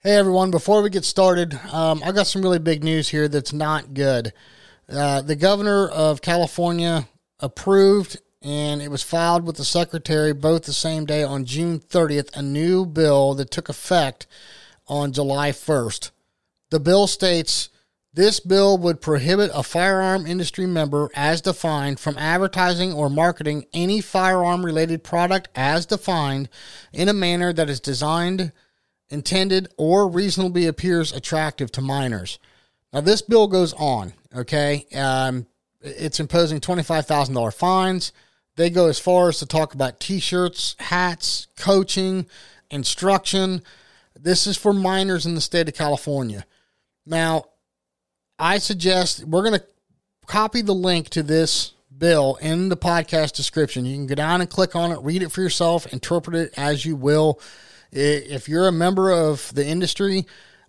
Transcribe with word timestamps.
Hey 0.00 0.14
everyone, 0.14 0.52
before 0.52 0.80
we 0.80 0.90
get 0.90 1.04
started, 1.04 1.58
um, 1.72 2.02
I 2.04 2.12
got 2.12 2.28
some 2.28 2.40
really 2.40 2.60
big 2.60 2.84
news 2.84 3.08
here 3.08 3.26
that's 3.26 3.52
not 3.52 3.94
good. 3.94 4.32
Uh, 4.88 5.22
the 5.22 5.34
governor 5.34 5.88
of 5.88 6.22
California 6.22 7.08
approved, 7.40 8.16
and 8.40 8.80
it 8.80 8.92
was 8.92 9.02
filed 9.02 9.44
with 9.44 9.56
the 9.56 9.64
secretary 9.64 10.32
both 10.32 10.62
the 10.62 10.72
same 10.72 11.04
day 11.04 11.24
on 11.24 11.44
June 11.44 11.80
30th, 11.80 12.36
a 12.36 12.42
new 12.42 12.86
bill 12.86 13.34
that 13.34 13.50
took 13.50 13.68
effect 13.68 14.28
on 14.86 15.12
July 15.12 15.50
1st. 15.50 16.12
The 16.70 16.78
bill 16.78 17.08
states 17.08 17.68
this 18.14 18.38
bill 18.38 18.78
would 18.78 19.00
prohibit 19.00 19.50
a 19.52 19.64
firearm 19.64 20.28
industry 20.28 20.66
member 20.66 21.10
as 21.16 21.40
defined 21.40 21.98
from 21.98 22.16
advertising 22.18 22.92
or 22.92 23.10
marketing 23.10 23.66
any 23.72 24.00
firearm 24.00 24.64
related 24.64 25.02
product 25.02 25.48
as 25.56 25.86
defined 25.86 26.48
in 26.92 27.08
a 27.08 27.12
manner 27.12 27.52
that 27.52 27.68
is 27.68 27.80
designed 27.80 28.52
intended 29.10 29.68
or 29.76 30.08
reasonably 30.08 30.66
appears 30.66 31.12
attractive 31.12 31.72
to 31.72 31.80
minors. 31.80 32.38
Now, 32.92 33.00
this 33.00 33.22
bill 33.22 33.46
goes 33.46 33.72
on, 33.74 34.14
okay? 34.34 34.86
Um, 34.94 35.46
it's 35.80 36.20
imposing 36.20 36.60
$25,000 36.60 37.54
fines. 37.54 38.12
They 38.56 38.70
go 38.70 38.88
as 38.88 38.98
far 38.98 39.28
as 39.28 39.38
to 39.38 39.46
talk 39.46 39.74
about 39.74 40.00
t 40.00 40.18
shirts, 40.18 40.74
hats, 40.78 41.46
coaching, 41.56 42.26
instruction. 42.70 43.62
This 44.18 44.46
is 44.46 44.56
for 44.56 44.72
minors 44.72 45.26
in 45.26 45.34
the 45.34 45.40
state 45.40 45.68
of 45.68 45.74
California. 45.74 46.44
Now, 47.06 47.44
I 48.38 48.58
suggest 48.58 49.24
we're 49.24 49.42
going 49.42 49.60
to 49.60 49.66
copy 50.26 50.60
the 50.60 50.74
link 50.74 51.08
to 51.10 51.22
this 51.22 51.72
bill 51.96 52.36
in 52.40 52.68
the 52.68 52.76
podcast 52.76 53.34
description. 53.34 53.84
You 53.84 53.96
can 53.96 54.06
go 54.06 54.14
down 54.14 54.40
and 54.40 54.50
click 54.50 54.76
on 54.76 54.92
it, 54.92 54.98
read 55.02 55.22
it 55.22 55.32
for 55.32 55.40
yourself, 55.40 55.92
interpret 55.92 56.36
it 56.36 56.54
as 56.56 56.84
you 56.84 56.96
will. 56.96 57.40
If 57.90 58.48
you're 58.48 58.68
a 58.68 58.72
member 58.72 59.10
of 59.10 59.52
the 59.54 59.66
industry, 59.66 60.26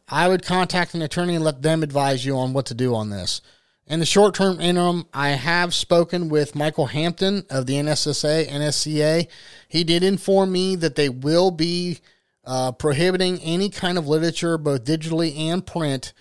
I 0.08 0.28
would 0.28 0.44
contact 0.44 0.94
an 0.94 1.02
attorney 1.02 1.36
and 1.36 1.44
let 1.44 1.62
them 1.62 1.84
advise 1.84 2.26
you 2.26 2.38
on 2.38 2.54
what 2.54 2.66
to 2.68 2.73
do 2.73 2.95
on 2.95 3.09
this. 3.09 3.42
In 3.88 4.00
the 4.00 4.06
short 4.06 4.36
term 4.36 4.62
interim, 4.62 5.06
I 5.14 5.30
have 5.30 5.73
spoken 5.73 6.30
with 6.30 6.56
Michael 6.56 6.86
Hampton 6.86 7.45
of 7.50 7.66
the 7.66 7.73
NSSA, 7.73 8.47
NSCA. 8.47 9.28
He 9.67 9.84
did 9.84 10.03
inform 10.03 10.52
me 10.52 10.75
that 10.75 10.95
they 10.95 11.09
will 11.09 11.50
be 11.50 12.00
uh, 12.45 12.72
prohibiting 12.72 13.40
any 13.40 13.70
kind 13.70 13.97
of 13.97 14.08
literature, 14.08 14.58
both 14.58 14.84
digitally 14.84 15.36
and 15.38 15.66
print, 15.66 16.14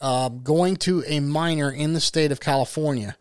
uh, 0.00 0.28
going 0.28 0.76
to 0.76 1.02
a 1.06 1.20
minor 1.20 1.70
in 1.70 1.92
the 1.92 2.00
state 2.00 2.32
of 2.32 2.40
California 2.40 3.16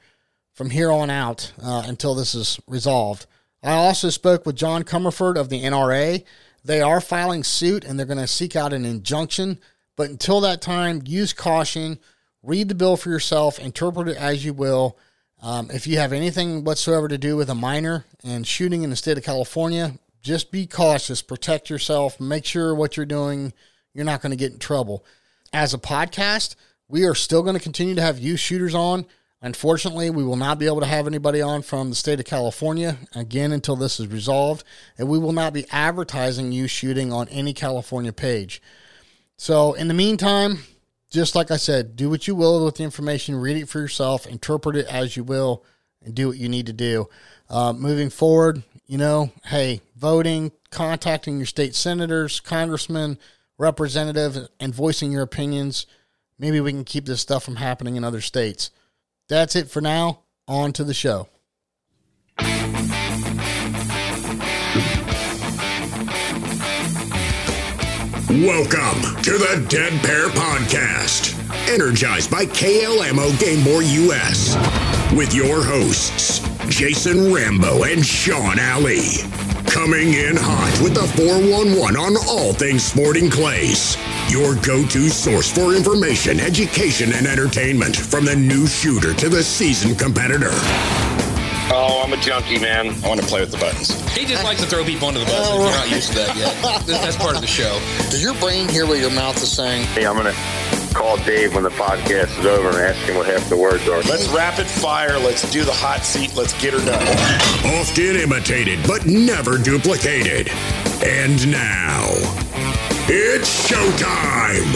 from 0.53 0.69
here 0.69 0.91
on 0.91 1.09
out 1.09 1.51
uh, 1.61 1.83
until 1.87 2.13
this 2.13 2.35
is 2.35 2.59
resolved. 2.67 3.25
I 3.63 3.73
also 3.73 4.09
spoke 4.09 4.45
with 4.45 4.55
John 4.55 4.83
Commerford 4.83 5.37
of 5.37 5.49
the 5.49 5.63
NRA. 5.63 6.23
They 6.63 6.81
are 6.81 7.01
filing 7.01 7.43
suit 7.43 7.83
and 7.83 7.97
they're 7.97 8.05
going 8.05 8.17
to 8.19 8.27
seek 8.27 8.55
out 8.55 8.73
an 8.73 8.85
injunction. 8.85 9.59
But 9.95 10.09
until 10.09 10.41
that 10.41 10.61
time, 10.61 11.01
use 11.05 11.33
caution, 11.33 11.99
read 12.43 12.69
the 12.69 12.75
bill 12.75 12.97
for 12.97 13.09
yourself, 13.09 13.59
interpret 13.59 14.07
it 14.07 14.17
as 14.17 14.45
you 14.45 14.53
will. 14.53 14.97
Um, 15.41 15.71
if 15.71 15.87
you 15.87 15.97
have 15.97 16.13
anything 16.13 16.63
whatsoever 16.63 17.07
to 17.07 17.17
do 17.17 17.35
with 17.35 17.49
a 17.49 17.55
minor 17.55 18.05
and 18.23 18.45
shooting 18.45 18.83
in 18.83 18.91
the 18.91 18.95
state 18.95 19.17
of 19.17 19.23
California, 19.23 19.93
just 20.21 20.51
be 20.51 20.67
cautious, 20.67 21.21
protect 21.21 21.69
yourself, 21.69 22.19
make 22.19 22.45
sure 22.45 22.75
what 22.75 22.95
you're 22.95 23.07
doing, 23.07 23.53
you're 23.93 24.05
not 24.05 24.21
going 24.21 24.31
to 24.31 24.37
get 24.37 24.51
in 24.51 24.59
trouble. 24.59 25.03
As 25.51 25.73
a 25.73 25.79
podcast, 25.79 26.55
we 26.87 27.05
are 27.05 27.15
still 27.15 27.41
going 27.41 27.55
to 27.55 27.61
continue 27.61 27.95
to 27.95 28.01
have 28.01 28.19
youth 28.19 28.39
shooters 28.39 28.75
on. 28.75 29.05
Unfortunately, 29.43 30.11
we 30.11 30.23
will 30.23 30.35
not 30.35 30.59
be 30.59 30.67
able 30.67 30.81
to 30.81 30.85
have 30.85 31.07
anybody 31.07 31.41
on 31.41 31.63
from 31.63 31.89
the 31.89 31.95
state 31.95 32.19
of 32.19 32.25
California 32.25 32.97
again 33.15 33.51
until 33.51 33.75
this 33.75 33.99
is 33.99 34.07
resolved, 34.07 34.63
and 34.97 35.07
we 35.07 35.17
will 35.17 35.33
not 35.33 35.51
be 35.51 35.65
advertising 35.71 36.51
you 36.51 36.67
shooting 36.67 37.11
on 37.11 37.27
any 37.29 37.51
California 37.51 38.13
page. 38.13 38.61
So, 39.37 39.73
in 39.73 39.87
the 39.87 39.95
meantime, 39.95 40.59
just 41.09 41.35
like 41.35 41.49
I 41.49 41.57
said, 41.57 41.95
do 41.95 42.09
what 42.09 42.27
you 42.27 42.35
will 42.35 42.63
with 42.63 42.75
the 42.75 42.83
information, 42.83 43.35
read 43.35 43.57
it 43.57 43.67
for 43.67 43.79
yourself, 43.79 44.27
interpret 44.27 44.75
it 44.75 44.85
as 44.85 45.17
you 45.17 45.23
will, 45.23 45.65
and 46.03 46.13
do 46.13 46.27
what 46.27 46.37
you 46.37 46.47
need 46.47 46.67
to 46.67 46.73
do. 46.73 47.09
Uh, 47.49 47.73
moving 47.73 48.11
forward, 48.11 48.61
you 48.85 48.99
know, 48.99 49.31
hey, 49.45 49.81
voting, 49.95 50.51
contacting 50.69 51.37
your 51.37 51.47
state 51.47 51.73
senators, 51.73 52.39
congressmen, 52.39 53.17
representatives, 53.57 54.47
and 54.59 54.75
voicing 54.75 55.11
your 55.11 55.23
opinions. 55.23 55.87
Maybe 56.37 56.61
we 56.61 56.71
can 56.71 56.83
keep 56.83 57.05
this 57.05 57.21
stuff 57.21 57.43
from 57.43 57.55
happening 57.55 57.95
in 57.95 58.03
other 58.03 58.21
states. 58.21 58.69
That's 59.31 59.55
it 59.55 59.69
for 59.69 59.79
now. 59.79 60.23
On 60.49 60.73
to 60.73 60.83
the 60.83 60.93
show. 60.93 61.29
Welcome 68.27 68.99
to 69.23 69.37
the 69.37 69.65
Dead 69.69 69.93
Pair 70.03 70.27
Podcast, 70.27 71.33
energized 71.69 72.29
by 72.29 72.45
KLMO 72.45 73.05
Ammo 73.05 73.29
Gamebore 73.37 74.09
US, 74.09 75.15
with 75.15 75.33
your 75.33 75.63
hosts, 75.63 76.39
Jason 76.67 77.33
Rambo 77.33 77.85
and 77.85 78.05
Sean 78.05 78.59
Alley. 78.59 79.50
Coming 79.71 80.15
in 80.15 80.35
hot 80.35 80.77
with 80.83 80.93
the 80.93 81.07
411 81.15 81.95
on 81.95 82.17
all 82.27 82.51
things 82.51 82.83
sporting 82.83 83.29
clays. 83.29 83.95
Your 84.29 84.55
go 84.55 84.85
to 84.85 85.07
source 85.07 85.49
for 85.49 85.73
information, 85.73 86.41
education, 86.41 87.13
and 87.13 87.25
entertainment 87.25 87.95
from 87.95 88.25
the 88.25 88.35
new 88.35 88.67
shooter 88.67 89.13
to 89.13 89.29
the 89.29 89.41
seasoned 89.41 89.97
competitor. 89.97 90.51
Oh, 91.71 92.01
I'm 92.03 92.11
a 92.11 92.17
junkie, 92.17 92.59
man. 92.59 92.89
I 93.01 93.07
want 93.07 93.21
to 93.21 93.25
play 93.25 93.39
with 93.39 93.51
the 93.51 93.57
buttons. 93.57 93.89
He 94.11 94.25
just 94.25 94.43
likes 94.43 94.59
to 94.61 94.67
throw 94.67 94.83
people 94.83 95.07
under 95.07 95.21
the 95.21 95.25
bus. 95.25 95.47
Oh, 95.49 95.63
You're 95.63 95.71
not 95.71 95.89
used 95.89 96.09
to 96.09 96.15
that 96.15 96.35
yet. 96.35 96.85
That's 96.85 97.15
part 97.15 97.35
of 97.35 97.41
the 97.41 97.47
show. 97.47 97.79
Does 98.09 98.21
your 98.21 98.33
brain 98.35 98.67
hear 98.67 98.85
what 98.85 98.99
your 98.99 99.11
mouth 99.11 99.41
is 99.41 99.49
saying? 99.53 99.85
Hey, 99.95 100.05
I'm 100.05 100.17
going 100.17 100.33
to 100.35 100.80
call 100.93 101.17
Dave 101.17 101.53
when 101.55 101.63
the 101.63 101.69
podcast 101.69 102.37
is 102.39 102.45
over 102.45 102.69
and 102.69 102.77
ask 102.77 102.99
him 103.07 103.15
what 103.15 103.25
half 103.25 103.47
the 103.49 103.57
words 103.57 103.87
are. 103.87 104.01
Let's 104.03 104.27
rapid 104.29 104.67
fire. 104.67 105.17
Let's 105.19 105.49
do 105.51 105.63
the 105.63 105.73
hot 105.73 106.03
seat. 106.03 106.35
Let's 106.35 106.59
get 106.61 106.73
her 106.73 106.85
done. 106.85 107.01
Often 107.79 108.17
imitated, 108.17 108.79
but 108.87 109.05
never 109.05 109.57
duplicated. 109.57 110.49
And 111.03 111.51
now, 111.51 112.07
it's 113.07 113.67
showtime! 113.67 114.71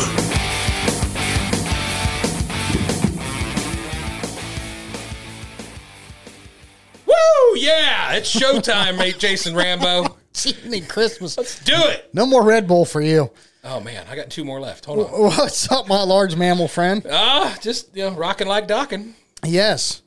Woo! 7.05 7.57
Yeah, 7.57 8.13
it's 8.13 8.33
showtime, 8.33 8.97
mate. 8.97 9.19
Jason 9.19 9.55
Rambo. 9.55 10.17
Gee, 10.35 10.81
Christmas. 10.81 11.37
Let's 11.37 11.63
do 11.63 11.73
it. 11.75 12.09
No 12.13 12.25
more 12.25 12.43
Red 12.43 12.67
Bull 12.67 12.85
for 12.85 13.01
you. 13.01 13.31
Oh 13.63 13.79
man, 13.79 14.05
I 14.09 14.15
got 14.15 14.29
two 14.29 14.45
more 14.45 14.59
left. 14.59 14.85
Hold 14.85 15.07
on. 15.07 15.21
What's 15.37 15.71
up, 15.71 15.87
my 15.87 16.03
large 16.03 16.35
mammal 16.35 16.67
friend? 16.67 17.05
Ah, 17.09 17.57
just 17.61 17.95
you 17.95 18.03
know, 18.03 18.11
rocking 18.15 18.47
like 18.47 18.67
docking. 18.67 19.15
Yes, 19.43 20.01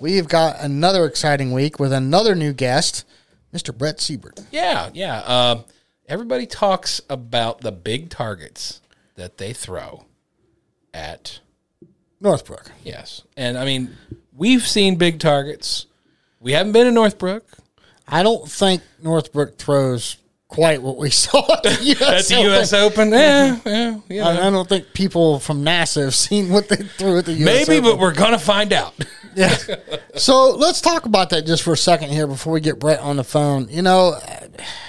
we've 0.00 0.26
got 0.28 0.56
another 0.60 1.04
exciting 1.04 1.52
week 1.52 1.78
with 1.78 1.92
another 1.92 2.34
new 2.34 2.52
guest, 2.52 3.04
Mr. 3.52 3.76
Brett 3.76 3.98
Seibert. 3.98 4.44
Yeah, 4.50 4.90
yeah. 4.94 5.18
Uh, 5.18 5.62
everybody 6.08 6.46
talks 6.46 7.00
about 7.08 7.60
the 7.60 7.70
big 7.72 8.10
targets 8.10 8.80
that 9.14 9.38
they 9.38 9.52
throw 9.52 10.06
at 10.92 11.40
Northbrook. 12.20 12.70
yes, 12.82 13.22
and 13.36 13.56
I 13.58 13.64
mean 13.64 13.96
we've 14.32 14.66
seen 14.66 14.96
big 14.96 15.20
targets. 15.20 15.86
We 16.40 16.52
haven't 16.52 16.72
been 16.72 16.86
in 16.86 16.94
Northbrook. 16.94 17.44
I 18.06 18.22
don't 18.22 18.48
think 18.48 18.82
Northbrook 19.02 19.56
throws 19.58 20.16
quite 20.48 20.82
what 20.82 20.96
we 20.96 21.10
saw 21.24 21.40
at 21.54 21.62
the 21.62 21.96
US, 22.00 22.30
At 22.30 22.36
the 22.36 22.42
U.S. 22.44 22.72
Open, 22.72 23.10
yeah, 23.10 23.58
yeah, 23.66 23.90
know. 24.08 24.22
I, 24.24 24.46
I 24.46 24.50
don't 24.50 24.68
think 24.68 24.92
people 24.92 25.40
from 25.40 25.64
NASA 25.64 26.04
have 26.04 26.14
seen 26.26 26.50
what 26.50 26.68
they 26.68 26.76
threw 26.76 27.18
at 27.18 27.24
the 27.24 27.32
US. 27.32 27.40
Open. 27.40 27.44
Maybe, 27.44 27.78
Open. 27.78 27.90
but 27.90 27.98
we're 27.98 28.14
gonna 28.14 28.38
find 28.38 28.72
out. 28.72 28.94
Yeah. 29.36 29.56
so 30.14 30.50
let's 30.54 30.80
talk 30.80 31.06
about 31.06 31.30
that 31.30 31.44
just 31.44 31.64
for 31.64 31.72
a 31.72 31.76
second 31.76 32.10
here 32.10 32.28
before 32.28 32.52
we 32.52 32.60
get 32.60 32.78
Brett 32.78 33.00
on 33.00 33.16
the 33.16 33.24
phone. 33.24 33.66
You 33.68 33.82
know, 33.82 34.16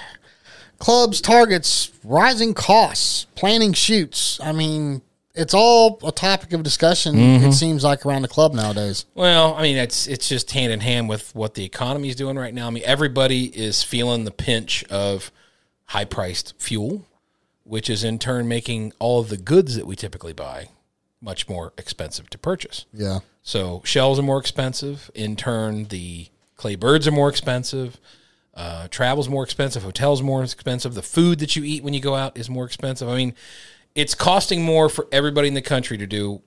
clubs, 0.78 1.20
targets, 1.20 1.90
rising 2.04 2.54
costs, 2.54 3.26
planning 3.34 3.72
shoots. 3.72 4.38
I 4.40 4.52
mean, 4.52 5.02
it's 5.36 5.54
all 5.54 5.98
a 6.04 6.12
topic 6.12 6.52
of 6.52 6.62
discussion. 6.62 7.16
It 7.18 7.52
seems 7.52 7.84
like 7.84 8.06
around 8.06 8.22
the 8.22 8.28
club 8.28 8.54
nowadays. 8.54 9.04
Well, 9.14 9.54
I 9.54 9.62
mean, 9.62 9.76
it's 9.76 10.06
it's 10.06 10.28
just 10.28 10.50
hand 10.50 10.72
in 10.72 10.80
hand 10.80 11.08
with 11.08 11.34
what 11.34 11.54
the 11.54 11.64
economy 11.64 12.08
is 12.08 12.16
doing 12.16 12.36
right 12.36 12.54
now. 12.54 12.66
I 12.66 12.70
mean, 12.70 12.82
everybody 12.86 13.44
is 13.46 13.82
feeling 13.82 14.24
the 14.24 14.30
pinch 14.30 14.82
of 14.84 15.30
high 15.86 16.04
priced 16.06 16.54
fuel, 16.58 17.06
which 17.64 17.88
is 17.90 18.02
in 18.02 18.18
turn 18.18 18.48
making 18.48 18.92
all 18.98 19.20
of 19.20 19.28
the 19.28 19.36
goods 19.36 19.76
that 19.76 19.86
we 19.86 19.94
typically 19.94 20.32
buy 20.32 20.70
much 21.20 21.48
more 21.48 21.72
expensive 21.78 22.30
to 22.30 22.38
purchase. 22.38 22.86
Yeah. 22.92 23.20
So 23.42 23.82
shells 23.84 24.18
are 24.18 24.22
more 24.22 24.38
expensive. 24.38 25.10
In 25.14 25.36
turn, 25.36 25.84
the 25.84 26.28
clay 26.56 26.74
birds 26.76 27.06
are 27.06 27.12
more 27.12 27.28
expensive. 27.28 28.00
Uh, 28.54 28.88
travel's 28.88 29.28
more 29.28 29.44
expensive. 29.44 29.82
Hotels 29.82 30.22
more 30.22 30.42
expensive. 30.42 30.94
The 30.94 31.02
food 31.02 31.40
that 31.40 31.56
you 31.56 31.62
eat 31.62 31.84
when 31.84 31.92
you 31.92 32.00
go 32.00 32.14
out 32.14 32.38
is 32.38 32.48
more 32.48 32.64
expensive. 32.64 33.08
I 33.08 33.16
mean, 33.16 33.34
it's 33.96 34.14
costing 34.14 34.62
more 34.62 34.88
for 34.88 35.08
everybody 35.10 35.48
in 35.48 35.54
the 35.54 35.62
country 35.62 35.98
to 35.98 36.06
do 36.06 36.42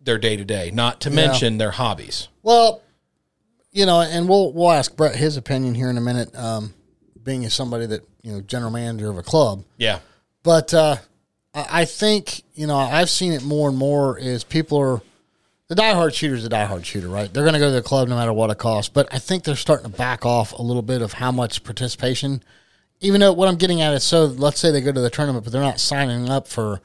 their 0.00 0.18
day 0.18 0.36
to 0.36 0.44
day. 0.44 0.70
Not 0.70 1.00
to 1.00 1.10
mention 1.10 1.58
their 1.58 1.72
hobbies. 1.72 2.28
Well, 2.42 2.82
you 3.72 3.86
know, 3.86 4.00
and 4.00 4.28
we'll 4.28 4.52
we'll 4.52 4.70
ask 4.70 4.94
Brett 4.96 5.16
his 5.16 5.36
opinion 5.36 5.74
here 5.74 5.90
in 5.90 5.96
a 5.98 6.00
minute. 6.00 6.34
Um, 6.36 6.74
being 7.22 7.44
as 7.44 7.52
somebody 7.54 7.86
that 7.86 8.02
you 8.22 8.32
know, 8.32 8.40
general 8.40 8.70
manager 8.70 9.10
of 9.10 9.18
a 9.18 9.22
club, 9.22 9.64
Yeah. 9.76 9.98
but 10.42 10.72
uh, 10.74 10.96
I 11.54 11.66
I 11.82 11.84
think 11.84 12.42
you 12.54 12.66
know 12.66 12.76
I've 12.76 13.10
seen 13.10 13.32
it 13.32 13.42
more 13.42 13.68
and 13.68 13.76
more. 13.78 14.18
Is 14.18 14.42
people 14.44 14.78
are 14.78 15.00
the 15.68 15.74
diehard 15.76 16.14
shooter 16.14 16.34
is 16.34 16.44
a 16.44 16.48
diehard 16.48 16.84
shooter, 16.84 17.08
right? 17.08 17.32
They're 17.32 17.44
going 17.44 17.52
to 17.54 17.60
go 17.60 17.66
to 17.68 17.72
the 17.74 17.82
club 17.82 18.08
no 18.08 18.16
matter 18.16 18.32
what 18.32 18.50
it 18.50 18.58
costs. 18.58 18.88
But 18.88 19.06
I 19.12 19.18
think 19.18 19.44
they're 19.44 19.54
starting 19.54 19.90
to 19.90 19.96
back 19.96 20.26
off 20.26 20.52
a 20.52 20.62
little 20.62 20.82
bit 20.82 21.00
of 21.02 21.12
how 21.14 21.30
much 21.30 21.62
participation. 21.62 22.42
Even 23.00 23.20
though 23.20 23.32
what 23.32 23.48
I'm 23.48 23.56
getting 23.56 23.80
at 23.80 23.94
is 23.94 24.04
so 24.04 24.26
let's 24.26 24.60
say 24.60 24.70
they 24.70 24.80
go 24.80 24.92
to 24.92 25.00
the 25.00 25.10
tournament, 25.10 25.44
but 25.44 25.52
they're 25.52 25.62
not 25.62 25.80
signing 25.80 26.28
up 26.28 26.46
for 26.46 26.80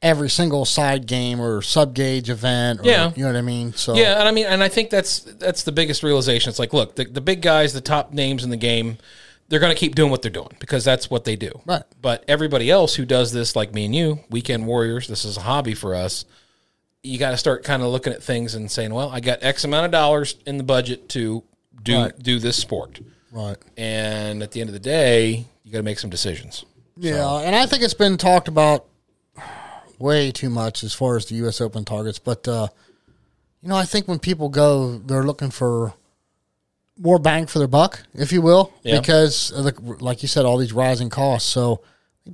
every 0.00 0.30
single 0.30 0.64
side 0.64 1.06
game 1.08 1.40
or 1.40 1.60
sub 1.60 1.92
gauge 1.94 2.30
event. 2.30 2.80
Or, 2.80 2.84
Yeah. 2.84 3.12
you 3.16 3.22
know 3.24 3.30
what 3.32 3.36
I 3.38 3.42
mean. 3.42 3.72
So 3.72 3.94
Yeah, 3.96 4.18
and 4.20 4.28
I 4.28 4.30
mean, 4.30 4.46
and 4.46 4.62
I 4.62 4.68
think 4.68 4.90
that's 4.90 5.18
that's 5.20 5.64
the 5.64 5.72
biggest 5.72 6.02
realization. 6.04 6.50
It's 6.50 6.58
like, 6.60 6.72
look, 6.72 6.94
the, 6.94 7.04
the 7.04 7.20
big 7.20 7.42
guys, 7.42 7.72
the 7.72 7.80
top 7.80 8.12
names 8.12 8.44
in 8.44 8.50
the 8.50 8.56
game, 8.56 8.98
they're 9.48 9.58
going 9.58 9.74
to 9.74 9.78
keep 9.78 9.94
doing 9.96 10.10
what 10.10 10.22
they're 10.22 10.30
doing 10.30 10.52
because 10.60 10.84
that's 10.84 11.10
what 11.10 11.24
they 11.24 11.34
do. 11.34 11.50
Right. 11.66 11.82
But 12.00 12.24
everybody 12.28 12.70
else 12.70 12.94
who 12.94 13.04
does 13.04 13.32
this, 13.32 13.56
like 13.56 13.74
me 13.74 13.86
and 13.86 13.94
you, 13.94 14.20
weekend 14.30 14.66
warriors, 14.66 15.08
this 15.08 15.24
is 15.24 15.36
a 15.36 15.40
hobby 15.40 15.74
for 15.74 15.94
us. 15.96 16.24
You 17.02 17.18
got 17.18 17.30
to 17.30 17.36
start 17.36 17.64
kind 17.64 17.82
of 17.82 17.88
looking 17.88 18.12
at 18.12 18.22
things 18.22 18.54
and 18.54 18.70
saying, 18.70 18.92
well, 18.94 19.08
I 19.08 19.20
got 19.20 19.42
X 19.42 19.64
amount 19.64 19.86
of 19.86 19.90
dollars 19.90 20.36
in 20.46 20.58
the 20.58 20.64
budget 20.64 21.08
to 21.10 21.42
do 21.82 21.96
Right. 21.96 22.18
do 22.22 22.38
this 22.38 22.56
sport, 22.56 23.00
right. 23.32 23.56
and 23.76 24.42
at 24.42 24.52
the 24.52 24.60
end 24.60 24.68
of 24.68 24.74
the 24.74 24.80
day, 24.80 25.46
you 25.64 25.72
got 25.72 25.78
to 25.78 25.82
make 25.84 25.98
some 25.98 26.10
decisions. 26.10 26.64
Yeah, 26.96 27.40
and 27.40 27.54
I 27.54 27.66
think 27.66 27.82
it's 27.82 27.94
been 27.94 28.16
talked 28.16 28.48
about 28.48 28.86
way 29.98 30.30
too 30.30 30.50
much 30.50 30.82
as 30.82 30.94
far 30.94 31.16
as 31.16 31.26
the 31.26 31.36
U.S. 31.36 31.60
Open 31.60 31.84
targets. 31.84 32.18
But 32.18 32.46
uh, 32.48 32.68
you 33.62 33.68
know, 33.68 33.76
I 33.76 33.84
think 33.84 34.08
when 34.08 34.18
people 34.18 34.48
go, 34.48 34.98
they're 34.98 35.24
looking 35.24 35.50
for 35.50 35.94
more 36.96 37.18
bang 37.18 37.46
for 37.46 37.58
their 37.60 37.68
buck, 37.68 38.02
if 38.14 38.32
you 38.32 38.42
will, 38.42 38.72
Yeah. 38.82 38.98
because 38.98 39.52
of 39.52 39.64
the, 39.64 39.72
like 40.02 40.22
you 40.22 40.28
said, 40.28 40.44
all 40.44 40.58
these 40.58 40.72
rising 40.72 41.10
costs. 41.10 41.48
So 41.48 41.82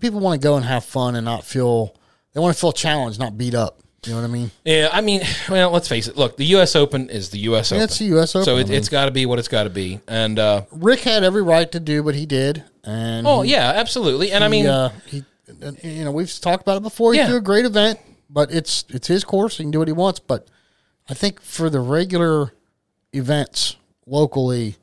people 0.00 0.20
want 0.20 0.40
to 0.40 0.44
go 0.46 0.56
and 0.56 0.64
have 0.64 0.84
fun 0.84 1.14
and 1.16 1.24
not 1.24 1.44
feel 1.44 1.94
they 2.32 2.40
want 2.40 2.54
to 2.54 2.60
feel 2.60 2.72
challenged, 2.72 3.18
not 3.20 3.36
beat 3.36 3.54
up. 3.54 3.80
You 4.06 4.12
know 4.14 4.20
what 4.20 4.28
I 4.28 4.32
mean? 4.32 4.50
Yeah, 4.64 4.88
I 4.92 5.00
mean, 5.00 5.22
well, 5.48 5.70
let's 5.70 5.88
face 5.88 6.08
it. 6.08 6.16
Look, 6.16 6.36
the 6.36 6.44
U.S. 6.46 6.76
Open 6.76 7.08
is 7.10 7.30
the 7.30 7.38
U.S. 7.40 7.72
Open. 7.72 7.82
it's 7.84 7.98
the 7.98 8.04
US 8.18 8.34
Open, 8.36 8.44
so 8.44 8.56
it, 8.58 8.70
it's 8.70 8.88
got 8.88 9.06
to 9.06 9.10
be 9.10 9.26
what 9.26 9.38
it's 9.38 9.48
got 9.48 9.64
to 9.64 9.70
be. 9.70 10.00
And 10.08 10.38
uh, 10.38 10.62
Rick 10.70 11.00
had 11.00 11.24
every 11.24 11.42
right 11.42 11.70
to 11.72 11.80
do 11.80 12.02
what 12.02 12.14
he 12.14 12.26
did, 12.26 12.64
and 12.84 13.26
oh 13.26 13.42
he- 13.42 13.52
yeah, 13.52 13.72
absolutely. 13.74 14.30
And 14.32 14.42
I 14.44 14.48
mean, 14.48 14.66
uh, 14.66 14.90
he, 15.06 15.24
you 15.82 16.04
know, 16.04 16.12
we've 16.12 16.32
talked 16.40 16.62
about 16.62 16.76
it 16.78 16.82
before. 16.82 17.12
He 17.12 17.18
Yeah. 17.18 17.28
threw 17.28 17.36
a 17.36 17.40
great 17.40 17.64
event, 17.64 17.98
but 18.30 18.52
it's 18.52 18.84
it's 18.88 19.06
his 19.08 19.24
course. 19.24 19.56
He 19.58 19.64
can 19.64 19.70
do 19.70 19.78
what 19.78 19.88
he 19.88 19.92
wants. 19.92 20.20
But 20.20 20.48
I 21.08 21.14
think 21.14 21.40
for 21.40 21.68
the 21.70 21.80
regular 21.80 22.52
events 23.12 23.76
locally 24.06 24.76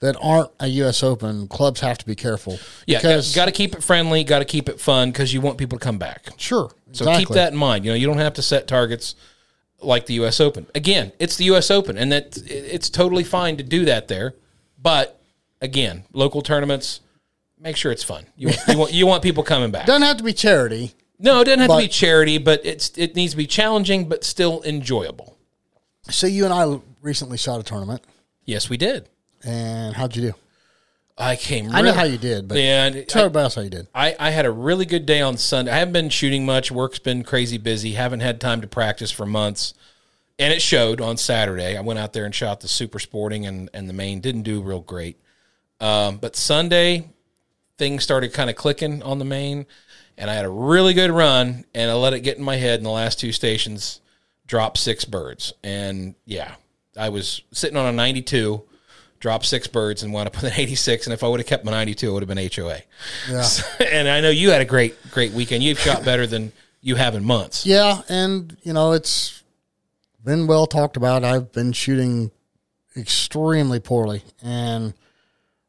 that 0.00 0.16
aren't 0.22 0.50
a 0.60 0.68
U.S. 0.68 1.02
Open, 1.02 1.48
clubs 1.48 1.80
have 1.80 1.98
to 1.98 2.06
be 2.06 2.14
careful. 2.14 2.58
Yeah, 2.86 3.02
got 3.34 3.46
to 3.46 3.52
keep 3.52 3.74
it 3.74 3.82
friendly, 3.82 4.22
got 4.24 4.38
to 4.38 4.44
keep 4.44 4.68
it 4.68 4.80
fun 4.80 5.10
because 5.10 5.34
you 5.34 5.40
want 5.40 5.58
people 5.58 5.78
to 5.78 5.84
come 5.84 5.98
back. 5.98 6.28
sure, 6.36 6.70
So 6.92 7.04
exactly. 7.04 7.24
keep 7.26 7.34
that 7.34 7.52
in 7.52 7.58
mind. 7.58 7.84
You 7.84 7.90
know, 7.92 7.96
you 7.96 8.06
don't 8.06 8.18
have 8.18 8.34
to 8.34 8.42
set 8.42 8.66
targets 8.66 9.14
like 9.80 10.06
the 10.06 10.14
U.S. 10.14 10.40
Open. 10.40 10.66
Again, 10.74 11.12
it's 11.18 11.36
the 11.36 11.44
U.S. 11.44 11.70
Open, 11.70 11.98
and 11.98 12.10
that 12.12 12.36
it's 12.46 12.88
totally 12.90 13.24
fine 13.24 13.56
to 13.58 13.62
do 13.62 13.84
that 13.84 14.08
there. 14.08 14.34
But 14.80 15.20
again, 15.60 16.04
local 16.12 16.40
tournaments, 16.42 17.00
make 17.60 17.76
sure 17.76 17.92
it's 17.92 18.04
fun. 18.04 18.26
You, 18.36 18.50
you 18.68 18.78
want 18.78 18.92
you 18.92 19.06
want 19.06 19.22
people 19.22 19.42
coming 19.42 19.70
back. 19.70 19.86
Doesn't 19.86 20.02
have 20.02 20.16
to 20.18 20.24
be 20.24 20.32
charity. 20.32 20.92
No, 21.18 21.40
it 21.40 21.44
doesn't 21.44 21.60
have 21.60 21.70
to 21.70 21.78
be 21.78 21.88
charity, 21.88 22.38
but 22.38 22.64
it's 22.64 22.96
it 22.96 23.16
needs 23.16 23.32
to 23.32 23.36
be 23.36 23.46
challenging, 23.46 24.08
but 24.08 24.24
still 24.24 24.62
enjoyable. 24.62 25.36
So 26.10 26.26
you 26.26 26.44
and 26.44 26.54
I 26.54 26.80
recently 27.02 27.36
shot 27.36 27.60
a 27.60 27.62
tournament, 27.62 28.02
Yes, 28.44 28.70
we 28.70 28.76
did. 28.76 29.08
and 29.44 29.94
how'd 29.94 30.16
you 30.16 30.22
do? 30.22 30.34
I 31.20 31.34
came. 31.36 31.70
I 31.72 31.82
know 31.82 31.92
how 31.92 32.04
you 32.04 32.16
did, 32.18 32.46
but 32.46 32.58
Yeah, 32.58 32.88
tell 33.04 33.22
I- 33.22 33.24
everybody 33.26 33.42
else 33.42 33.54
how 33.56 33.62
you 33.62 33.70
did. 33.70 33.88
I, 33.94 34.14
I 34.20 34.30
had 34.30 34.46
a 34.46 34.50
really 34.52 34.84
good 34.86 35.04
day 35.04 35.20
on 35.20 35.36
Sunday. 35.36 35.72
I 35.72 35.78
haven't 35.78 35.92
been 35.92 36.10
shooting 36.10 36.46
much. 36.46 36.70
Work's 36.70 37.00
been 37.00 37.24
crazy 37.24 37.58
busy. 37.58 37.92
Haven't 37.92 38.20
had 38.20 38.40
time 38.40 38.60
to 38.60 38.66
practice 38.68 39.10
for 39.10 39.26
months. 39.26 39.74
And 40.38 40.52
it 40.52 40.62
showed 40.62 41.00
on 41.00 41.16
Saturday. 41.16 41.76
I 41.76 41.80
went 41.80 41.98
out 41.98 42.12
there 42.12 42.24
and 42.24 42.32
shot 42.32 42.60
the 42.60 42.68
super 42.68 43.00
sporting 43.00 43.46
and, 43.46 43.68
and 43.74 43.88
the 43.88 43.92
main. 43.92 44.20
Didn't 44.20 44.42
do 44.42 44.60
real 44.62 44.80
great. 44.80 45.16
Um, 45.80 46.18
but 46.18 46.36
Sunday, 46.36 47.08
things 47.76 48.04
started 48.04 48.32
kind 48.32 48.48
of 48.48 48.54
clicking 48.54 49.02
on 49.02 49.18
the 49.18 49.24
main. 49.24 49.66
And 50.16 50.30
I 50.30 50.34
had 50.34 50.44
a 50.44 50.50
really 50.50 50.94
good 50.94 51.10
run. 51.10 51.64
And 51.74 51.90
I 51.90 51.94
let 51.94 52.12
it 52.12 52.20
get 52.20 52.38
in 52.38 52.44
my 52.44 52.54
head 52.56 52.78
in 52.78 52.84
the 52.84 52.90
last 52.90 53.18
two 53.18 53.32
stations, 53.32 54.00
dropped 54.46 54.78
six 54.78 55.04
birds. 55.04 55.52
And 55.64 56.14
yeah, 56.24 56.54
I 56.96 57.08
was 57.08 57.42
sitting 57.50 57.76
on 57.76 57.86
a 57.86 57.92
92, 57.92 58.62
dropped 59.20 59.46
six 59.46 59.66
birds 59.66 60.02
and 60.02 60.12
wound 60.12 60.28
up 60.28 60.34
with 60.36 60.44
an 60.44 60.52
86. 60.60 61.06
And 61.06 61.14
if 61.14 61.22
I 61.24 61.28
would 61.28 61.40
have 61.40 61.46
kept 61.46 61.64
my 61.64 61.72
92, 61.72 62.08
it 62.08 62.12
would 62.12 62.22
have 62.22 62.28
been 62.28 62.50
HOA. 62.54 62.78
Yeah. 63.30 63.48
and 63.92 64.08
I 64.08 64.20
know 64.20 64.30
you 64.30 64.50
had 64.50 64.60
a 64.60 64.64
great, 64.64 64.96
great 65.10 65.32
weekend. 65.32 65.62
You've 65.62 65.78
shot 65.78 66.04
better 66.04 66.26
than 66.26 66.52
you 66.80 66.96
have 66.96 67.14
in 67.14 67.24
months. 67.24 67.66
Yeah, 67.66 68.02
and 68.08 68.56
you 68.62 68.72
know 68.72 68.92
it's 68.92 69.42
been 70.24 70.46
well 70.46 70.66
talked 70.66 70.96
about. 70.96 71.24
I've 71.24 71.52
been 71.52 71.72
shooting 71.72 72.30
extremely 72.96 73.80
poorly, 73.80 74.22
and 74.42 74.94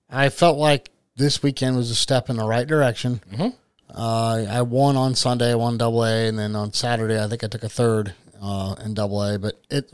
I 0.09 0.29
felt 0.29 0.57
like 0.57 0.91
this 1.15 1.43
weekend 1.43 1.75
was 1.75 1.91
a 1.91 1.95
step 1.95 2.29
in 2.29 2.37
the 2.37 2.45
right 2.45 2.67
direction. 2.67 3.21
Mm-hmm. 3.31 3.49
Uh, 3.93 4.45
I 4.49 4.61
won 4.61 4.95
on 4.95 5.15
Sunday, 5.15 5.51
I 5.51 5.55
won 5.55 5.77
double 5.77 6.05
A, 6.05 6.27
and 6.27 6.37
then 6.37 6.55
on 6.55 6.73
Saturday 6.73 7.21
I 7.21 7.27
think 7.27 7.43
I 7.43 7.47
took 7.47 7.63
a 7.63 7.69
third 7.69 8.13
uh, 8.41 8.75
in 8.83 8.93
double 8.93 9.21
A. 9.23 9.39
But 9.39 9.59
it, 9.69 9.91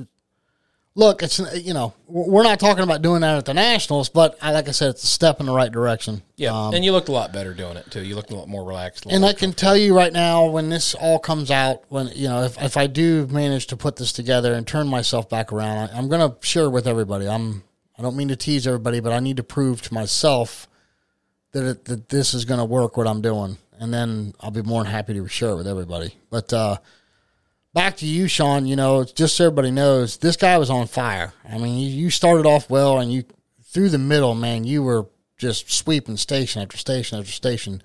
look, 0.96 1.22
it's 1.22 1.40
you 1.56 1.74
know 1.74 1.94
we're 2.08 2.44
not 2.44 2.60
talking 2.60 2.84
about 2.84 3.02
doing 3.02 3.22
that 3.22 3.38
at 3.38 3.46
the 3.46 3.54
nationals, 3.54 4.10
but 4.10 4.38
I 4.42 4.52
like 4.52 4.68
I 4.68 4.72
said, 4.72 4.90
it's 4.90 5.04
a 5.04 5.08
step 5.08 5.40
in 5.40 5.46
the 5.46 5.54
right 5.54 5.72
direction. 5.72 6.24
Yeah. 6.38 6.54
Um, 6.54 6.74
and 6.74 6.84
you 6.84 6.92
looked 6.92 7.10
a 7.10 7.12
lot 7.12 7.32
better 7.32 7.54
doing 7.54 7.78
it 7.78 7.92
too. 7.92 8.02
You 8.02 8.16
looked 8.16 8.32
a 8.32 8.36
lot 8.36 8.48
more 8.48 8.64
relaxed. 8.66 9.06
and 9.10 9.26
I 9.26 9.34
can 9.34 9.54
tell 9.54 9.78
you 9.78 9.96
right 9.96 10.12
now, 10.14 10.46
when 10.48 10.70
this 10.70 10.96
all 10.96 11.20
comes 11.20 11.52
out, 11.52 11.84
when 11.90 12.08
you 12.16 12.28
know, 12.28 12.44
if, 12.44 12.60
if 12.62 12.78
I 12.78 12.88
do 12.88 13.28
manage 13.28 13.68
to 13.68 13.78
put 13.78 13.98
this 13.98 14.12
together 14.12 14.54
and 14.54 14.66
turn 14.66 14.88
myself 14.88 15.30
back 15.30 15.52
around, 15.52 15.90
I, 15.90 15.98
I'm 15.98 16.08
going 16.08 16.28
to 16.28 16.36
share 16.46 16.70
with 16.70 16.88
everybody. 16.88 17.28
I'm 17.28 17.64
I 17.98 18.02
don't 18.02 18.18
mean 18.18 18.30
to 18.30 18.36
tease 18.36 18.66
everybody, 18.66 19.00
but 19.00 19.12
I 19.12 19.20
need 19.20 19.38
to 19.38 19.44
prove 19.44 19.82
to 19.84 19.94
myself 19.94 20.68
that 21.52 21.66
it, 21.66 21.86
that 21.86 22.10
this 22.10 22.34
is 22.34 22.46
going 22.46 22.60
to 22.60 22.66
work. 22.66 22.98
What 22.98 23.08
I'm 23.08 23.22
doing, 23.22 23.58
and 23.80 23.94
then 23.94 24.34
I'll 24.40 24.52
be 24.52 24.62
more 24.62 24.84
than 24.84 24.92
happy 24.92 25.14
to 25.14 25.28
share 25.28 25.52
it 25.52 25.56
with 25.56 25.68
everybody. 25.68 26.16
But 26.30 26.52
uh, 26.52 26.78
back 27.76 27.98
to 27.98 28.08
you, 28.08 28.28
Sean. 28.28 28.66
You 28.66 28.76
know, 28.76 29.04
just 29.04 29.36
so 29.36 29.46
everybody 29.46 29.70
knows, 29.70 30.18
this 30.18 30.36
guy 30.36 30.58
was 30.58 30.72
on 30.72 30.88
fire. 30.88 31.34
I 31.48 31.60
mean, 31.60 31.78
you, 31.78 31.90
you 31.90 32.10
started 32.10 32.48
off 32.48 32.68
well, 32.72 33.00
and 33.00 33.14
you 33.14 33.26
through 33.62 33.90
the 33.90 34.00
middle, 34.00 34.34
man, 34.34 34.64
you 34.64 34.82
were 34.82 35.06
just 35.38 35.72
sweeping 35.72 36.18
station 36.18 36.64
after 36.64 36.78
station 36.78 37.20
after 37.20 37.32
station. 37.32 37.84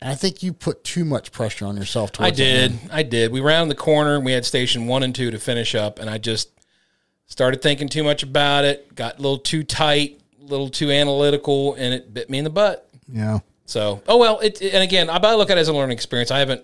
And 0.00 0.10
I 0.10 0.14
think 0.14 0.42
you 0.42 0.52
put 0.52 0.84
too 0.84 1.04
much 1.04 1.32
pressure 1.32 1.64
on 1.64 1.76
yourself. 1.76 2.12
I 2.20 2.30
did. 2.30 2.78
I 2.92 3.02
did. 3.02 3.32
We 3.32 3.40
rounded 3.40 3.76
the 3.76 3.80
corner. 3.80 4.20
We 4.20 4.32
had 4.32 4.44
station 4.44 4.86
one 4.86 5.02
and 5.02 5.14
two 5.14 5.30
to 5.30 5.38
finish 5.38 5.74
up, 5.74 5.98
and 5.98 6.08
I 6.08 6.18
just 6.18 6.50
started 7.24 7.62
thinking 7.62 7.88
too 7.88 8.04
much 8.04 8.22
about 8.22 8.64
it. 8.64 8.94
Got 8.94 9.18
a 9.18 9.22
little 9.22 9.38
too 9.38 9.64
tight, 9.64 10.20
a 10.40 10.44
little 10.44 10.68
too 10.68 10.90
analytical, 10.90 11.74
and 11.74 11.94
it 11.94 12.12
bit 12.12 12.28
me 12.28 12.38
in 12.38 12.44
the 12.44 12.50
butt. 12.50 12.88
Yeah. 13.08 13.38
So, 13.64 14.02
oh 14.06 14.18
well. 14.18 14.38
It 14.40 14.60
and 14.60 14.82
again, 14.82 15.08
I, 15.08 15.16
I 15.16 15.34
look 15.34 15.48
at 15.48 15.56
it 15.56 15.60
as 15.60 15.68
a 15.68 15.72
learning 15.72 15.94
experience. 15.94 16.30
I 16.30 16.40
haven't 16.40 16.62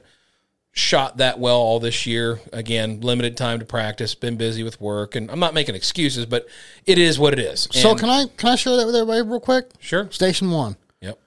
shot 0.74 1.18
that 1.18 1.38
well 1.38 1.56
all 1.58 1.78
this 1.80 2.06
year. 2.06 2.40
Again, 2.52 3.00
limited 3.02 3.36
time 3.36 3.58
to 3.58 3.64
practice. 3.64 4.14
Been 4.14 4.36
busy 4.36 4.62
with 4.62 4.80
work, 4.80 5.14
and 5.14 5.30
I'm 5.30 5.38
not 5.38 5.52
making 5.54 5.74
excuses, 5.74 6.24
but 6.26 6.46
it 6.86 6.98
is 6.98 7.18
what 7.18 7.32
it 7.34 7.38
is. 7.38 7.68
So 7.72 7.90
And- 7.90 8.00
can 8.00 8.08
I 8.10 8.26
can 8.36 8.48
I 8.50 8.56
share 8.56 8.76
that 8.76 8.86
with 8.86 8.96
everybody 8.96 9.22
real 9.22 9.40
quick? 9.40 9.70
Sure. 9.80 10.08
Station 10.10 10.50
one, 10.50 10.76
Yep. 11.02 11.18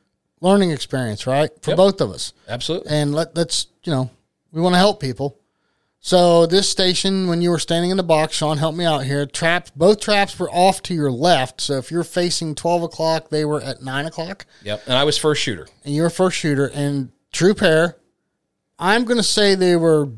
learning 0.41 0.71
experience, 0.71 1.27
right, 1.27 1.51
for 1.61 1.71
Yep. 1.71 1.77
both 1.77 2.01
of 2.01 2.11
us. 2.11 2.33
Absolutely. 2.49 2.89
and 2.91 3.13
let, 3.13 3.35
let's 3.37 3.67
you 3.83 3.91
know 3.91 4.09
we 4.51 4.61
want 4.61 4.73
to 4.73 4.79
help 4.79 4.99
people 4.99 5.37
so 5.99 6.45
this 6.45 6.69
station 6.69 7.27
when 7.27 7.41
you 7.41 7.49
were 7.49 7.59
standing 7.59 7.91
in 7.91 7.97
the 7.97 8.03
box 8.03 8.35
sean 8.37 8.57
helped 8.57 8.77
me 8.77 8.85
out 8.85 9.03
here 9.03 9.25
traps 9.25 9.71
both 9.75 9.99
traps 9.99 10.37
were 10.39 10.49
off 10.49 10.81
to 10.81 10.93
your 10.93 11.11
left 11.11 11.59
so 11.61 11.73
if 11.77 11.91
you're 11.91 12.03
facing 12.03 12.55
12 12.55 12.83
o'clock 12.83 13.29
they 13.29 13.43
were 13.45 13.61
at 13.61 13.81
9 13.83 14.05
o'clock 14.05 14.45
Yep. 14.63 14.83
And 14.87 14.95
I 14.97 15.03
was 15.03 15.17
first 15.17 15.41
shooter. 15.41 15.67
and 15.83 15.93
you 15.93 16.01
were 16.03 16.09
first 16.09 16.37
shooter 16.37 16.67
and 16.73 17.09
true 17.31 17.53
pair 17.53 17.97
i'm 18.79 19.05
going 19.05 19.17
to 19.17 19.24
say 19.24 19.55
they 19.55 19.75
were 19.75 20.10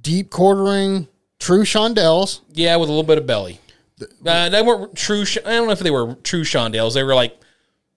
deep 0.00 0.30
quartering 0.30 1.06
true 1.38 1.62
chandelles 1.64 2.40
Yeah, 2.52 2.76
with 2.76 2.88
a 2.88 2.92
little 2.92 3.06
bit 3.06 3.18
of 3.18 3.26
belly. 3.26 3.60
Uh, 4.26 4.48
they 4.48 4.62
weren't 4.62 4.96
true. 4.96 5.22
I 5.46 5.50
don't 5.50 5.66
know 5.66 5.72
if 5.72 5.78
they 5.78 5.90
were 5.92 6.14
true 6.24 6.42
chandelles. 6.42 6.94
They 6.94 7.04
were 7.04 7.14
like 7.14 7.38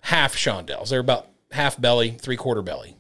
half 0.02 0.36
chandelles. 0.36 0.90
They 0.90 0.98
were 0.98 1.02
about 1.02 1.28
half 1.52 1.80
belly, 1.82 2.12
three 2.12 2.36
quarter 2.38 2.62
belly, 2.62 2.96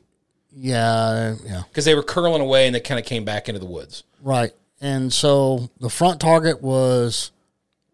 yeah 0.51 1.35
yeah 1.45 1.63
because 1.69 1.85
they 1.85 1.93
were 1.95 2.03
curling 2.03 2.41
away 2.41 2.65
and 2.65 2.73
they 2.75 2.79
kind 2.79 2.99
of 2.99 3.05
came 3.05 3.25
back 3.25 3.47
into 3.49 3.59
the 3.59 3.65
woods. 3.65 4.03
right 4.21 4.53
and 4.81 5.11
so 5.11 5.69
the 5.79 5.89
front 5.89 6.19
target 6.21 6.61
was 6.61 7.31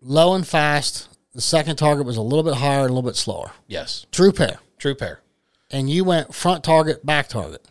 low 0.02 0.34
and 0.34 0.48
fast 0.48 1.10
the 1.34 1.42
second 1.42 1.76
target 1.78 2.06
was 2.06 2.18
a 2.18 2.22
little 2.22 2.44
bit 2.44 2.56
higher 2.56 2.82
and 2.82 2.90
a 2.90 2.94
little 2.94 3.10
bit 3.10 3.16
slower 3.16 3.52
Yes, 3.68 4.06
true 4.12 4.32
pair 4.32 4.60
true 4.78 4.96
pair. 4.96 5.22
and 5.72 5.90
you 5.90 6.04
went 6.04 6.34
front 6.36 6.64
target, 6.64 7.06
back 7.06 7.28
target. 7.30 7.66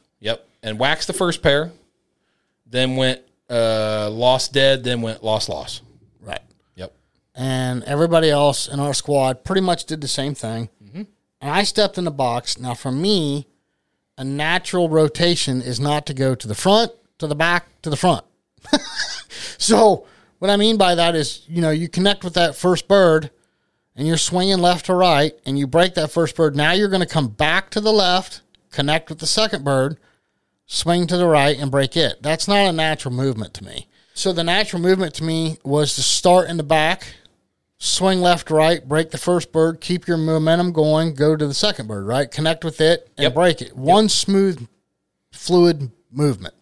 And 0.63 0.79
waxed 0.79 1.07
the 1.07 1.13
first 1.13 1.43
pair, 1.43 1.73
then 2.67 2.97
went 2.97 3.23
uh, 3.49 4.11
lost 4.11 4.53
dead, 4.53 4.85
then 4.85 5.01
went 5.01 5.25
lost 5.25 5.49
loss. 5.49 5.81
Right. 6.21 6.43
Yep. 6.77 6.93
And 7.35 7.83
everybody 7.85 8.31
else 8.31 8.69
in 8.69 8.79
our 8.79 8.95
squad 8.95 9.45
pretty 9.45 9.63
much 9.63 9.85
did 9.85 10.01
the 10.01 10.09
same 10.09 10.35
thing. 10.35 10.69
And 11.41 11.51
I 11.51 11.63
stepped 11.63 11.97
in 11.97 12.05
the 12.05 12.11
box. 12.11 12.59
Now, 12.59 12.75
for 12.75 12.93
me, 12.93 13.47
a 14.19 14.25
natural 14.25 14.89
rotation 14.89 15.63
is 15.63 15.81
not 15.81 16.07
to 16.07 16.15
go 16.15 16.35
to 16.35 16.47
the 16.47 16.55
front, 16.55 16.93
to 17.19 17.27
the 17.27 17.35
back, 17.35 17.67
to 17.83 17.91
the 17.91 17.97
front. 17.97 18.25
so 19.59 20.07
what 20.39 20.51
I 20.51 20.57
mean 20.57 20.77
by 20.77 20.95
that 20.95 21.15
is, 21.15 21.43
you 21.49 21.63
know, 21.63 21.71
you 21.71 21.89
connect 21.89 22.25
with 22.25 22.35
that 22.35 22.57
first 22.57 22.89
bird 22.89 23.31
and 23.97 24.07
you're 24.07 24.19
swinging 24.19 24.59
left 24.59 24.87
to 24.87 24.95
right 24.95 25.33
and 25.47 25.59
you 25.59 25.67
break 25.67 25.95
that 25.95 26.11
first 26.11 26.37
bird. 26.37 26.55
Now 26.55 26.73
you're 26.73 26.89
going 26.89 27.01
to 27.01 27.07
come 27.07 27.29
back 27.29 27.71
to 27.71 27.81
the 27.81 27.93
left, 27.93 28.43
connect 28.71 29.09
with 29.09 29.19
the 29.19 29.27
second 29.27 29.65
bird, 29.65 29.99
swing 30.73 31.05
to 31.05 31.17
the 31.17 31.27
right 31.27 31.59
and 31.59 31.69
break 31.69 31.97
it. 31.97 32.23
That's 32.23 32.47
not 32.47 32.69
a 32.69 32.73
natural 32.73 33.13
movement 33.13 33.55
to 33.55 33.65
me. 33.65 33.89
So 34.15 34.33
the 34.33 34.45
natural 34.45 34.81
movement 34.81 35.15
to 35.15 35.25
me 35.25 35.59
was 35.65 35.97
to 35.97 36.03
start 36.03 36.49
in 36.49 36.59
the 36.59 36.63
back, 36.63 37.13
swing 37.79 38.21
left 38.21 38.51
right, 38.53 38.87
break 38.89 39.11
the 39.11 39.19
first 39.19 39.51
bird, 39.51 39.81
keep 39.81 40.07
your 40.07 40.17
momentum 40.17 40.71
going, 40.71 41.15
go 41.15 41.35
to 41.35 41.45
the 41.45 41.55
second 41.55 41.89
bird, 41.89 42.07
right? 42.07 42.31
Connect 42.31 42.65
with 42.65 42.81
it 42.81 43.11
and 43.19 43.25
Yep. 43.25 43.35
break 43.35 43.61
it. 43.63 43.77
One 43.77 44.09
smooth, 44.09 44.69
fluid 45.33 45.91
movement. 46.13 46.55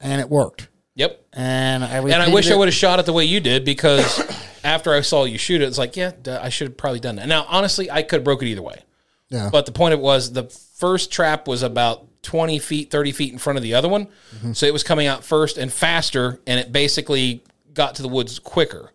And 0.00 0.20
it 0.20 0.30
worked. 0.30 0.68
Yep. 0.94 1.20
And 1.32 1.82
I 1.84 1.96
And 1.98 2.14
I 2.22 2.28
wish 2.32 2.52
I 2.52 2.54
would 2.54 2.68
have 2.68 2.74
shot 2.74 3.00
it 3.00 3.06
the 3.06 3.12
way 3.12 3.24
you 3.24 3.40
did 3.40 3.64
because 3.64 4.20
after 4.62 4.94
I 4.94 5.00
saw 5.00 5.24
you 5.24 5.38
shoot 5.38 5.60
it, 5.60 5.64
it's 5.64 5.78
like, 5.78 5.96
yeah, 5.96 6.12
duh, 6.22 6.38
I 6.40 6.50
should 6.50 6.68
have 6.68 6.76
probably 6.76 7.00
done 7.00 7.16
that. 7.16 7.26
Now, 7.26 7.46
honestly, 7.48 7.90
I 7.90 8.02
could 8.04 8.18
have 8.18 8.24
broke 8.24 8.42
it 8.42 8.46
either 8.46 8.62
way. 8.62 8.84
Yeah. 9.28 9.48
But 9.50 9.66
the 9.66 9.72
point 9.72 9.92
of 9.94 9.98
it 9.98 10.02
was 10.04 10.32
the 10.32 10.44
first 10.44 11.10
trap 11.10 11.48
was 11.48 11.64
about 11.64 12.07
20 12.22 12.58
feet, 12.58 12.90
30 12.90 13.12
feet 13.12 13.32
in 13.32 13.38
front 13.38 13.56
of 13.56 13.62
the 13.62 13.74
other 13.74 13.88
one. 13.88 14.06
Mm-hmm. 14.36 14.52
So 14.52 14.66
it 14.66 14.72
was 14.72 14.82
coming 14.82 15.06
out 15.06 15.24
first 15.24 15.56
and 15.58 15.72
faster, 15.72 16.40
and 16.46 16.58
it 16.60 16.72
basically 16.72 17.42
got 17.74 17.94
to 17.96 18.02
the 18.02 18.08
woods 18.08 18.38
quicker. 18.38 18.92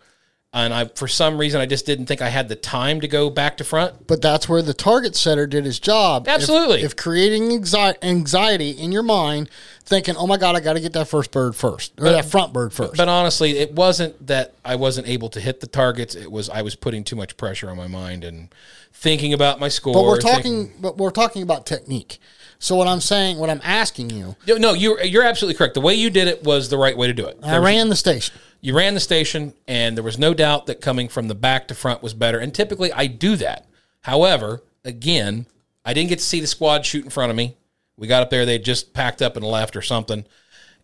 And 0.56 0.72
I, 0.72 0.86
for 0.86 1.08
some 1.08 1.39
reason, 1.39 1.60
I 1.62 1.65
just 1.65 1.88
didn't 1.88 2.06
think 2.06 2.22
I 2.22 2.30
had 2.30 2.48
the 2.48 2.56
time 2.56 3.01
to 3.01 3.08
go 3.08 3.32
back 3.32 3.58
to 3.58 3.63
front. 3.63 4.06
But 4.06 4.22
that's 4.22 4.48
where 4.48 4.62
the 4.62 4.75
target 4.75 5.15
setter 5.15 5.48
did 5.48 5.65
his 5.65 5.80
job. 5.80 6.27
Absolutely. 6.27 6.84
If, 6.84 6.96
creating 6.96 7.50
anxi- 7.50 7.96
anxiety 8.03 8.70
in 8.70 8.92
your 8.92 9.01
mind, 9.01 9.50
thinking, 9.84 10.15
"Oh 10.15 10.27
my 10.27 10.38
God, 10.38 10.56
I 10.56 10.60
got 10.60 10.74
to 10.74 10.80
get 10.80 10.94
that 10.94 11.08
first 11.08 11.32
bird 11.32 11.56
first, 11.56 11.94
or 12.00 12.03
that 12.12 12.25
front 12.25 12.53
bird 12.53 12.72
first. 12.72 12.98
But 12.98 13.10
honestly, 13.10 13.58
it 13.58 13.72
wasn't 13.72 14.27
that 14.27 14.53
I 14.63 14.75
wasn't 14.75 15.08
able 15.08 15.30
to 15.30 15.39
hit 15.39 15.60
the 15.60 15.65
targets. 15.65 16.13
It 16.13 16.32
was 16.32 16.51
I 16.51 16.62
was 16.62 16.75
putting 16.75 17.03
too 17.03 17.15
much 17.15 17.36
pressure 17.36 17.72
on 17.72 17.77
my 17.77 17.88
mind 17.88 18.24
and 18.24 18.53
thinking 18.92 19.34
about 19.34 19.60
my 19.60 19.70
score. 19.70 19.96
But 19.96 20.03
we're 20.03 20.22
thinking- 20.22 20.68
talking, 20.68 20.82
but 20.82 20.98
we're 21.00 21.10
talking 21.10 21.42
about 21.42 21.65
technique. 21.65 22.20
So 22.63 22.75
what 22.77 22.88
I'm 22.88 23.01
saying, 23.01 23.39
what 23.39 23.50
I'm 23.50 23.60
asking 23.62 24.10
you, 24.10 24.38
No, 24.48 24.55
no, 24.55 24.74
you're 24.74 25.03
you're 25.03 25.24
absolutely 25.24 25.58
correct. 25.58 25.74
The 25.74 25.82
way 25.82 25.96
you 25.96 26.10
did 26.10 26.29
it 26.29 26.46
was 26.46 26.70
the 26.70 26.77
right 26.77 26.98
way 26.98 27.08
to 27.08 27.13
do 27.13 27.25
it. 27.27 27.38
I 27.43 27.51
There 27.51 27.60
was- 27.62 27.65
ran 27.67 27.89
the 27.89 27.96
station. 27.98 28.34
you 28.62 28.74
ran 28.74 28.93
the 28.93 29.01
station, 29.01 29.53
and 29.67 29.98
there 29.98 30.03
was 30.03 30.17
no 30.17 30.34
doubt 30.34 30.67
that 30.67 30.79
coming 30.79 31.10
from 31.10 31.27
the 31.27 31.36
back 31.36 31.67
to 31.67 31.75
front 31.75 32.01
was 32.01 32.13
better. 32.13 32.39
And 32.39 32.53
typically, 32.53 32.89
I 32.93 33.08
do 33.08 33.36
that. 33.36 33.65
However, 34.03 34.63
again, 34.86 35.46
I 35.84 35.93
didn't 35.93 36.08
get 36.08 36.20
to 36.20 36.25
see 36.25 36.39
the 36.39 36.48
squad 36.48 36.86
shoot 36.86 37.03
in 37.03 37.10
front 37.10 37.32
of 37.32 37.36
me. 37.36 37.58
We 37.98 38.08
got 38.08 38.24
up 38.24 38.29
there; 38.29 38.46
they 38.46 38.58
just 38.60 38.93
packed 38.93 39.22
up 39.22 39.36
and 39.36 39.43
left 39.46 39.75
or 39.75 39.82
something. 39.82 40.24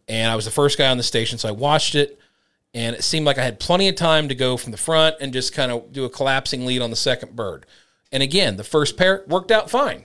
And 0.09 0.29
I 0.29 0.35
was 0.35 0.43
the 0.43 0.51
first 0.51 0.77
guy 0.77 0.89
on 0.89 0.97
the 0.97 1.03
station, 1.03 1.37
so 1.37 1.47
I 1.47 1.53
watched 1.53 1.95
it, 1.95 2.19
and 2.73 2.93
it 2.93 3.05
seemed 3.05 3.25
like 3.25 3.37
I 3.37 3.43
had 3.45 3.57
plenty 3.57 3.87
of 3.87 3.95
time 3.95 4.27
to 4.27 4.35
go 4.35 4.57
from 4.57 4.71
the 4.73 4.77
front 4.77 5.15
and 5.21 5.31
just 5.31 5.53
kind 5.53 5.71
of 5.71 5.93
do 5.93 6.03
a 6.03 6.09
collapsing 6.09 6.65
lead 6.65 6.81
on 6.81 6.89
the 6.89 6.97
second 6.97 7.37
bird. 7.37 7.65
And 8.11 8.21
again, 8.21 8.57
the 8.57 8.65
first 8.65 8.97
pair 8.97 9.23
worked 9.29 9.49
out 9.49 9.69
fine. 9.69 10.03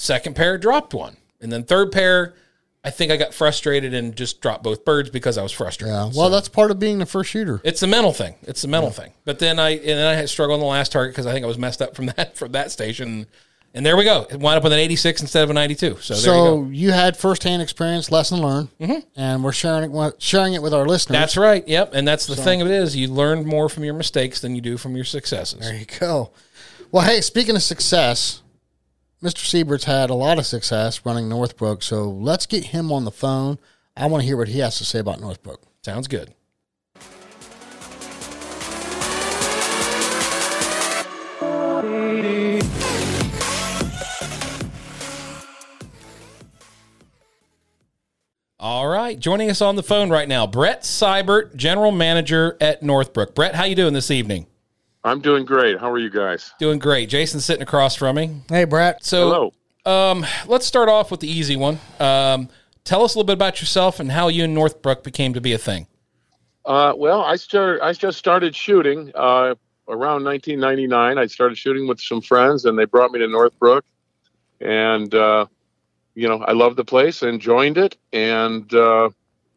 Second 0.00 0.34
pair 0.34 0.56
dropped 0.56 0.94
one, 0.94 1.18
and 1.42 1.52
then 1.52 1.62
third 1.62 1.92
pair. 1.92 2.32
I 2.82 2.88
think 2.88 3.12
I 3.12 3.18
got 3.18 3.34
frustrated 3.34 3.92
and 3.92 4.16
just 4.16 4.40
dropped 4.40 4.64
both 4.64 4.82
birds 4.82 5.10
because 5.10 5.36
I 5.36 5.42
was 5.42 5.52
frustrated. 5.52 5.94
Yeah. 5.94 6.10
Well, 6.14 6.30
that's 6.30 6.48
part 6.48 6.70
of 6.70 6.78
being 6.78 7.00
the 7.00 7.04
first 7.04 7.28
shooter. 7.28 7.60
It's 7.64 7.82
a 7.82 7.86
mental 7.86 8.14
thing. 8.14 8.36
It's 8.40 8.64
a 8.64 8.68
mental 8.68 8.90
thing. 8.90 9.12
But 9.26 9.40
then 9.40 9.58
I 9.58 9.72
and 9.72 9.84
then 9.84 10.06
I 10.06 10.14
had 10.14 10.30
struggled 10.30 10.54
on 10.54 10.60
the 10.60 10.70
last 10.70 10.90
target 10.90 11.12
because 11.12 11.26
I 11.26 11.32
think 11.32 11.44
I 11.44 11.48
was 11.48 11.58
messed 11.58 11.82
up 11.82 11.94
from 11.94 12.06
that 12.16 12.34
from 12.34 12.52
that 12.52 12.72
station. 12.72 13.26
And 13.74 13.84
there 13.84 13.94
we 13.94 14.04
go. 14.04 14.26
It 14.30 14.40
wound 14.40 14.56
up 14.56 14.62
with 14.62 14.72
an 14.72 14.78
86 14.78 15.20
instead 15.20 15.44
of 15.44 15.50
a 15.50 15.52
92. 15.52 15.98
So 16.00 16.14
there 16.14 16.18
you 16.18 16.24
So 16.24 16.32
go. 16.62 16.70
you, 16.70 16.92
had 16.92 17.16
firsthand 17.18 17.60
experience, 17.60 18.10
lesson 18.10 18.40
learned, 18.40 18.68
mm-hmm. 18.80 19.00
and 19.16 19.44
we're 19.44 19.52
sharing 19.52 19.94
it, 19.94 20.22
sharing 20.22 20.54
it 20.54 20.62
with 20.62 20.72
our 20.72 20.86
listeners. 20.86 21.18
That's 21.18 21.36
right. 21.36 21.68
Yep. 21.68 21.92
And 21.92 22.08
that's 22.08 22.26
the 22.26 22.36
thing 22.36 22.62
of 22.62 22.68
it 22.68 22.72
is 22.72 22.96
you 22.96 23.08
learn 23.08 23.46
more 23.46 23.68
from 23.68 23.84
your 23.84 23.94
mistakes 23.94 24.40
than 24.40 24.54
you 24.56 24.62
do 24.62 24.78
from 24.78 24.96
your 24.96 25.04
successes. 25.04 25.60
There 25.60 25.76
you 25.76 25.84
go. 26.00 26.30
Well, 26.90 27.04
hey, 27.04 27.20
speaking 27.20 27.54
of 27.54 27.62
success, 27.62 28.40
Mr. 29.22 29.44
Seibert's 29.44 29.84
had 29.84 30.08
a 30.08 30.14
lot 30.14 30.38
of 30.38 30.46
success 30.46 31.04
running 31.04 31.28
Northbrook, 31.28 31.82
so 31.82 32.08
let's 32.08 32.46
get 32.46 32.64
him 32.66 32.90
on 32.90 33.04
the 33.04 33.10
phone. 33.10 33.58
I 33.94 34.06
want 34.06 34.22
to 34.22 34.26
hear 34.26 34.38
what 34.38 34.48
he 34.48 34.60
has 34.60 34.78
to 34.78 34.84
say 34.84 34.98
about 34.98 35.20
Northbrook. 35.20 35.60
Sounds 35.82 36.08
good. 36.08 36.32
All 48.58 48.88
right, 48.88 49.18
joining 49.18 49.50
us 49.50 49.60
on 49.60 49.76
the 49.76 49.82
phone 49.82 50.08
right 50.08 50.28
now, 50.28 50.46
Brett 50.46 50.82
Seibert, 50.82 51.56
General 51.56 51.92
Manager 51.92 52.56
at 52.58 52.82
Northbrook. 52.82 53.34
Brett, 53.34 53.54
how 53.54 53.64
you 53.64 53.74
doing 53.74 53.92
this 53.92 54.10
evening? 54.10 54.46
I'm 55.02 55.20
doing 55.20 55.44
great. 55.44 55.78
How 55.78 55.90
are 55.90 55.98
you 55.98 56.10
guys? 56.10 56.52
Doing 56.58 56.78
great. 56.78 57.08
Jason's 57.08 57.44
sitting 57.44 57.62
across 57.62 57.94
from 57.96 58.16
me. 58.16 58.42
Hey, 58.48 58.64
Brett. 58.64 59.04
So, 59.04 59.52
Hello. 59.84 60.10
um, 60.12 60.26
let's 60.46 60.66
start 60.66 60.88
off 60.88 61.10
with 61.10 61.20
the 61.20 61.30
easy 61.30 61.56
one. 61.56 61.78
Um, 61.98 62.48
tell 62.84 63.02
us 63.02 63.14
a 63.14 63.18
little 63.18 63.26
bit 63.26 63.32
about 63.34 63.60
yourself 63.60 63.98
and 63.98 64.12
how 64.12 64.28
you 64.28 64.44
and 64.44 64.54
Northbrook 64.54 65.02
became 65.02 65.32
to 65.34 65.40
be 65.40 65.52
a 65.52 65.58
thing. 65.58 65.86
Uh, 66.66 66.92
well, 66.94 67.22
I 67.22 67.36
started. 67.36 67.82
I 67.82 67.92
just 67.94 68.18
started 68.18 68.54
shooting 68.54 69.10
uh, 69.14 69.54
around 69.88 70.24
1999. 70.24 71.16
I 71.18 71.26
started 71.26 71.56
shooting 71.56 71.88
with 71.88 71.98
some 72.00 72.20
friends, 72.20 72.66
and 72.66 72.78
they 72.78 72.84
brought 72.84 73.10
me 73.12 73.18
to 73.20 73.26
Northbrook, 73.26 73.84
and 74.60 75.14
uh, 75.14 75.46
you 76.14 76.28
know, 76.28 76.44
I 76.44 76.52
loved 76.52 76.76
the 76.76 76.84
place 76.84 77.22
and 77.22 77.40
joined 77.40 77.78
it, 77.78 77.96
and 78.12 78.72
uh, 78.74 79.08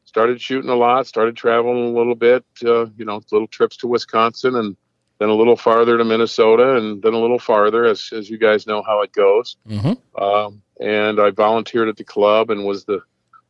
started 0.05 0.39
shooting 0.39 0.69
a 0.69 0.75
lot. 0.75 1.05
Started 1.05 1.35
traveling 1.35 1.93
a 1.93 1.97
little 1.97 2.15
bit. 2.15 2.45
Uh, 2.65 2.85
you 2.97 3.03
know, 3.03 3.21
little 3.33 3.47
trips 3.47 3.75
to 3.77 3.88
Wisconsin, 3.88 4.55
and 4.55 4.77
then 5.20 5.29
a 5.29 5.34
little 5.34 5.55
farther 5.55 5.98
to 5.98 6.03
Minnesota, 6.03 6.75
and 6.75 7.01
then 7.01 7.13
a 7.13 7.20
little 7.20 7.39
farther, 7.39 7.86
as 7.86 8.10
as 8.13 8.29
you 8.29 8.38
guys 8.38 8.67
know 8.67 8.84
how 8.84 9.01
it 9.01 9.12
goes. 9.13 9.58
Mm-hmm. 9.67 10.24
um, 10.24 10.62
and 10.79 11.20
I 11.20 11.29
volunteered 11.29 11.88
at 11.88 11.98
the 11.98 12.03
club 12.03 12.50
and 12.50 12.65
was 12.65 12.86
the 12.86 13.01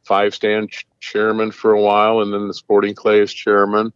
five 0.03 0.35
stand 0.35 0.69
ch- 0.71 0.85
chairman 0.99 1.51
for 1.51 1.73
a 1.73 1.81
while, 1.81 2.21
and 2.21 2.33
then 2.33 2.47
the 2.47 2.53
Sporting 2.53 2.95
Clays 2.95 3.33
chairman. 3.33 3.93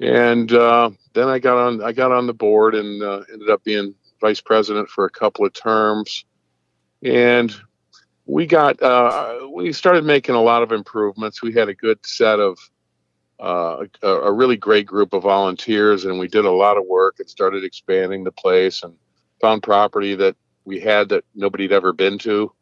And 0.00 0.52
uh, 0.52 0.90
then 1.14 1.28
I 1.28 1.38
got 1.38 1.56
on 1.56 1.82
I 1.82 1.92
got 1.92 2.12
on 2.12 2.26
the 2.26 2.34
board 2.34 2.74
and 2.74 3.02
uh, 3.02 3.22
ended 3.32 3.50
up 3.50 3.64
being 3.64 3.94
vice 4.20 4.40
president 4.40 4.88
for 4.88 5.04
a 5.04 5.10
couple 5.10 5.46
of 5.46 5.52
terms. 5.52 6.24
And 7.02 7.54
we 8.26 8.46
got 8.46 8.82
uh, 8.82 9.48
we 9.52 9.72
started 9.72 10.04
making 10.04 10.34
a 10.34 10.42
lot 10.42 10.62
of 10.62 10.72
improvements. 10.72 11.42
We 11.42 11.52
had 11.52 11.68
a 11.68 11.74
good 11.74 11.98
set 12.04 12.40
of 12.40 12.58
uh, 13.40 13.84
a, 14.02 14.08
a 14.08 14.32
really 14.32 14.56
great 14.56 14.86
group 14.86 15.12
of 15.12 15.22
volunteers, 15.22 16.04
and 16.04 16.18
we 16.18 16.28
did 16.28 16.44
a 16.44 16.50
lot 16.50 16.76
of 16.76 16.84
work 16.86 17.16
and 17.18 17.28
started 17.28 17.64
expanding 17.64 18.24
the 18.24 18.32
place 18.32 18.82
and 18.82 18.94
found 19.40 19.62
property 19.62 20.14
that 20.14 20.36
we 20.64 20.80
had 20.80 21.08
that 21.10 21.24
nobody'd 21.34 21.72
ever 21.72 21.92
been 21.92 22.18
to 22.18 22.52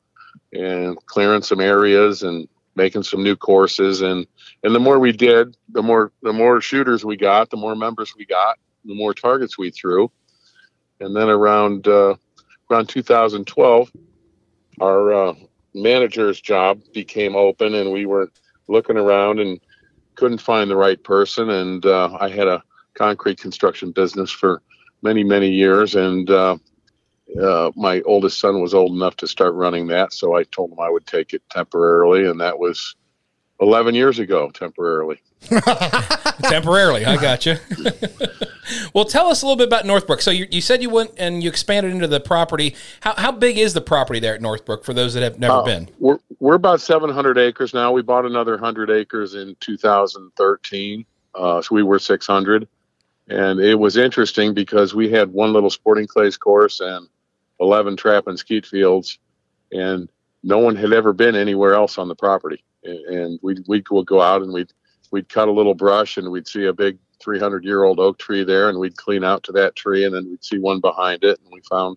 and 0.53 0.97
clearing 1.07 1.43
some 1.43 1.61
areas 1.61 2.23
and 2.23 2.49
making 2.75 3.03
some 3.03 3.23
new 3.23 3.37
courses. 3.37 4.01
And 4.01 4.27
and 4.63 4.75
the 4.75 4.81
more 4.81 4.99
we 4.99 5.13
did 5.13 5.57
the 5.71 5.83
more 5.83 6.13
the 6.23 6.33
more 6.33 6.61
shooters 6.61 7.05
we 7.05 7.17
got 7.17 7.51
the 7.51 7.57
more 7.57 7.77
members 7.77 8.15
we 8.17 8.25
got 8.25 8.59
the 8.85 8.95
more 8.95 9.15
targets 9.15 9.59
we 9.59 9.71
threw. 9.71 10.11
And 11.01 11.15
then 11.15 11.29
around 11.29 11.87
uh, 11.87 12.15
around 12.71 12.89
2012 12.89 13.93
our 14.81 15.13
uh, 15.13 15.35
manager's 15.75 16.41
job 16.41 16.81
became 16.93 17.37
open 17.37 17.75
and 17.75 17.93
we 17.93 18.07
were 18.07 18.31
looking 18.69 18.97
around 18.97 19.39
and 19.39 19.61
couldn't 20.17 20.41
find 20.41 20.71
the 20.71 20.77
right 20.77 21.03
person 21.05 21.51
and 21.51 21.87
uh, 21.87 22.17
i 22.21 22.29
had 22.29 22.49
a 22.49 22.63
concrete 22.95 23.39
construction 23.39 23.91
business 23.91 24.31
for 24.31 24.63
many 25.03 25.25
many 25.25 25.51
years 25.51 25.95
and 25.95 26.31
uh, 26.31 26.57
uh, 27.41 27.71
my 27.77 28.01
oldest 28.03 28.39
son 28.39 28.61
was 28.61 28.75
old 28.75 28.93
enough 28.93 29.17
to 29.17 29.27
start 29.27 29.55
running 29.55 29.87
that, 29.89 30.13
so 30.13 30.35
I 30.35 30.45
told 30.45 30.73
him 30.73 30.81
I 30.81 30.91
would 30.91 31.07
take 31.07 31.33
it 31.33 31.43
temporarily, 31.51 32.27
and 32.27 32.41
that 32.41 32.59
was 32.59 32.95
11 33.63 33.95
years 33.95 34.19
ago, 34.19 34.51
temporarily. 34.51 35.23
Temporarily, 36.43 37.05
I 37.05 37.17
got 37.21 37.47
you. 37.47 37.57
well, 38.95 39.05
tell 39.05 39.29
us 39.29 39.43
a 39.43 39.47
little 39.47 39.57
bit 39.57 39.69
about 39.69 39.87
Northbrook. 39.87 40.21
So 40.21 40.33
you, 40.33 40.49
you 40.51 40.61
said 40.61 40.83
you 40.83 40.91
went 40.91 41.13
and 41.17 41.43
you 41.43 41.49
expanded 41.49 41.93
into 41.93 42.09
the 42.09 42.19
property. 42.19 42.75
How, 43.01 43.15
how 43.17 43.33
big 43.33 43.59
is 43.59 43.73
the 43.73 43.81
property 43.81 44.19
there 44.19 44.35
at 44.35 44.43
Northbrook 44.43 44.85
for 44.85 44.93
those 44.93 45.15
that 45.15 45.23
have 45.23 45.39
never 45.39 45.55
Uh, 45.55 45.63
been? 45.63 45.89
We're 46.01 46.19
we're 46.41 46.55
about 46.55 46.81
700 46.81 47.39
acres 47.39 47.73
now. 47.73 47.93
We 47.93 48.03
bought 48.03 48.27
another 48.27 48.53
100 48.53 48.91
acres 48.91 49.35
in 49.37 49.57
2013, 49.61 51.05
uh, 51.37 51.63
so 51.63 51.75
we 51.75 51.85
were 51.85 52.01
600, 52.01 52.67
and 53.29 53.61
it 53.61 53.77
was 53.77 53.97
interesting 53.97 54.55
because 54.55 54.93
we 54.93 55.09
had 55.09 55.33
one 55.33 55.53
little 55.53 55.71
sporting 55.71 56.09
clays 56.09 56.37
course 56.37 56.81
and 56.81 57.07
11 57.61 57.97
trap 57.97 58.27
and 58.27 58.37
skeet 58.37 58.67
fields, 58.67 59.19
and 59.71 60.09
no 60.43 60.59
one 60.59 60.75
had 60.75 60.93
ever 60.93 61.13
been 61.13 61.37
anywhere 61.37 61.75
else 61.75 61.97
on 61.97 62.09
the 62.09 62.17
property. 62.17 62.65
And, 62.85 62.99
and 63.07 63.39
we'd 63.43 63.65
we'd 63.67 63.85
go 63.85 64.03
go 64.03 64.21
out 64.21 64.43
and 64.43 64.53
we'd 64.53 64.73
we'd 65.11 65.29
cut 65.29 65.49
a 65.49 65.53
little 65.53 65.75
brush 65.75 66.17
and 66.17 66.31
we'd 66.31 66.49
see 66.49 66.67
a 66.67 66.73
big 66.73 66.99
300 67.21 67.65
year 67.65 67.85
old 67.85 68.01
oak 68.01 68.19
tree 68.19 68.45
there, 68.45 68.69
and 68.69 68.79
we'd 68.79 68.97
clean 68.97 69.25
out 69.25 69.43
to 69.45 69.53
that 69.53 69.77
tree, 69.77 70.05
and 70.05 70.15
then 70.15 70.29
we'd 70.29 70.45
see 70.45 70.59
one 70.59 70.81
behind 70.81 71.23
it, 71.25 71.39
and 71.41 71.53
we 71.53 71.61
found 71.69 71.97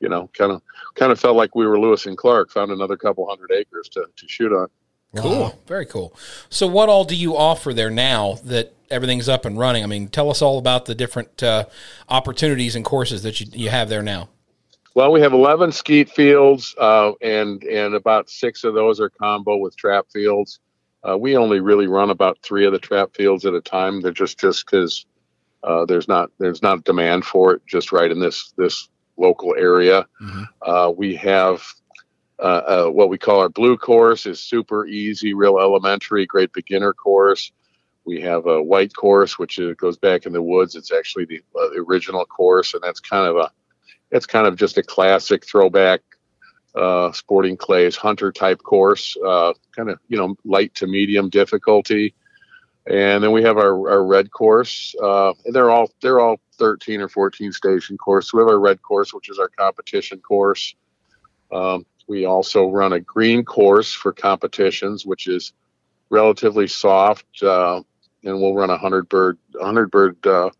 you 0.00 0.08
know, 0.08 0.28
kind 0.32 0.50
of 0.50 0.62
kind 0.94 1.12
of 1.12 1.20
felt 1.20 1.36
like 1.36 1.54
we 1.54 1.66
were 1.66 1.78
Lewis 1.78 2.06
and 2.06 2.16
Clark. 2.16 2.50
Found 2.50 2.72
another 2.72 2.96
couple 2.96 3.28
hundred 3.28 3.52
acres 3.52 3.88
to 3.90 4.06
to 4.16 4.28
shoot 4.28 4.52
on. 4.52 4.68
Cool, 5.16 5.58
very 5.66 5.86
cool. 5.86 6.16
So, 6.48 6.66
what 6.66 6.88
all 6.88 7.04
do 7.04 7.16
you 7.16 7.36
offer 7.36 7.74
there 7.74 7.90
now 7.90 8.38
that 8.44 8.74
everything's 8.90 9.28
up 9.28 9.44
and 9.44 9.58
running? 9.58 9.82
I 9.82 9.86
mean, 9.86 10.08
tell 10.08 10.30
us 10.30 10.40
all 10.40 10.58
about 10.58 10.86
the 10.86 10.94
different 10.94 11.42
uh, 11.42 11.66
opportunities 12.08 12.76
and 12.76 12.84
courses 12.84 13.22
that 13.24 13.40
you, 13.40 13.46
you 13.52 13.68
have 13.70 13.88
there 13.88 14.02
now. 14.02 14.28
Well, 14.94 15.12
we 15.12 15.20
have 15.20 15.32
11 15.32 15.72
skeet 15.72 16.10
fields, 16.10 16.74
uh, 16.76 17.12
and 17.20 17.62
and 17.62 17.94
about 17.94 18.28
six 18.28 18.64
of 18.64 18.74
those 18.74 19.00
are 19.00 19.08
combo 19.08 19.56
with 19.56 19.76
trap 19.76 20.06
fields. 20.12 20.58
Uh, 21.08 21.16
we 21.16 21.36
only 21.36 21.60
really 21.60 21.86
run 21.86 22.10
about 22.10 22.38
three 22.42 22.66
of 22.66 22.72
the 22.72 22.78
trap 22.78 23.14
fields 23.14 23.46
at 23.46 23.54
a 23.54 23.60
time. 23.60 24.00
They're 24.00 24.12
just 24.12 24.38
just 24.38 24.66
because 24.66 25.06
uh, 25.62 25.84
there's 25.86 26.08
not 26.08 26.30
there's 26.38 26.62
not 26.62 26.84
demand 26.84 27.24
for 27.24 27.54
it 27.54 27.62
just 27.66 27.92
right 27.92 28.10
in 28.10 28.18
this 28.18 28.52
this 28.56 28.88
local 29.16 29.54
area. 29.56 30.06
Uh, 30.62 30.92
we 30.96 31.14
have 31.16 31.62
uh, 32.40 32.42
uh, 32.42 32.86
what 32.86 33.10
we 33.10 33.18
call 33.18 33.40
our 33.40 33.48
blue 33.48 33.76
course 33.76 34.26
is 34.26 34.40
super 34.40 34.86
easy, 34.86 35.34
real 35.34 35.58
elementary, 35.58 36.26
great 36.26 36.52
beginner 36.52 36.92
course. 36.94 37.52
We 38.06 38.20
have 38.22 38.46
a 38.46 38.62
white 38.62 38.94
course, 38.94 39.38
which 39.38 39.60
goes 39.76 39.98
back 39.98 40.24
in 40.24 40.32
the 40.32 40.42
woods. 40.42 40.74
It's 40.74 40.90
actually 40.90 41.26
the, 41.26 41.42
uh, 41.54 41.68
the 41.68 41.84
original 41.86 42.24
course, 42.24 42.72
and 42.72 42.82
that's 42.82 42.98
kind 42.98 43.26
of 43.26 43.36
a, 43.36 43.50
it's 44.10 44.26
kind 44.26 44.46
of 44.46 44.56
just 44.56 44.78
a 44.78 44.82
classic 44.82 45.46
throwback 45.46 46.00
uh, 46.74 47.10
sporting 47.12 47.56
clays 47.56 47.96
hunter 47.96 48.30
type 48.30 48.62
course, 48.62 49.16
uh, 49.26 49.52
kind 49.74 49.90
of 49.90 49.98
you 50.08 50.16
know 50.16 50.36
light 50.44 50.74
to 50.76 50.86
medium 50.86 51.28
difficulty. 51.28 52.14
And 52.86 53.22
then 53.22 53.30
we 53.30 53.42
have 53.42 53.58
our, 53.58 53.90
our 53.90 54.04
red 54.04 54.30
course. 54.30 54.94
Uh, 55.02 55.32
and 55.44 55.54
they're 55.54 55.70
all 55.70 55.90
they're 56.00 56.20
all 56.20 56.40
13 56.58 57.00
or 57.00 57.08
14 57.08 57.52
station 57.52 57.98
course. 57.98 58.30
So 58.30 58.38
We 58.38 58.42
have 58.42 58.48
our 58.48 58.58
red 58.58 58.82
course, 58.82 59.12
which 59.12 59.28
is 59.28 59.38
our 59.38 59.48
competition 59.48 60.20
course. 60.20 60.74
Um, 61.52 61.84
we 62.06 62.24
also 62.24 62.68
run 62.68 62.92
a 62.92 63.00
green 63.00 63.44
course 63.44 63.92
for 63.92 64.12
competitions, 64.12 65.06
which 65.06 65.28
is 65.28 65.52
relatively 66.08 66.66
soft, 66.66 67.42
uh, 67.42 67.82
and 68.24 68.40
we'll 68.40 68.54
run 68.54 68.70
a 68.70 68.78
hundred 68.78 69.08
bird, 69.08 69.38
hundred 69.60 69.90
bird 69.90 70.26
uh, 70.26 70.50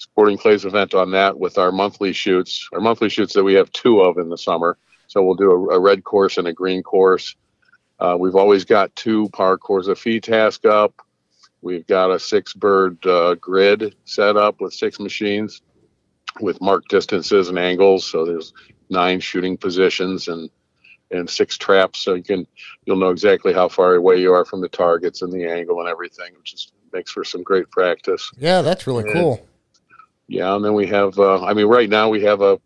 sporting 0.00 0.38
clays 0.38 0.64
event 0.64 0.94
on 0.94 1.10
that 1.10 1.38
with 1.38 1.58
our 1.58 1.70
monthly 1.70 2.12
shoots. 2.12 2.66
Our 2.72 2.80
monthly 2.80 3.10
shoots 3.10 3.34
that 3.34 3.44
we 3.44 3.54
have 3.54 3.70
two 3.70 4.00
of 4.00 4.16
in 4.16 4.30
the 4.30 4.38
summer. 4.38 4.78
So 5.08 5.22
we'll 5.22 5.34
do 5.34 5.50
a, 5.50 5.76
a 5.76 5.78
red 5.78 6.04
course 6.04 6.38
and 6.38 6.48
a 6.48 6.52
green 6.52 6.82
course. 6.82 7.36
Uh, 7.98 8.16
we've 8.18 8.34
always 8.34 8.64
got 8.64 8.96
two 8.96 9.28
parcours 9.34 9.88
of 9.88 9.98
FITASC 9.98 10.64
up. 10.64 10.94
We've 11.60 11.86
got 11.86 12.10
a 12.10 12.18
six 12.18 12.54
bird 12.54 13.04
uh, 13.06 13.34
grid 13.34 13.94
set 14.06 14.38
up 14.38 14.62
with 14.62 14.72
six 14.72 14.98
machines 14.98 15.60
with 16.40 16.62
marked 16.62 16.88
distances 16.88 17.50
and 17.50 17.58
angles. 17.58 18.06
So 18.06 18.24
there's 18.24 18.54
nine 18.88 19.20
shooting 19.20 19.56
positions 19.58 20.28
and 20.28 20.48
and 21.12 21.28
six 21.28 21.58
traps, 21.58 21.98
so 21.98 22.14
you 22.14 22.22
can 22.22 22.46
you'll 22.86 22.96
know 22.96 23.10
exactly 23.10 23.52
how 23.52 23.68
far 23.68 23.96
away 23.96 24.20
you 24.20 24.32
are 24.32 24.44
from 24.44 24.60
the 24.60 24.68
targets 24.68 25.22
and 25.22 25.32
the 25.32 25.44
angle 25.44 25.80
and 25.80 25.88
everything, 25.88 26.32
which 26.38 26.54
is 26.54 26.72
makes 26.92 27.10
for 27.10 27.24
some 27.24 27.42
great 27.42 27.68
practice. 27.70 28.30
Yeah, 28.38 28.62
that's 28.62 28.86
really 28.86 29.04
Yeah. 29.06 29.12
cool. 29.12 29.48
Yeah, 30.30 30.54
and 30.54 30.64
then 30.64 30.74
we 30.74 30.86
have 30.86 31.18
uh, 31.18 31.44
I 31.44 31.54
mean 31.54 31.66
right 31.66 31.88
now 31.90 32.08
we 32.08 32.22
have 32.22 32.40
a 32.40 32.60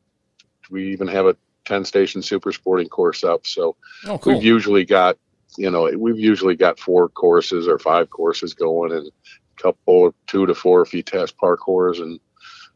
we 0.71 0.93
even 0.93 1.09
have 1.09 1.25
a 1.27 1.35
10 1.65 1.85
station 1.87 2.21
super 2.21 2.53
sporting 2.53 2.89
course 2.89 3.25
up. 3.25 3.47
So 3.47 3.77
Oh, 4.07 4.19
cool. 4.19 4.35
we've 4.35 4.45
usually 4.45 4.85
got 4.85 5.17
you 5.57 5.71
know 5.71 5.91
we've 5.97 6.19
usually 6.19 6.57
got 6.57 6.79
four 6.79 7.09
courses 7.09 7.67
or 7.67 7.79
five 7.79 8.11
courses 8.11 8.53
going 8.53 8.93
and 8.93 9.07
a 9.09 9.63
couple 9.63 10.07
of 10.07 10.15
two 10.27 10.45
to 10.45 10.55
four 10.55 10.85
FITASC 10.85 11.37
parcours 11.39 12.01
and 12.01 12.21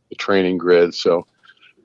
the 0.09 0.15
training 0.15 0.57
grid. 0.57 0.95
So 0.95 1.27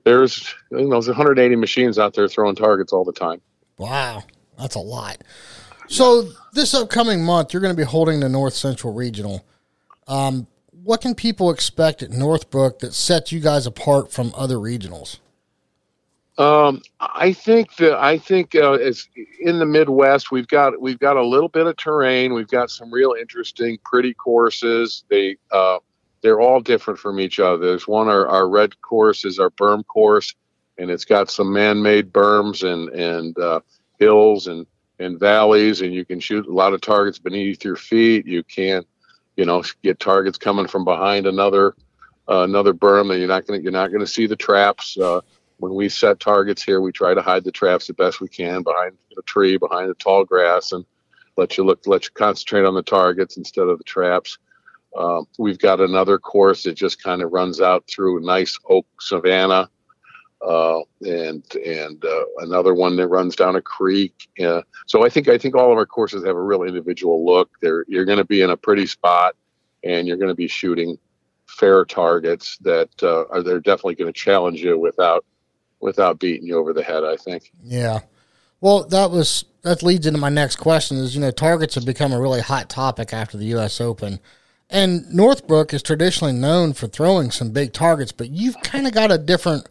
there's 0.04 0.54
you 0.70 0.78
know 0.88 0.92
there's 0.92 1.08
180 1.08 1.56
machines 1.56 1.98
out 1.98 2.14
there 2.14 2.26
throwing 2.26 2.56
targets 2.56 2.92
all 2.94 3.04
the 3.04 3.12
time. 3.12 3.42
Wow, 3.76 4.22
that's 4.58 4.76
a 4.76 4.80
lot. 4.80 5.18
So 5.88 6.30
this 6.54 6.72
upcoming 6.72 7.22
month, 7.22 7.52
you're 7.52 7.60
going 7.60 7.74
to 7.74 7.76
be 7.76 7.84
holding 7.84 8.20
the 8.20 8.28
North 8.30 8.54
Central 8.54 8.94
Regional. 8.94 9.44
Um, 10.08 10.46
what 10.84 11.00
can 11.00 11.14
people 11.14 11.50
expect 11.50 12.02
at 12.02 12.10
Northbrook 12.10 12.80
that 12.80 12.92
sets 12.92 13.32
you 13.32 13.40
guys 13.40 13.66
apart 13.66 14.12
from 14.12 14.32
other 14.36 14.56
regionals? 14.56 15.18
Um, 16.36 16.82
I 17.00 17.32
think 17.32 17.76
that 17.76 17.94
I 17.94 18.18
think 18.18 18.54
uh, 18.54 18.76
in 19.40 19.58
the 19.60 19.66
Midwest. 19.66 20.32
We've 20.32 20.48
got 20.48 20.80
we've 20.80 20.98
got 20.98 21.16
a 21.16 21.24
little 21.24 21.48
bit 21.48 21.66
of 21.66 21.76
terrain. 21.76 22.34
We've 22.34 22.48
got 22.48 22.70
some 22.70 22.92
real 22.92 23.14
interesting, 23.18 23.78
pretty 23.84 24.14
courses. 24.14 25.04
They 25.08 25.36
uh, 25.52 25.78
they're 26.22 26.40
all 26.40 26.60
different 26.60 26.98
from 26.98 27.20
each 27.20 27.38
other. 27.38 27.64
There's 27.64 27.86
one 27.86 28.08
our, 28.08 28.26
our 28.26 28.48
red 28.48 28.80
course 28.82 29.24
is 29.24 29.38
our 29.38 29.50
berm 29.50 29.86
course, 29.86 30.34
and 30.76 30.90
it's 30.90 31.04
got 31.04 31.30
some 31.30 31.52
man-made 31.52 32.12
berms 32.12 32.64
and 32.68 32.88
and 32.88 33.38
uh, 33.38 33.60
hills 34.00 34.48
and 34.48 34.66
and 34.98 35.20
valleys, 35.20 35.82
and 35.82 35.94
you 35.94 36.04
can 36.04 36.18
shoot 36.18 36.46
a 36.46 36.52
lot 36.52 36.74
of 36.74 36.80
targets 36.80 37.18
beneath 37.18 37.64
your 37.64 37.76
feet. 37.76 38.26
You 38.26 38.42
can, 38.42 38.84
you 39.36 39.44
know, 39.44 39.62
get 39.82 40.00
targets 40.00 40.38
coming 40.38 40.66
from 40.66 40.84
behind 40.84 41.26
another 41.26 41.74
uh, 42.28 42.42
another 42.42 42.72
berm 42.72 43.08
that 43.08 43.18
you're 43.18 43.28
not 43.28 43.46
going 43.46 43.60
to 43.60 43.62
you're 43.62 43.72
not 43.72 43.88
going 43.88 44.00
to 44.00 44.06
see 44.06 44.26
the 44.26 44.36
traps. 44.36 44.96
Uh, 44.96 45.20
when 45.58 45.74
we 45.74 45.88
set 45.88 46.20
targets 46.20 46.62
here, 46.62 46.80
we 46.80 46.92
try 46.92 47.14
to 47.14 47.22
hide 47.22 47.44
the 47.44 47.52
traps 47.52 47.86
the 47.86 47.94
best 47.94 48.20
we 48.20 48.28
can 48.28 48.62
behind 48.62 48.96
a 49.16 49.22
tree, 49.22 49.56
behind 49.56 49.88
the 49.88 49.94
tall 49.94 50.24
grass, 50.24 50.72
and 50.72 50.84
let 51.36 51.56
you 51.56 51.64
look, 51.64 51.86
let 51.86 52.04
you 52.04 52.10
concentrate 52.14 52.64
on 52.64 52.74
the 52.74 52.82
targets 52.82 53.36
instead 53.36 53.68
of 53.68 53.78
the 53.78 53.84
traps. 53.84 54.38
Um, 54.96 55.26
we've 55.38 55.58
got 55.58 55.80
another 55.80 56.18
course 56.18 56.62
that 56.64 56.74
just 56.74 57.02
kind 57.02 57.22
of 57.22 57.32
runs 57.32 57.60
out 57.60 57.84
through 57.88 58.20
nice 58.20 58.58
oak 58.68 58.86
savanna, 59.00 59.68
uh, 60.44 60.80
and 61.02 61.42
and 61.54 62.04
uh, 62.04 62.24
another 62.38 62.74
one 62.74 62.96
that 62.96 63.08
runs 63.08 63.34
down 63.34 63.56
a 63.56 63.62
creek. 63.62 64.28
Uh, 64.44 64.62
so 64.86 65.04
I 65.04 65.08
think 65.08 65.28
I 65.28 65.38
think 65.38 65.54
all 65.54 65.72
of 65.72 65.78
our 65.78 65.86
courses 65.86 66.24
have 66.24 66.36
a 66.36 66.42
real 66.42 66.62
individual 66.62 67.24
look. 67.24 67.50
They're, 67.62 67.84
you're 67.88 68.04
going 68.04 68.18
to 68.18 68.24
be 68.24 68.42
in 68.42 68.50
a 68.50 68.56
pretty 68.56 68.86
spot, 68.86 69.36
and 69.82 70.06
you're 70.06 70.16
going 70.16 70.28
to 70.28 70.34
be 70.34 70.48
shooting 70.48 70.98
fair 71.46 71.84
targets 71.84 72.58
that 72.58 72.90
uh, 73.02 73.24
are 73.30 73.42
they're 73.42 73.60
definitely 73.60 73.94
going 73.94 74.12
to 74.12 74.18
challenge 74.18 74.60
you 74.60 74.78
without 74.78 75.24
without 75.80 76.18
beating 76.18 76.46
you 76.46 76.58
over 76.58 76.72
the 76.72 76.82
head. 76.82 77.04
I 77.04 77.16
think. 77.16 77.50
Yeah. 77.62 78.00
Well, 78.60 78.84
that 78.84 79.10
was 79.10 79.44
that 79.62 79.82
leads 79.82 80.06
into 80.06 80.20
my 80.20 80.28
next 80.30 80.56
question. 80.56 80.98
Is 80.98 81.14
you 81.14 81.20
know 81.20 81.30
targets 81.30 81.74
have 81.74 81.86
become 81.86 82.12
a 82.12 82.20
really 82.20 82.40
hot 82.40 82.68
topic 82.68 83.12
after 83.14 83.38
the 83.38 83.46
U.S. 83.46 83.80
Open, 83.80 84.20
and 84.68 85.10
Northbrook 85.10 85.72
is 85.72 85.82
traditionally 85.82 86.34
known 86.34 86.74
for 86.74 86.86
throwing 86.86 87.30
some 87.30 87.50
big 87.50 87.72
targets, 87.72 88.12
but 88.12 88.30
you've 88.30 88.60
kind 88.62 88.86
of 88.86 88.92
got 88.92 89.10
a 89.10 89.18
different 89.18 89.68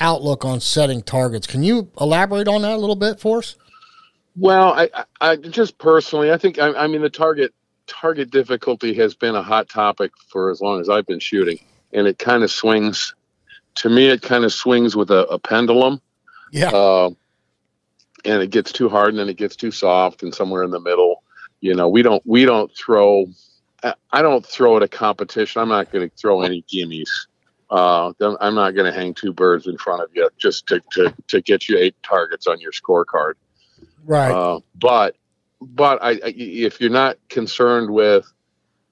outlook 0.00 0.44
on 0.44 0.60
setting 0.60 1.02
targets. 1.02 1.46
Can 1.46 1.62
you 1.62 1.90
elaborate 2.00 2.48
on 2.48 2.62
that 2.62 2.72
a 2.72 2.76
little 2.76 2.96
bit 2.96 3.20
for 3.20 3.38
us? 3.38 3.56
Well, 4.36 4.72
I, 4.72 4.88
I, 5.20 5.36
just 5.36 5.78
personally, 5.78 6.32
I 6.32 6.36
think, 6.38 6.58
I, 6.58 6.72
I 6.74 6.86
mean, 6.86 7.02
the 7.02 7.10
target 7.10 7.54
target 7.86 8.30
difficulty 8.30 8.94
has 8.94 9.14
been 9.14 9.34
a 9.34 9.42
hot 9.42 9.68
topic 9.68 10.10
for 10.28 10.50
as 10.50 10.60
long 10.60 10.80
as 10.80 10.88
I've 10.88 11.06
been 11.06 11.20
shooting, 11.20 11.58
and 11.92 12.06
it 12.06 12.18
kind 12.18 12.42
of 12.42 12.50
swings. 12.50 13.14
To 13.76 13.88
me, 13.88 14.08
it 14.08 14.22
kind 14.22 14.44
of 14.44 14.52
swings 14.52 14.96
with 14.96 15.10
a, 15.10 15.26
a 15.26 15.38
pendulum, 15.38 16.00
Yeah. 16.52 16.70
uh, 16.70 17.10
and 18.24 18.42
it 18.42 18.50
gets 18.50 18.72
too 18.72 18.88
hard, 18.88 19.10
and 19.10 19.18
then 19.18 19.28
it 19.28 19.36
gets 19.36 19.54
too 19.56 19.70
soft, 19.70 20.22
and 20.22 20.34
somewhere 20.34 20.62
in 20.62 20.70
the 20.70 20.80
middle. 20.80 21.22
You 21.60 21.74
know, 21.74 21.88
we 21.88 22.02
don't 22.02 22.22
we 22.26 22.44
don't 22.44 22.74
throw. 22.76 23.26
I 24.10 24.22
don't 24.22 24.44
throw 24.46 24.78
at 24.78 24.82
a 24.82 24.88
competition. 24.88 25.60
I'm 25.60 25.68
not 25.68 25.92
going 25.92 26.08
to 26.08 26.16
throw 26.16 26.40
any 26.40 26.62
gimmies. 26.62 27.08
Uh, 27.70 28.12
I'm 28.20 28.54
not 28.54 28.72
going 28.72 28.90
to 28.90 28.96
hang 28.96 29.14
two 29.14 29.32
birds 29.32 29.66
in 29.66 29.76
front 29.78 30.02
of 30.02 30.10
you 30.14 30.28
just 30.36 30.66
to, 30.68 30.80
to, 30.92 31.14
to 31.28 31.40
get 31.40 31.68
you 31.68 31.78
eight 31.78 31.96
targets 32.02 32.46
on 32.46 32.60
your 32.60 32.72
scorecard. 32.72 33.34
right. 34.04 34.30
Uh, 34.30 34.60
but 34.76 35.16
but 35.60 36.02
I, 36.02 36.10
I, 36.10 36.34
if 36.36 36.80
you're 36.80 36.90
not 36.90 37.16
concerned 37.28 37.90
with, 37.90 38.30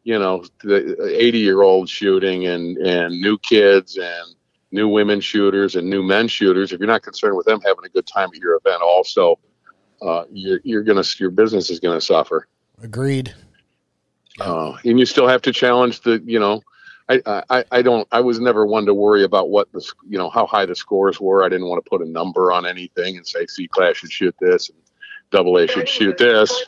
you 0.04 0.18
know, 0.18 0.44
the 0.62 1.14
80 1.16 1.38
year 1.38 1.62
old 1.62 1.88
shooting 1.88 2.46
and 2.46 2.76
and 2.78 3.20
new 3.20 3.38
kids 3.38 3.98
and 3.98 4.34
new 4.70 4.88
women 4.88 5.20
shooters 5.20 5.76
and 5.76 5.88
new 5.88 6.02
men 6.02 6.28
shooters, 6.28 6.72
if 6.72 6.80
you're 6.80 6.88
not 6.88 7.02
concerned 7.02 7.36
with 7.36 7.46
them 7.46 7.60
having 7.60 7.84
a 7.84 7.88
good 7.88 8.06
time 8.06 8.30
at 8.34 8.40
your 8.40 8.56
event, 8.56 8.82
also, 8.82 9.38
uh, 10.00 10.24
you're 10.32 10.60
you're 10.64 10.82
gonna 10.82 11.04
your 11.18 11.30
business 11.30 11.70
is 11.70 11.78
gonna 11.78 12.00
suffer. 12.00 12.48
Agreed. 12.82 13.34
Uh, 14.40 14.76
and 14.84 14.98
you 14.98 15.06
still 15.06 15.28
have 15.28 15.42
to 15.42 15.52
challenge 15.52 16.00
the, 16.00 16.22
you 16.24 16.40
know, 16.40 16.62
I, 17.12 17.42
I, 17.50 17.64
I 17.70 17.82
don't, 17.82 18.06
I 18.12 18.20
was 18.20 18.40
never 18.40 18.66
one 18.66 18.86
to 18.86 18.94
worry 18.94 19.24
about 19.24 19.50
what 19.50 19.70
the, 19.72 19.84
you 20.08 20.18
know, 20.18 20.30
how 20.30 20.46
high 20.46 20.66
the 20.66 20.74
scores 20.74 21.20
were. 21.20 21.44
I 21.44 21.48
didn't 21.48 21.68
want 21.68 21.84
to 21.84 21.88
put 21.88 22.02
a 22.02 22.08
number 22.08 22.52
on 22.52 22.66
anything 22.66 23.16
and 23.16 23.26
say 23.26 23.46
C 23.46 23.68
class 23.68 23.96
should 23.96 24.12
shoot 24.12 24.34
this 24.40 24.70
and 24.70 24.78
double 25.30 25.56
A 25.58 25.66
should 25.66 25.88
shoot 25.88 26.18
this. 26.18 26.64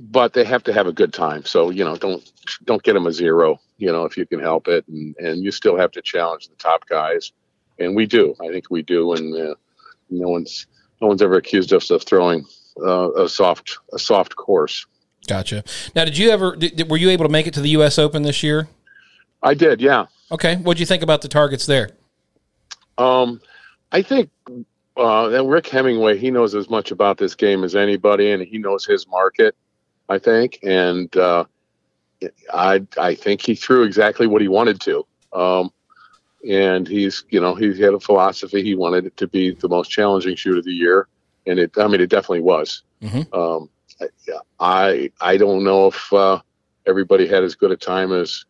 But 0.00 0.34
they 0.34 0.44
have 0.44 0.62
to 0.64 0.72
have 0.72 0.86
a 0.86 0.92
good 0.92 1.12
time. 1.12 1.44
So, 1.44 1.70
you 1.70 1.84
know, 1.84 1.96
don't, 1.96 2.30
don't 2.64 2.82
get 2.82 2.94
them 2.94 3.06
a 3.06 3.12
zero, 3.12 3.60
you 3.78 3.90
know, 3.90 4.04
if 4.04 4.16
you 4.16 4.26
can 4.26 4.40
help 4.40 4.68
it. 4.68 4.86
And, 4.88 5.16
and 5.16 5.42
you 5.42 5.50
still 5.50 5.76
have 5.76 5.90
to 5.92 6.02
challenge 6.02 6.48
the 6.48 6.56
top 6.56 6.86
guys. 6.88 7.32
And 7.78 7.96
we 7.96 8.06
do, 8.06 8.34
I 8.42 8.48
think 8.48 8.70
we 8.70 8.82
do. 8.82 9.14
And 9.14 9.34
uh, 9.34 9.54
no 10.10 10.28
one's, 10.28 10.66
no 11.00 11.08
one's 11.08 11.22
ever 11.22 11.36
accused 11.36 11.72
us 11.72 11.90
of 11.90 12.02
throwing 12.02 12.44
uh, 12.84 13.12
a 13.12 13.28
soft, 13.28 13.78
a 13.92 13.98
soft 13.98 14.36
course. 14.36 14.86
Gotcha. 15.26 15.64
Now, 15.94 16.04
did 16.04 16.18
you 16.18 16.30
ever? 16.30 16.56
Did, 16.56 16.90
were 16.90 16.96
you 16.96 17.10
able 17.10 17.24
to 17.24 17.30
make 17.30 17.46
it 17.46 17.54
to 17.54 17.60
the 17.60 17.68
U.S. 17.70 17.98
Open 17.98 18.22
this 18.22 18.42
year? 18.42 18.68
I 19.42 19.54
did. 19.54 19.80
Yeah. 19.80 20.06
Okay. 20.32 20.56
what 20.56 20.76
do 20.76 20.80
you 20.80 20.86
think 20.86 21.02
about 21.02 21.22
the 21.22 21.28
targets 21.28 21.66
there? 21.66 21.90
Um, 22.98 23.40
I 23.90 24.02
think 24.02 24.30
uh, 24.96 25.30
and 25.30 25.48
Rick 25.48 25.68
Hemingway, 25.68 26.18
he 26.18 26.30
knows 26.30 26.54
as 26.54 26.68
much 26.68 26.90
about 26.90 27.18
this 27.18 27.34
game 27.34 27.64
as 27.64 27.74
anybody, 27.74 28.30
and 28.32 28.42
he 28.42 28.58
knows 28.58 28.84
his 28.84 29.08
market. 29.08 29.56
I 30.08 30.18
think, 30.18 30.58
and 30.62 31.14
uh, 31.16 31.44
I 32.52 32.86
I 32.98 33.14
think 33.14 33.42
he 33.42 33.54
threw 33.54 33.84
exactly 33.84 34.26
what 34.26 34.42
he 34.42 34.48
wanted 34.48 34.80
to. 34.82 35.06
Um, 35.32 35.72
and 36.48 36.86
he's 36.86 37.24
you 37.30 37.40
know 37.40 37.54
he 37.54 37.80
had 37.80 37.94
a 37.94 38.00
philosophy. 38.00 38.62
He 38.62 38.74
wanted 38.74 39.06
it 39.06 39.16
to 39.18 39.28
be 39.28 39.52
the 39.52 39.68
most 39.68 39.88
challenging 39.90 40.36
shoot 40.36 40.58
of 40.58 40.64
the 40.64 40.72
year, 40.72 41.06
and 41.46 41.58
it 41.58 41.72
I 41.78 41.86
mean 41.86 42.00
it 42.00 42.10
definitely 42.10 42.40
was. 42.40 42.82
Mm-hmm. 43.02 43.32
Um, 43.34 43.70
I 44.58 45.12
I 45.20 45.36
don't 45.36 45.64
know 45.64 45.88
if 45.88 46.12
uh, 46.12 46.40
everybody 46.86 47.26
had 47.26 47.44
as 47.44 47.54
good 47.54 47.70
a 47.70 47.76
time 47.76 48.12
as 48.12 48.44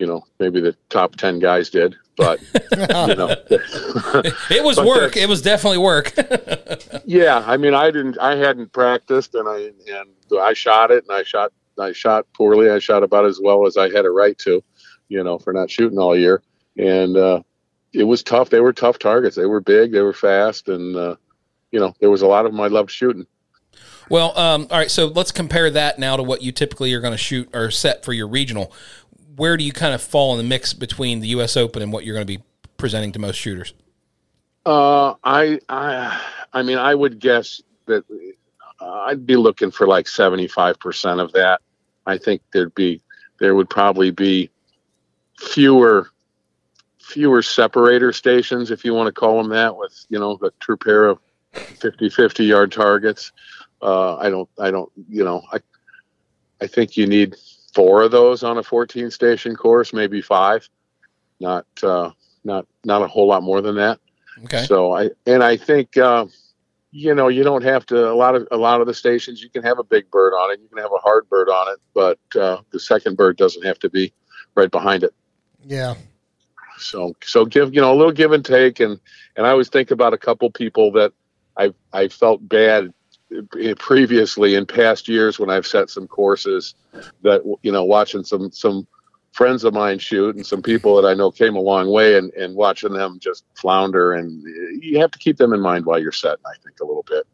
you 0.00 0.06
know 0.06 0.24
maybe 0.40 0.60
the 0.60 0.74
top 0.88 1.14
ten 1.14 1.38
guys 1.38 1.70
did, 1.70 1.94
but 2.16 2.40
you 2.72 3.14
know 3.14 3.28
it 4.50 4.64
was 4.64 4.80
work. 4.80 5.16
It 5.16 5.28
was 5.28 5.42
definitely 5.42 5.78
work. 5.78 6.14
yeah. 7.04 7.44
I 7.46 7.56
mean 7.58 7.74
I 7.74 7.90
didn't 7.90 8.18
I 8.18 8.34
hadn't 8.34 8.72
practiced 8.72 9.34
and 9.34 9.46
I 9.46 9.70
and 9.92 10.40
I 10.40 10.54
shot 10.54 10.90
it 10.90 11.04
and 11.06 11.16
I 11.16 11.22
shot 11.22 11.52
I 11.78 11.92
shot 11.92 12.26
poorly. 12.34 12.70
I 12.70 12.78
shot 12.78 13.02
about 13.02 13.26
as 13.26 13.40
well 13.42 13.66
as 13.66 13.76
I 13.76 13.90
had 13.90 14.04
a 14.04 14.10
right 14.10 14.36
to, 14.38 14.62
you 15.08 15.22
know, 15.22 15.38
for 15.38 15.52
not 15.52 15.70
shooting 15.70 15.98
all 15.98 16.16
year, 16.16 16.42
and 16.76 17.16
uh, 17.16 17.42
it 17.92 18.04
was 18.04 18.22
tough. 18.22 18.50
They 18.50 18.60
were 18.60 18.72
tough 18.72 18.98
targets. 18.98 19.36
They 19.36 19.46
were 19.46 19.60
big. 19.60 19.92
They 19.92 20.02
were 20.02 20.12
fast, 20.12 20.68
and 20.68 20.96
uh, 20.96 21.16
you 21.70 21.80
know 21.80 21.94
there 22.00 22.10
was 22.10 22.22
a 22.22 22.26
lot 22.26 22.46
of 22.46 22.52
them 22.52 22.60
I 22.60 22.68
loved 22.68 22.90
shooting. 22.90 23.26
well, 24.08 24.36
um, 24.38 24.66
all 24.70 24.78
right. 24.78 24.90
So 24.90 25.06
let's 25.06 25.32
compare 25.32 25.70
that 25.70 25.98
now 25.98 26.16
to 26.16 26.22
what 26.22 26.42
you 26.42 26.52
typically 26.52 26.92
are 26.94 27.00
going 27.00 27.14
to 27.14 27.18
shoot 27.18 27.48
or 27.54 27.70
set 27.70 28.04
for 28.04 28.12
your 28.12 28.28
regional. 28.28 28.72
Where 29.40 29.56
do 29.56 29.64
you 29.64 29.72
kind 29.72 29.94
of 29.94 30.02
fall 30.02 30.32
in 30.32 30.36
the 30.36 30.44
mix 30.44 30.74
between 30.74 31.20
the 31.20 31.28
U.S. 31.28 31.56
Open 31.56 31.80
and 31.80 31.90
what 31.90 32.04
you're 32.04 32.12
going 32.12 32.26
to 32.26 32.38
be 32.38 32.44
presenting 32.76 33.10
to 33.12 33.18
most 33.18 33.36
shooters? 33.36 33.72
Uh, 34.66 35.14
I, 35.24 35.58
I, 35.66 36.20
I 36.52 36.62
mean, 36.62 36.76
I 36.76 36.94
would 36.94 37.18
guess 37.18 37.62
that 37.86 38.04
uh, 38.82 38.90
I'd 38.90 39.24
be 39.24 39.36
looking 39.36 39.70
for 39.70 39.86
like 39.86 40.08
seventy-five 40.08 40.78
percent 40.78 41.20
of 41.20 41.32
that. 41.32 41.62
I 42.04 42.18
think 42.18 42.42
there'd 42.52 42.74
be, 42.74 43.00
there 43.38 43.54
would 43.54 43.70
probably 43.70 44.10
be 44.10 44.50
fewer, 45.38 46.10
fewer 46.98 47.40
separator 47.40 48.12
stations, 48.12 48.70
if 48.70 48.84
you 48.84 48.92
want 48.92 49.06
to 49.06 49.18
call 49.18 49.38
them 49.38 49.48
that, 49.52 49.74
with 49.74 50.04
you 50.10 50.18
know 50.18 50.38
a 50.42 50.50
true 50.60 50.76
pair 50.76 51.06
of 51.06 51.18
50, 51.54 52.10
50 52.10 52.44
yard 52.44 52.72
targets. 52.72 53.32
Uh, 53.80 54.18
I 54.18 54.28
don't, 54.28 54.50
I 54.58 54.70
don't, 54.70 54.92
you 55.08 55.24
know, 55.24 55.40
I, 55.50 55.60
I 56.60 56.66
think 56.66 56.98
you 56.98 57.06
need 57.06 57.36
four 57.74 58.02
of 58.02 58.10
those 58.10 58.42
on 58.42 58.58
a 58.58 58.62
fourteen 58.62 59.10
station 59.10 59.56
course, 59.56 59.92
maybe 59.92 60.20
five. 60.20 60.68
Not, 61.40 61.66
uh, 61.82 62.10
not, 62.44 62.66
not 62.84 63.02
a 63.02 63.06
whole 63.06 63.26
lot 63.26 63.42
more 63.42 63.62
than 63.62 63.76
that. 63.76 63.98
Okay. 64.44 64.64
So 64.64 64.92
I 64.92 65.10
and 65.26 65.42
I 65.42 65.56
think 65.56 65.96
uh, 65.96 66.26
you 66.90 67.14
know 67.14 67.28
you 67.28 67.42
don't 67.42 67.62
have 67.62 67.86
to 67.86 68.10
a 68.10 68.14
lot 68.14 68.34
of 68.34 68.48
a 68.50 68.56
lot 68.56 68.80
of 68.80 68.86
the 68.86 68.94
stations 68.94 69.42
you 69.42 69.50
can 69.50 69.62
have 69.62 69.78
a 69.78 69.84
big 69.84 70.10
bird 70.10 70.32
on 70.32 70.52
it, 70.52 70.60
you 70.60 70.68
can 70.68 70.78
have 70.78 70.92
a 70.92 71.00
hard 71.00 71.28
bird 71.28 71.48
on 71.48 71.72
it, 71.72 71.78
but 71.94 72.18
uh, 72.40 72.58
the 72.70 72.80
second 72.80 73.16
bird 73.16 73.36
doesn't 73.36 73.64
have 73.64 73.78
to 73.80 73.90
be 73.90 74.12
right 74.54 74.70
behind 74.70 75.04
it. 75.04 75.14
Yeah. 75.64 75.94
So 76.78 77.14
so 77.22 77.44
give 77.44 77.74
you 77.74 77.80
know 77.80 77.92
a 77.92 77.96
little 77.96 78.12
give 78.12 78.32
and 78.32 78.44
take 78.44 78.80
and 78.80 78.98
and 79.36 79.46
I 79.46 79.50
always 79.50 79.68
think 79.68 79.90
about 79.90 80.14
a 80.14 80.18
couple 80.18 80.50
people 80.50 80.92
that 80.92 81.12
I 81.56 81.74
I 81.92 82.08
felt 82.08 82.46
bad 82.48 82.92
previously 83.78 84.54
in 84.54 84.66
past 84.66 85.08
years 85.08 85.38
when 85.38 85.50
I've 85.50 85.66
set 85.66 85.90
some 85.90 86.08
courses 86.08 86.74
that 87.22 87.42
you 87.62 87.72
know 87.72 87.84
watching 87.84 88.24
some 88.24 88.50
some 88.50 88.86
friends 89.32 89.62
of 89.62 89.72
mine 89.72 89.98
shoot 89.98 90.34
and 90.34 90.44
some 90.44 90.60
people 90.60 91.00
that 91.00 91.08
I 91.08 91.14
know 91.14 91.30
came 91.30 91.54
a 91.54 91.60
long 91.60 91.88
way 91.90 92.18
and, 92.18 92.32
and 92.34 92.56
watching 92.56 92.92
them 92.92 93.18
just 93.20 93.44
flounder 93.54 94.14
and 94.14 94.42
you 94.82 94.98
have 94.98 95.12
to 95.12 95.18
keep 95.18 95.36
them 95.36 95.52
in 95.52 95.60
mind 95.60 95.86
while 95.86 96.00
you're 96.00 96.10
setting 96.10 96.44
I 96.44 96.56
think 96.64 96.80
a 96.80 96.84
little 96.84 97.04
bit 97.08 97.24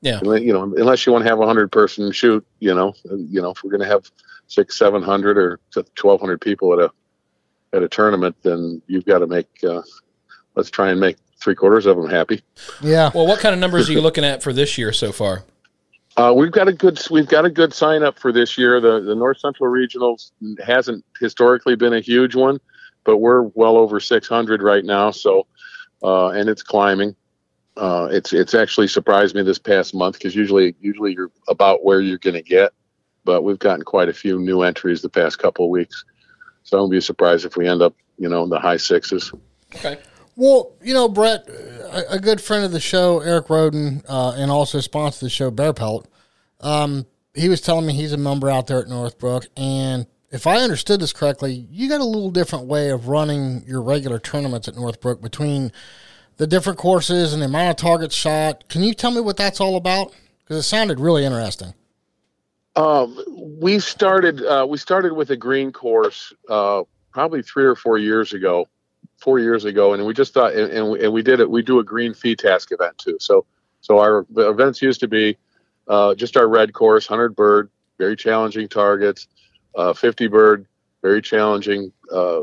Yeah. 0.00 0.20
you 0.22 0.52
know 0.52 0.64
unless 0.76 1.06
you 1.06 1.12
want 1.12 1.24
to 1.24 1.28
have 1.30 1.40
a 1.40 1.46
hundred 1.46 1.70
person 1.70 2.10
shoot 2.10 2.44
you 2.58 2.74
know 2.74 2.92
you 3.04 3.40
know 3.40 3.50
if 3.50 3.62
we're 3.62 3.70
going 3.70 3.82
to 3.82 3.86
have 3.86 4.10
six 4.48 4.76
seven 4.76 5.02
hundred 5.02 5.38
or 5.38 5.60
twelve 5.94 6.20
hundred 6.20 6.40
people 6.40 6.72
at 6.72 6.80
a 6.80 6.90
at 7.76 7.82
a 7.84 7.88
tournament 7.88 8.34
then 8.42 8.82
you've 8.88 9.04
got 9.04 9.20
to 9.20 9.26
make 9.28 9.48
uh, 9.62 9.82
let's 10.56 10.70
try 10.70 10.90
and 10.90 10.98
make 11.00 11.16
three 11.44 11.54
quarters 11.54 11.84
of 11.84 11.96
them 11.96 12.08
happy 12.08 12.42
Yeah. 12.80 13.10
Well, 13.14 13.26
what 13.26 13.38
kind 13.38 13.54
of 13.54 13.60
numbers 13.60 13.88
are 13.88 13.92
you 13.92 14.00
looking 14.00 14.24
at 14.24 14.42
for 14.42 14.52
this 14.52 14.78
year 14.78 14.92
so 14.92 15.12
far? 15.12 15.44
Uh, 16.16 16.32
we've 16.34 16.52
got 16.52 16.68
a 16.68 16.72
good 16.72 16.98
we've 17.10 17.28
got 17.28 17.44
a 17.44 17.50
good 17.50 17.74
sign 17.74 18.02
up 18.02 18.18
for 18.18 18.32
this 18.32 18.56
year. 18.56 18.80
The 18.80 19.00
the 19.00 19.14
North 19.14 19.38
Central 19.40 19.70
Regionals 19.70 20.30
hasn't 20.64 21.04
historically 21.20 21.74
been 21.76 21.92
a 21.92 22.00
huge 22.00 22.34
one, 22.34 22.60
but 23.04 23.18
we're 23.18 23.42
well 23.42 23.76
over 23.76 23.98
600 23.98 24.62
right 24.62 24.84
now. 24.84 25.10
So, 25.10 25.46
uh, 26.02 26.28
and 26.28 26.48
it's 26.48 26.62
climbing. 26.62 27.16
Uh, 27.76 28.08
it's 28.12 28.32
it's 28.32 28.54
actually 28.54 28.86
surprised 28.86 29.34
me 29.34 29.42
this 29.42 29.58
past 29.58 29.92
month 29.94 30.14
because 30.14 30.36
usually 30.36 30.76
usually 30.80 31.12
you're 31.12 31.32
about 31.48 31.84
where 31.84 32.00
you're 32.00 32.18
going 32.18 32.34
to 32.34 32.42
get, 32.42 32.72
but 33.24 33.42
we've 33.42 33.58
gotten 33.58 33.84
quite 33.84 34.08
a 34.08 34.14
few 34.14 34.38
new 34.38 34.62
entries 34.62 35.02
the 35.02 35.08
past 35.08 35.40
couple 35.40 35.64
of 35.64 35.70
weeks. 35.72 36.04
So 36.62 36.76
I 36.76 36.80
won't 36.80 36.92
be 36.92 37.00
surprised 37.00 37.44
if 37.44 37.56
we 37.56 37.66
end 37.66 37.82
up 37.82 37.94
you 38.18 38.28
know 38.28 38.44
in 38.44 38.50
the 38.50 38.60
high 38.60 38.76
sixes. 38.76 39.32
Okay. 39.74 39.98
Well, 40.36 40.72
you 40.82 40.94
know, 40.94 41.08
Brett, 41.08 41.48
a, 41.48 42.14
a 42.14 42.18
good 42.18 42.40
friend 42.40 42.64
of 42.64 42.72
the 42.72 42.80
show, 42.80 43.20
Eric 43.20 43.50
Roden, 43.50 44.02
uh, 44.08 44.34
and 44.36 44.50
also 44.50 44.80
sponsor 44.80 45.24
the 45.24 45.30
show, 45.30 45.50
Barepelt. 45.50 46.06
Um, 46.60 47.06
he 47.34 47.48
was 47.48 47.60
telling 47.60 47.86
me 47.86 47.94
he's 47.94 48.12
a 48.12 48.16
member 48.16 48.50
out 48.50 48.66
there 48.66 48.80
at 48.80 48.88
Northbrook, 48.88 49.46
and 49.56 50.06
if 50.34 50.48
I 50.48 50.56
understood 50.56 51.00
this 51.00 51.12
correctly, 51.12 51.68
you 51.70 51.88
got 51.88 52.00
a 52.00 52.04
little 52.04 52.30
different 52.30 52.66
way 52.66 52.90
of 52.90 53.06
running 53.06 53.62
your 53.68 53.80
regular 53.80 54.18
tournaments 54.18 54.66
at 54.66 54.74
Northbrook 54.74 55.22
between 55.22 55.70
the 56.38 56.46
different 56.48 56.76
courses 56.76 57.32
and 57.32 57.40
the 57.40 57.46
amount 57.46 57.70
of 57.70 57.76
targets 57.76 58.16
shot. 58.16 58.68
Can 58.68 58.82
you 58.82 58.94
tell 58.94 59.12
me 59.12 59.20
what 59.20 59.36
that's 59.36 59.60
all 59.60 59.76
about? 59.76 60.12
Because 60.40 60.56
it 60.56 60.62
sounded 60.64 60.98
really 60.98 61.24
interesting. 61.24 61.72
Um, 62.74 63.16
we 63.60 63.78
started 63.78 64.44
uh, 64.44 64.66
we 64.68 64.76
started 64.76 65.12
with 65.12 65.30
a 65.30 65.36
green 65.36 65.70
course 65.70 66.32
uh, 66.48 66.82
probably 67.12 67.40
three 67.40 67.64
or 67.64 67.76
four 67.76 67.98
years 67.98 68.32
ago, 68.32 68.66
four 69.18 69.38
years 69.38 69.64
ago, 69.64 69.94
and 69.94 70.04
we 70.04 70.14
just 70.14 70.34
thought, 70.34 70.54
and, 70.54 70.72
and, 70.72 70.90
we, 70.90 71.04
and 71.04 71.12
we 71.12 71.22
did 71.22 71.40
it. 71.40 71.50
We 71.50 71.62
do 71.62 71.78
a 71.78 71.84
green 71.84 72.12
FITASC 72.12 72.72
event 72.72 72.98
too. 72.98 73.16
So 73.20 73.46
so 73.80 73.98
our 73.98 74.26
events 74.36 74.80
used 74.80 75.00
to 75.00 75.08
be 75.08 75.36
uh, 75.88 76.14
just 76.14 76.36
our 76.36 76.48
red 76.48 76.72
course, 76.72 77.06
hundred 77.06 77.36
bird, 77.36 77.70
very 77.98 78.16
challenging 78.16 78.68
targets, 78.68 79.28
uh, 79.76 79.92
fifty 79.92 80.26
bird, 80.26 80.66
very 81.02 81.22
challenging 81.22 81.92
uh, 82.12 82.40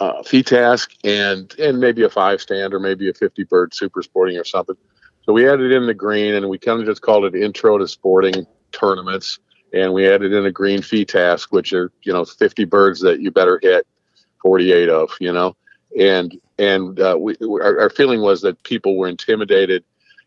uh, 0.00 0.22
FITASC, 0.22 0.96
and 1.04 1.54
and 1.58 1.80
maybe 1.80 2.02
a 2.02 2.10
five 2.10 2.40
stand 2.40 2.74
or 2.74 2.80
maybe 2.80 3.08
a 3.08 3.14
fifty 3.14 3.44
bird 3.44 3.74
super 3.74 4.02
sporting 4.02 4.36
or 4.36 4.44
something. 4.44 4.76
So 5.24 5.32
we 5.32 5.48
added 5.48 5.72
in 5.72 5.86
the 5.86 5.94
green, 5.94 6.34
and 6.34 6.48
we 6.48 6.58
kind 6.58 6.80
of 6.80 6.86
just 6.86 7.02
called 7.02 7.24
it 7.24 7.34
intro 7.34 7.78
to 7.78 7.86
sporting 7.86 8.46
tournaments 8.72 9.38
and 9.72 9.92
we 9.92 10.08
added 10.08 10.32
in 10.32 10.46
a 10.46 10.52
green 10.52 10.80
FITASC 10.80 11.48
which 11.50 11.72
are 11.72 11.92
you 12.02 12.12
know 12.12 12.24
50 12.24 12.64
birds 12.64 13.00
that 13.00 13.20
you 13.20 13.30
better 13.30 13.58
hit 13.62 13.86
48 14.42 14.88
of 14.88 15.10
you 15.20 15.32
know? 15.32 15.56
And 15.98 16.38
and 16.58 16.98
uh, 17.00 17.16
we 17.18 17.36
our, 17.40 17.80
our 17.80 17.90
feeling 17.90 18.20
was 18.20 18.40
that 18.42 18.62
people 18.62 18.96
were 18.96 19.08
intimidated. 19.08 19.84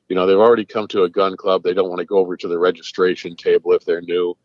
You 0.10 0.16
know 0.16 0.26
they've 0.26 0.38
already 0.38 0.66
come 0.66 0.88
to 0.90 1.04
a 1.04 1.10
gun 1.10 1.38
club. 1.38 1.64
They 1.64 1.74
don't 1.74 1.90
want 1.90 2.00
to 2.00 2.06
go 2.06 2.18
over 2.18 2.36
to 2.38 2.48
the 2.48 2.60
registration 2.60 3.36
table 3.36 3.74
if 3.74 3.86
they're 3.86 4.02
new. 4.02 4.36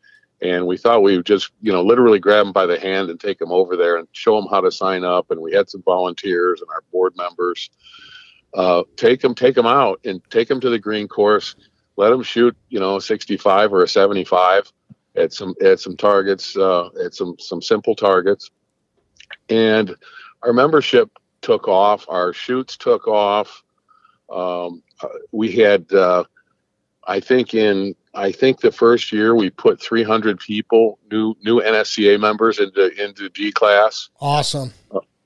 And 0.43 0.67
we 0.67 0.77
thought 0.77 1.03
we 1.03 1.17
would 1.17 1.27
just 1.27 1.51
you 1.63 1.73
know 1.73 1.83
literally 1.83 2.19
grab 2.19 2.47
them 2.47 2.53
by 2.53 2.67
the 2.67 2.79
hand 2.79 3.11
and 3.11 3.19
take 3.19 3.39
them 3.39 3.53
over 3.53 3.77
there 3.77 3.97
and 3.97 4.07
show 4.13 4.41
them 4.41 4.51
how 4.51 4.61
to 4.61 4.71
sign 4.71 5.05
up. 5.05 5.31
And 5.31 5.41
we 5.41 5.53
had 5.53 5.71
some 5.71 5.83
volunteers 5.83 6.61
and 6.61 6.71
our 6.71 6.83
board 6.93 7.15
members 7.17 7.71
uh, 8.57 8.83
take 8.97 9.21
them 9.21 9.35
take 9.35 9.55
them 9.55 9.67
out 9.67 10.01
and 10.05 10.23
take 10.31 10.49
them 10.49 10.61
to 10.61 10.71
the 10.71 10.79
green 10.79 11.07
course. 11.07 11.55
Let 11.97 12.11
them 12.11 12.23
shoot, 12.23 12.57
you 12.69 12.81
know, 12.81 12.97
a 12.97 13.01
65 13.01 13.73
or 13.73 13.83
a 13.83 13.89
75 13.89 14.71
at 15.15 15.33
some 15.33 15.55
at 15.65 15.79
some 15.79 15.97
targets, 15.97 16.57
uh, 16.57 16.89
at 17.05 17.15
some 17.15 17.37
some 17.39 17.61
simple 17.63 17.95
targets, 17.95 18.51
and 19.49 19.95
our 20.43 20.53
membership 20.53 21.11
took 21.43 21.69
off. 21.69 22.07
Our 22.09 22.33
shoots 22.33 22.77
took 22.77 23.07
off. 23.07 23.63
Um, 24.31 24.83
uh, 25.01 25.09
we 25.33 25.53
had, 25.53 25.93
uh, 25.93 26.25
I 27.07 27.21
think 27.21 27.55
in 27.55 27.95
I 28.15 28.33
think 28.33 28.61
the 28.61 28.73
first 28.73 29.13
year 29.13 29.35
we 29.35 29.51
put 29.51 29.81
300 29.81 30.41
people, 30.41 30.99
new 31.11 31.37
new 31.43 31.61
NSCA 31.61 32.19
members 32.19 32.59
into 32.59 32.91
into 33.03 33.29
G 33.31 33.53
class 33.53 34.09
Awesome. 34.21 34.73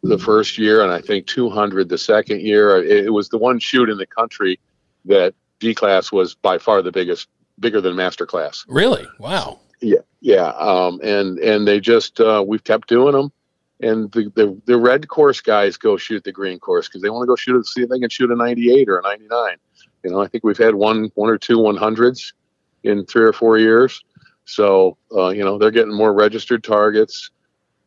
the 0.03 0.19
first 0.19 0.59
year, 0.59 0.83
and 0.83 0.93
I 0.93 1.01
think 1.01 1.27
200 1.27 1.89
the 1.89 1.97
second 1.99 2.41
year. 2.41 2.83
It, 2.83 3.07
it 3.07 3.11
was 3.11 3.29
the 3.29 3.39
one 3.39 3.59
shoot 3.59 3.89
in 3.89 3.97
the 3.97 4.07
country 4.07 4.59
that 5.07 5.35
D 5.61 5.75
class 5.75 6.11
was 6.13 6.35
by 6.35 6.59
far 6.59 6.83
the 6.83 6.93
biggest, 6.93 7.29
bigger 7.61 7.81
than 7.81 7.97
master 7.97 8.27
class. 8.27 8.65
Really? 8.69 9.07
Wow. 9.19 9.61
Yeah, 9.81 10.01
yeah. 10.21 10.49
Um, 10.59 11.01
and 11.03 11.39
and 11.39 11.67
they 11.67 11.81
just 11.81 12.21
uh, 12.21 12.45
we've 12.47 12.65
kept 12.65 12.89
doing 12.89 13.13
them, 13.13 13.33
and 13.81 14.13
the, 14.13 14.31
the 14.35 14.61
the 14.67 14.77
red 14.77 15.09
course 15.09 15.41
guys 15.41 15.77
go 15.77 15.97
shoot 15.97 16.23
the 16.25 16.33
green 16.33 16.59
course 16.59 16.89
because 16.89 17.03
they 17.03 17.11
want 17.11 17.23
to 17.23 17.27
go 17.27 17.37
shoot 17.37 17.59
it, 17.59 17.67
see 17.67 17.83
if 17.83 17.89
they 17.89 17.99
can 17.99 18.11
shoot 18.11 18.31
a 18.31 18.37
98 18.37 18.89
or 18.89 18.99
a 18.99 19.03
99. 19.03 19.57
You 20.05 20.11
know, 20.11 20.21
I 20.21 20.29
think 20.29 20.45
we've 20.45 20.59
had 20.59 20.75
one 20.75 21.11
one 21.15 21.31
or 21.31 21.39
two 21.39 21.59
100s 21.59 22.33
in 22.83 23.05
three 23.07 23.25
or 23.25 23.33
four 23.33 23.59
years. 23.59 24.03
So 24.45 24.97
uh, 25.15 25.29
you 25.29 25.45
know 25.45 25.59
they're 25.59 25.71
getting 25.71 25.95
more 25.95 26.13
registered 26.13 26.65
targets. 26.65 27.31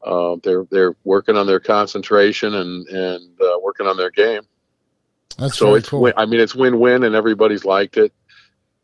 Uh, 0.03 0.37
they're 0.43 0.65
they're 0.71 0.95
working 1.03 1.37
on 1.37 1.47
their 1.47 1.59
concentration 1.59 2.55
and 2.55 2.87
and 2.87 3.41
uh, 3.41 3.59
working 3.61 3.87
on 3.87 3.97
their 3.97 4.11
game. 4.11 4.41
That's 5.37 5.57
so 5.57 5.75
it's 5.75 5.89
cool. 5.89 6.11
I 6.15 6.25
mean 6.25 6.39
it's 6.39 6.55
win 6.55 6.79
win 6.79 7.03
and 7.03 7.15
everybody's 7.15 7.65
liked 7.65 7.97
it. 7.97 8.13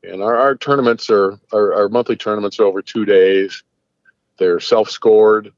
And 0.01 0.23
our, 0.23 0.37
our 0.37 0.55
tournaments 0.55 1.09
are 1.09 1.39
our, 1.51 1.73
our 1.73 1.89
monthly 1.89 2.15
tournaments 2.15 2.59
are 2.59 2.65
over 2.65 2.81
two 2.81 3.05
days. 3.05 3.63
They're 4.37 4.59
self 4.59 4.89
scored. 4.89 5.51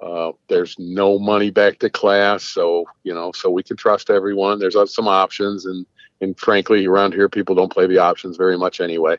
Uh, 0.00 0.32
there's 0.48 0.76
no 0.78 1.18
money 1.18 1.50
back 1.50 1.78
to 1.80 1.90
class, 1.90 2.44
so 2.44 2.84
you 3.02 3.12
know, 3.12 3.32
so 3.32 3.50
we 3.50 3.62
can 3.62 3.76
trust 3.76 4.10
everyone. 4.10 4.58
There's 4.58 4.76
uh, 4.76 4.86
some 4.86 5.08
options, 5.08 5.66
and 5.66 5.84
and 6.20 6.38
frankly, 6.38 6.86
around 6.86 7.14
here, 7.14 7.28
people 7.28 7.54
don't 7.54 7.72
play 7.72 7.86
the 7.86 7.98
options 7.98 8.36
very 8.36 8.56
much 8.56 8.80
anyway. 8.80 9.16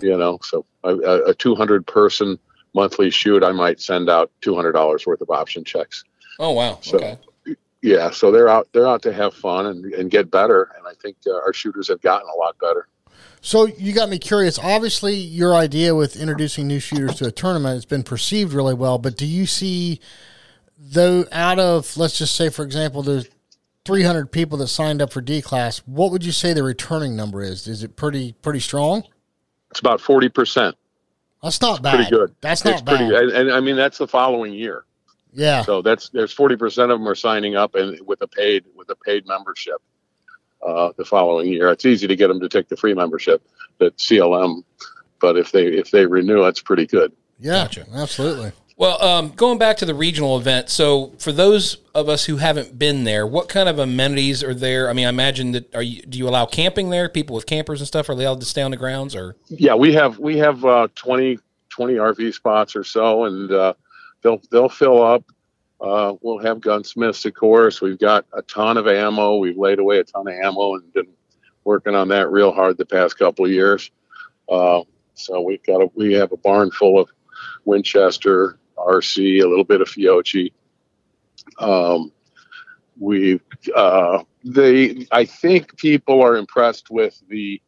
You 0.00 0.16
know, 0.16 0.38
so 0.42 0.64
a, 0.84 0.94
a 0.94 1.24
a 1.30 1.34
200 1.34 1.86
person 1.86 2.38
monthly 2.74 3.10
shoot, 3.10 3.42
I 3.44 3.52
might 3.52 3.80
send 3.80 4.08
out 4.08 4.30
$200 4.40 5.06
worth 5.06 5.20
of 5.20 5.30
option 5.30 5.64
checks. 5.64 6.04
Oh 6.38 6.52
wow. 6.52 6.78
So- 6.80 6.96
okay. 6.98 7.18
Yeah, 7.84 8.10
so 8.10 8.30
they're 8.30 8.48
out 8.48 8.68
they're 8.72 8.86
out 8.86 9.02
to 9.02 9.12
have 9.12 9.34
fun 9.34 9.66
and, 9.66 9.84
and 9.94 10.08
get 10.08 10.30
better, 10.30 10.70
and 10.78 10.86
I 10.86 10.92
think 11.02 11.16
uh, 11.26 11.34
our 11.34 11.52
shooters 11.52 11.88
have 11.88 12.00
gotten 12.00 12.28
a 12.32 12.36
lot 12.38 12.56
better. 12.60 12.86
So 13.42 13.66
you 13.66 13.92
got 13.92 14.08
me 14.08 14.18
curious. 14.18 14.58
Obviously, 14.58 15.14
your 15.14 15.54
idea 15.54 15.94
with 15.94 16.16
introducing 16.16 16.68
new 16.68 16.78
shooters 16.78 17.16
to 17.16 17.26
a 17.26 17.32
tournament 17.32 17.74
has 17.74 17.84
been 17.84 18.04
perceived 18.04 18.52
really 18.52 18.72
well. 18.72 18.98
But 18.98 19.16
do 19.16 19.26
you 19.26 19.46
see, 19.46 20.00
though, 20.78 21.26
out 21.32 21.58
of 21.58 21.96
let's 21.96 22.16
just 22.16 22.36
say, 22.36 22.48
for 22.48 22.62
example, 22.62 23.02
there's 23.02 23.28
300 23.84 24.30
people 24.30 24.58
that 24.58 24.68
signed 24.68 25.02
up 25.02 25.12
for 25.12 25.20
D 25.20 25.42
class. 25.42 25.78
What 25.86 26.12
would 26.12 26.24
you 26.24 26.32
say 26.32 26.52
the 26.52 26.62
returning 26.62 27.16
number 27.16 27.42
is? 27.42 27.66
Is 27.66 27.82
it 27.82 27.96
pretty 27.96 28.32
pretty 28.42 28.60
strong? 28.60 29.04
It's 29.70 29.80
about 29.80 30.00
40%. 30.00 30.74
That's 31.42 31.60
not 31.60 31.82
bad. 31.82 31.96
Pretty 31.96 32.10
good. 32.10 32.34
That's 32.40 32.64
not 32.64 32.74
it's 32.74 32.82
bad. 32.82 32.98
pretty 32.98 33.16
and, 33.16 33.32
and 33.32 33.52
I 33.52 33.60
mean 33.60 33.76
that's 33.76 33.98
the 33.98 34.06
following 34.06 34.52
year. 34.52 34.84
Yeah. 35.32 35.62
So 35.62 35.82
that's 35.82 36.10
there's 36.10 36.34
40% 36.34 36.64
of 36.84 36.90
them 36.90 37.08
are 37.08 37.14
signing 37.14 37.56
up 37.56 37.74
and 37.74 37.98
with 38.06 38.22
a 38.22 38.28
paid 38.28 38.64
with 38.76 38.88
a 38.90 38.96
paid 38.96 39.26
membership. 39.26 39.82
Uh, 40.66 40.92
the 40.96 41.04
following 41.04 41.48
year, 41.48 41.70
it's 41.70 41.84
easy 41.84 42.06
to 42.06 42.14
get 42.14 42.28
them 42.28 42.40
to 42.40 42.48
take 42.48 42.68
the 42.68 42.76
free 42.76 42.94
membership 42.94 43.42
at 43.80 43.96
CLM, 43.96 44.62
but 45.20 45.36
if 45.36 45.50
they 45.50 45.66
if 45.66 45.90
they 45.90 46.06
renew, 46.06 46.44
it's 46.44 46.60
pretty 46.60 46.86
good. 46.86 47.12
Yeah. 47.38 47.64
Gotcha. 47.64 47.86
Absolutely. 47.94 48.52
Well, 48.76 49.02
um, 49.02 49.28
going 49.36 49.58
back 49.58 49.76
to 49.78 49.86
the 49.86 49.94
regional 49.94 50.36
event, 50.38 50.70
so 50.70 51.12
for 51.18 51.30
those 51.30 51.76
of 51.94 52.08
us 52.08 52.24
who 52.24 52.38
haven't 52.38 52.78
been 52.78 53.04
there, 53.04 53.26
what 53.26 53.48
kind 53.48 53.68
of 53.68 53.78
amenities 53.78 54.42
are 54.42 54.54
there? 54.54 54.88
I 54.88 54.92
mean, 54.92 55.06
I 55.06 55.08
imagine 55.08 55.52
that 55.52 55.74
are 55.74 55.82
you 55.82 56.02
do 56.02 56.18
you 56.18 56.28
allow 56.28 56.46
camping 56.46 56.90
there? 56.90 57.08
People 57.08 57.36
with 57.36 57.46
campers 57.46 57.80
and 57.80 57.86
stuff 57.86 58.08
are 58.08 58.14
they 58.14 58.24
allowed 58.24 58.40
to 58.40 58.46
stay 58.46 58.62
on 58.62 58.70
the 58.70 58.76
grounds 58.76 59.14
or? 59.14 59.36
Yeah, 59.48 59.74
we 59.74 59.92
have 59.92 60.18
we 60.18 60.38
have 60.38 60.64
uh, 60.64 60.88
20, 60.94 61.38
20 61.68 61.94
RV 61.94 62.34
spots 62.34 62.74
or 62.74 62.82
so, 62.82 63.24
and 63.24 63.52
uh, 63.52 63.74
they'll 64.22 64.40
they'll 64.50 64.68
fill 64.68 65.02
up. 65.02 65.24
Uh, 65.82 66.14
we'll 66.20 66.38
have 66.38 66.60
gunsmiths, 66.60 67.24
of 67.24 67.34
course. 67.34 67.80
We've 67.80 67.98
got 67.98 68.24
a 68.32 68.42
ton 68.42 68.76
of 68.76 68.86
ammo. 68.86 69.38
We've 69.38 69.58
laid 69.58 69.80
away 69.80 69.98
a 69.98 70.04
ton 70.04 70.28
of 70.28 70.34
ammo 70.34 70.76
and 70.76 70.92
been 70.92 71.08
working 71.64 71.96
on 71.96 72.08
that 72.08 72.30
real 72.30 72.52
hard 72.52 72.78
the 72.78 72.86
past 72.86 73.18
couple 73.18 73.44
of 73.44 73.50
years. 73.50 73.90
Uh, 74.48 74.82
so 75.14 75.40
we've 75.40 75.62
got 75.64 75.82
a 75.82 75.90
we 75.94 76.12
have 76.12 76.30
a 76.30 76.36
barn 76.36 76.70
full 76.70 77.00
of 77.00 77.08
Winchester, 77.64 78.58
RC, 78.76 79.42
a 79.42 79.46
little 79.46 79.64
bit 79.64 79.80
of 79.80 79.88
Fiocchi. 79.88 80.52
Um, 81.58 82.12
we 82.98 83.40
uh, 83.74 84.22
they 84.44 85.06
I 85.10 85.24
think 85.24 85.76
people 85.76 86.22
are 86.22 86.36
impressed 86.36 86.90
with 86.90 87.20
the 87.28 87.60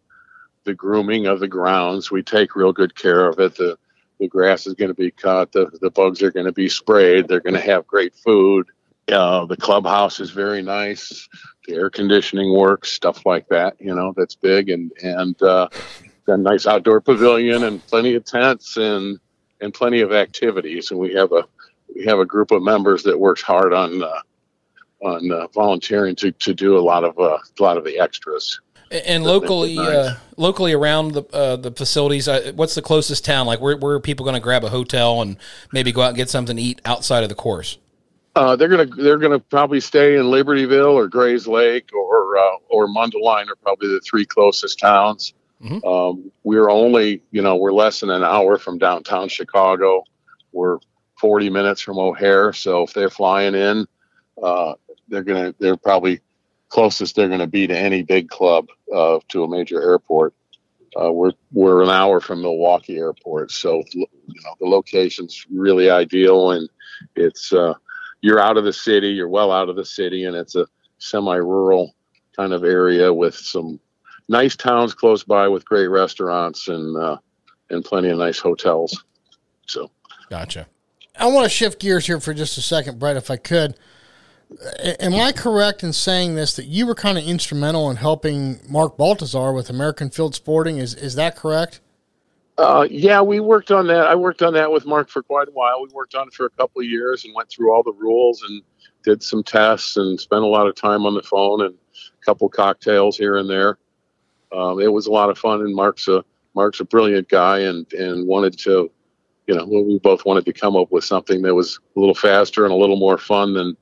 the 0.63 0.75
grooming 0.75 1.27
of 1.27 1.41
the 1.41 1.49
grounds. 1.49 2.13
We 2.13 2.23
take 2.23 2.55
real 2.55 2.73
good 2.73 2.95
care 2.95 3.27
of 3.27 3.41
it. 3.41 3.57
The 3.57 3.77
the 4.25 4.29
grass 4.29 4.67
is 4.67 4.73
going 4.73 4.89
to 4.89 4.95
be 4.95 5.11
cut. 5.11 5.53
The 5.53 5.71
the 5.83 5.91
bugs 5.91 6.23
are 6.23 6.31
going 6.31 6.47
to 6.47 6.53
be 6.53 6.69
sprayed. 6.69 7.29
They're 7.29 7.41
going 7.41 7.55
to 7.55 7.61
have 7.61 7.87
great 7.87 8.15
food. 8.15 8.67
Uh, 9.13 9.45
the 9.45 9.57
clubhouse 9.57 10.19
is 10.19 10.31
very 10.31 10.63
nice. 10.63 11.29
The 11.67 11.75
air 11.75 11.91
conditioning 11.91 12.57
works, 12.57 12.91
stuff 12.91 13.27
like 13.27 13.49
that. 13.49 13.77
You 13.79 13.95
know, 13.95 14.15
that's 14.17 14.35
big 14.35 14.71
and 14.71 14.91
and 15.03 15.41
uh, 15.43 15.69
a 16.27 16.37
nice 16.39 16.67
outdoor 16.67 17.03
pavilion 17.03 17.65
and 17.65 17.87
plenty 17.87 18.15
of 18.15 18.25
tents 18.25 18.79
and 18.79 19.21
and 19.61 19.75
plenty 19.75 20.01
of 20.01 20.13
activities. 20.13 20.91
And 20.91 20.99
we 20.99 21.13
have 21.13 21.33
a 21.33 21.45
we 21.95 22.07
have 22.07 22.19
a 22.19 22.25
group 22.25 22.51
of 22.51 22.63
members 22.63 23.03
that 23.03 23.21
works 23.21 23.43
hard 23.43 23.75
on 23.75 24.03
uh, 24.03 24.21
on 25.03 25.31
uh, 25.31 25.49
volunteering 25.49 26.17
to, 26.17 26.33
to 26.33 26.55
do 26.55 26.79
a 26.79 26.81
lot 26.81 27.05
of 27.05 27.19
uh, 27.19 27.37
a 27.59 27.63
lot 27.63 27.77
of 27.77 27.85
the 27.85 27.99
extras. 27.99 28.59
And 28.95 29.25
locally, 29.25 29.75
nice. 29.75 29.89
uh, 29.89 30.17
locally 30.37 30.73
around 30.73 31.13
the 31.13 31.25
uh, 31.33 31.57
the 31.57 31.73
facilities, 31.73 32.29
uh, 32.29 32.53
what's 32.55 32.75
the 32.75 32.83
closest 32.83 33.25
town? 33.25 33.47
Like, 33.47 33.61
where, 33.61 33.77
where 33.77 33.97
are 33.97 34.01
people 34.01 34.25
going 34.25 34.35
to 34.35 34.41
grab 34.41 34.63
a 34.63 34.69
hotel 34.69 35.21
and 35.21 35.37
maybe 35.73 35.91
go 35.91 36.03
out 36.03 36.09
and 36.09 36.17
get 36.17 36.31
something 36.31 36.57
to 36.57 36.63
eat 36.63 36.81
outside 36.85 37.23
of 37.23 37.29
the 37.29 37.35
course? 37.35 37.79
Uh, 38.37 38.57
they're 38.57 38.69
gonna 38.69 38.87
they're 38.87 39.19
gonna 39.19 39.39
probably 39.39 39.79
stay 39.81 40.17
in 40.17 40.25
Libertyville 40.25 40.93
or 40.93 41.09
Grayslake 41.09 41.93
or 41.93 42.37
uh, 42.37 42.57
or 42.69 42.89
Mundelein 42.89 43.49
are 43.49 43.57
probably 43.63 43.89
the 43.89 44.01
three 44.01 44.27
closest 44.27 44.79
towns. 44.79 45.35
Mhm. 45.63 45.85
Um, 45.85 46.33
we're 46.43 46.69
only 46.69 47.23
you 47.31 47.43
know 47.43 47.57
we're 47.57 47.73
less 47.73 48.01
than 48.01 48.11
an 48.11 48.25
hour 48.25 48.59
from 48.59 48.79
downtown 48.79 49.29
Chicago. 49.29 50.03
We're 50.53 50.79
40 51.21 51.49
minutes 51.51 51.81
from 51.81 51.99
O'Hare, 51.99 52.53
so 52.53 52.83
if 52.83 52.93
they're 52.93 53.11
flying 53.11 53.55
in, 53.55 53.87
uh, 54.43 54.75
they're 55.09 55.23
gonna 55.23 55.55
they're 55.61 55.77
probably 55.77 56.21
closest 56.75 57.15
they're 57.15 57.29
gonna 57.29 57.47
be 57.47 57.69
to 57.69 57.79
any 57.79 58.03
big 58.03 58.29
club 58.29 58.67
uh, 58.93 59.21
to 59.29 59.45
a 59.45 59.49
major 59.49 59.81
airport. 59.81 60.35
Uh, 61.01 61.13
we're 61.13 61.31
we're 61.53 61.85
an 61.85 61.89
hour 61.89 62.21
from 62.21 62.43
Milwaukee 62.43 62.97
Airport, 62.97 63.53
so 63.53 63.81
you 63.93 64.07
know 64.27 64.55
the 64.59 64.67
location's 64.67 65.47
really 65.53 65.89
ideal, 65.89 66.51
and 66.51 66.69
it's 67.15 67.53
uh, 67.53 67.75
you're 68.23 68.41
out 68.41 68.57
of 68.57 68.65
the 68.65 68.73
city, 68.73 69.11
you're 69.11 69.29
well 69.29 69.53
out 69.53 69.69
of 69.69 69.77
the 69.77 69.85
city, 69.85 70.25
and 70.25 70.35
it's 70.35 70.57
a 70.57 70.67
semi-rural 70.99 71.95
kind 72.35 72.53
of 72.53 72.65
area 72.65 73.13
with 73.13 73.37
some 73.37 73.79
nice 74.29 74.57
towns 74.57 74.95
close 74.95 75.23
by 75.23 75.47
with 75.47 75.65
great 75.65 75.87
restaurants 75.87 76.67
and 76.67 76.97
uh, 76.97 77.17
and 77.71 77.85
plenty 77.85 78.09
of 78.09 78.19
nice 78.19 78.41
hotels. 78.41 79.05
So 79.67 79.93
Gotcha. 80.29 80.67
I 81.17 81.27
want 81.27 81.45
to 81.45 81.51
shift 81.51 81.79
gears 81.79 82.07
here 82.07 82.19
for 82.19 82.35
just 82.35 82.59
a 82.59 82.63
second, 82.63 82.99
Brett, 82.99 83.17
if 83.17 83.31
I 83.31 83.37
could. 83.37 83.77
Am 85.01 85.15
I 85.15 85.33
correct 85.33 85.83
in 85.83 85.93
saying 85.93 86.35
this 86.35 86.55
that 86.57 86.67
you 86.67 86.87
were 86.87 86.95
kind 86.95 87.19
of 87.19 87.25
instrumental 87.25 87.91
in 87.91 87.97
helping 87.97 88.61
Mark 88.69 88.97
Baltazar 88.97 89.53
with 89.53 89.69
American 89.69 90.11
Field 90.11 90.35
Sporting? 90.35 90.79
Is 90.79 90.95
is 90.95 91.15
that 91.17 91.37
correct? 91.37 91.81
uh, 92.57 92.87
yeah, 92.89 93.21
we 93.21 93.41
worked 93.41 93.71
on 93.71 93.87
that. 93.89 94.07
I 94.07 94.15
worked 94.15 94.43
on 94.43 94.55
that 94.55 94.71
with 94.71 94.87
Mark 94.87 95.09
for 95.09 95.23
quite 95.23 95.49
a 95.49 95.53
while. 95.53 95.83
We 95.83 95.89
worked 95.93 96.15
on 96.15 96.29
it 96.29 96.35
for 96.35 96.47
a 96.47 96.51
couple 96.51 96.81
of 96.81 96.87
years 96.87 97.25
and 97.25 97.35
went 97.35 97.49
through 97.49 97.73
all 97.73 97.83
the 97.83 97.93
rules 97.93 98.43
and 98.43 98.63
did 99.03 99.23
some 99.23 99.43
tests 99.43 99.97
and 99.97 100.19
spent 100.21 100.43
a 100.43 100.47
lot 100.47 100.67
of 100.67 100.75
time 100.77 101.05
on 101.05 101.15
the 101.15 101.23
phone 101.23 101.63
and 101.63 101.75
a 101.75 102.25
couple 102.25 102.49
cocktails 102.49 103.19
here 103.19 103.37
and 103.37 103.51
there. 103.51 103.79
Um, 104.53 104.81
it 104.81 104.93
was 104.93 105.07
a 105.07 105.11
lot 105.11 105.31
of 105.31 105.39
fun, 105.39 105.63
and 105.63 105.75
Mark's 105.75 106.07
a 106.07 106.25
Mark's 106.55 106.79
a 106.79 106.85
brilliant 106.85 107.29
guy, 107.29 107.61
and 107.61 107.93
and 107.93 108.27
wanted 108.29 108.57
to, 108.61 108.89
you 109.49 109.55
know, 109.55 109.65
we 109.65 109.99
both 109.99 110.25
wanted 110.25 110.45
to 110.45 110.53
come 110.53 110.77
up 110.77 110.93
with 110.93 111.03
something 111.03 111.43
that 111.43 111.55
was 111.55 111.81
a 111.97 112.01
little 112.01 112.15
faster 112.15 112.65
and 112.65 112.73
a 112.73 112.77
little 112.77 112.99
more 112.99 113.19
fun 113.19 113.55
than 113.55 113.77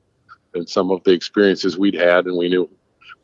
than 0.53 0.67
some 0.67 0.91
of 0.91 1.03
the 1.05 1.13
experiences 1.13 1.79
we'd 1.79 1.95
had, 1.95 2.27
and 2.27 2.37
we 2.37 2.49
knew 2.49 2.69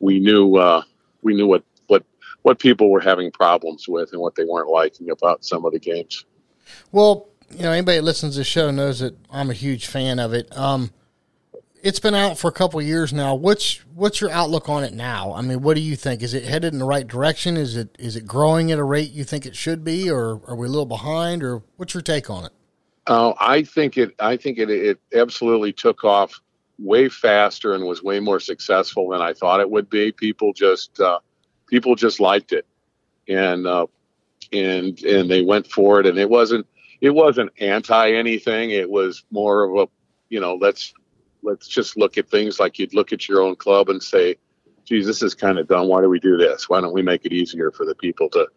we 0.00 0.20
knew 0.20 0.56
uh, 0.56 0.82
we 1.22 1.34
knew 1.34 1.46
what 1.46 1.64
what 1.86 2.04
what 2.42 2.58
people 2.58 2.90
were 2.90 3.00
having 3.00 3.30
problems 3.30 3.88
with 3.88 4.12
and 4.12 4.20
what 4.20 4.34
they 4.34 4.44
weren't 4.44 4.68
liking 4.68 5.10
about 5.10 5.44
some 5.44 5.64
of 5.64 5.72
the 5.72 5.78
games. 5.78 6.24
Well, 6.92 7.28
you 7.50 7.62
know, 7.62 7.72
anybody 7.72 7.98
that 7.98 8.04
listens 8.04 8.34
to 8.34 8.40
the 8.40 8.44
show 8.44 8.70
knows 8.70 9.00
that 9.00 9.16
I'm 9.30 9.50
a 9.50 9.54
huge 9.54 9.86
fan 9.86 10.18
of 10.18 10.34
it. 10.34 10.54
Um, 10.56 10.92
it's 11.82 12.00
been 12.00 12.14
out 12.14 12.38
for 12.38 12.48
a 12.48 12.52
couple 12.52 12.80
of 12.80 12.86
years 12.86 13.12
now. 13.12 13.34
What's 13.34 13.76
what's 13.94 14.20
your 14.20 14.30
outlook 14.30 14.68
on 14.68 14.84
it 14.84 14.92
now? 14.92 15.32
I 15.32 15.42
mean, 15.42 15.62
what 15.62 15.74
do 15.74 15.80
you 15.80 15.96
think? 15.96 16.22
Is 16.22 16.34
it 16.34 16.44
headed 16.44 16.72
in 16.72 16.78
the 16.78 16.84
right 16.84 17.06
direction? 17.06 17.56
Is 17.56 17.76
it 17.76 17.94
is 17.98 18.16
it 18.16 18.26
growing 18.26 18.72
at 18.72 18.78
a 18.78 18.84
rate 18.84 19.10
you 19.10 19.24
think 19.24 19.46
it 19.46 19.56
should 19.56 19.84
be, 19.84 20.10
or 20.10 20.40
are 20.46 20.56
we 20.56 20.66
a 20.66 20.70
little 20.70 20.86
behind? 20.86 21.42
Or 21.42 21.62
what's 21.76 21.94
your 21.94 22.02
take 22.02 22.30
on 22.30 22.46
it? 22.46 22.52
Uh, 23.06 23.32
I 23.38 23.62
think 23.62 23.96
it. 23.96 24.14
I 24.18 24.36
think 24.36 24.58
it. 24.58 24.70
It 24.70 25.00
absolutely 25.14 25.72
took 25.72 26.04
off 26.04 26.40
way 26.78 27.08
faster 27.08 27.74
and 27.74 27.84
was 27.84 28.02
way 28.02 28.20
more 28.20 28.40
successful 28.40 29.10
than 29.10 29.20
I 29.20 29.32
thought 29.32 29.60
it 29.60 29.70
would 29.70 29.90
be. 29.90 30.12
People 30.12 30.52
just 30.52 31.00
uh, 31.00 31.18
people 31.68 31.94
just 31.94 32.20
liked 32.20 32.52
it, 32.52 32.66
and 33.28 33.66
uh, 33.66 33.86
and 34.52 34.98
and 35.02 35.30
they 35.30 35.42
went 35.42 35.66
for 35.66 36.00
it. 36.00 36.06
And 36.06 36.18
it 36.18 36.30
wasn't 36.30 36.66
it 37.00 37.10
wasn't 37.10 37.50
anti 37.60 38.12
anything. 38.12 38.70
It 38.70 38.90
was 38.90 39.24
more 39.30 39.64
of 39.64 39.88
a 39.88 39.90
you 40.28 40.40
know 40.40 40.54
let's 40.54 40.92
let's 41.42 41.68
just 41.68 41.96
look 41.96 42.18
at 42.18 42.28
things 42.28 42.58
like 42.58 42.78
you'd 42.78 42.94
look 42.94 43.12
at 43.12 43.28
your 43.28 43.42
own 43.42 43.56
club 43.56 43.88
and 43.88 44.02
say, 44.02 44.36
geez, 44.84 45.06
this 45.06 45.22
is 45.22 45.34
kind 45.34 45.58
of 45.58 45.68
dumb. 45.68 45.88
Why 45.88 46.00
do 46.00 46.08
we 46.08 46.20
do 46.20 46.36
this? 46.36 46.68
Why 46.68 46.80
don't 46.80 46.92
we 46.92 47.02
make 47.02 47.24
it 47.24 47.32
easier 47.32 47.70
for 47.70 47.86
the 47.86 47.94
people 47.94 48.28
to, 48.30 48.48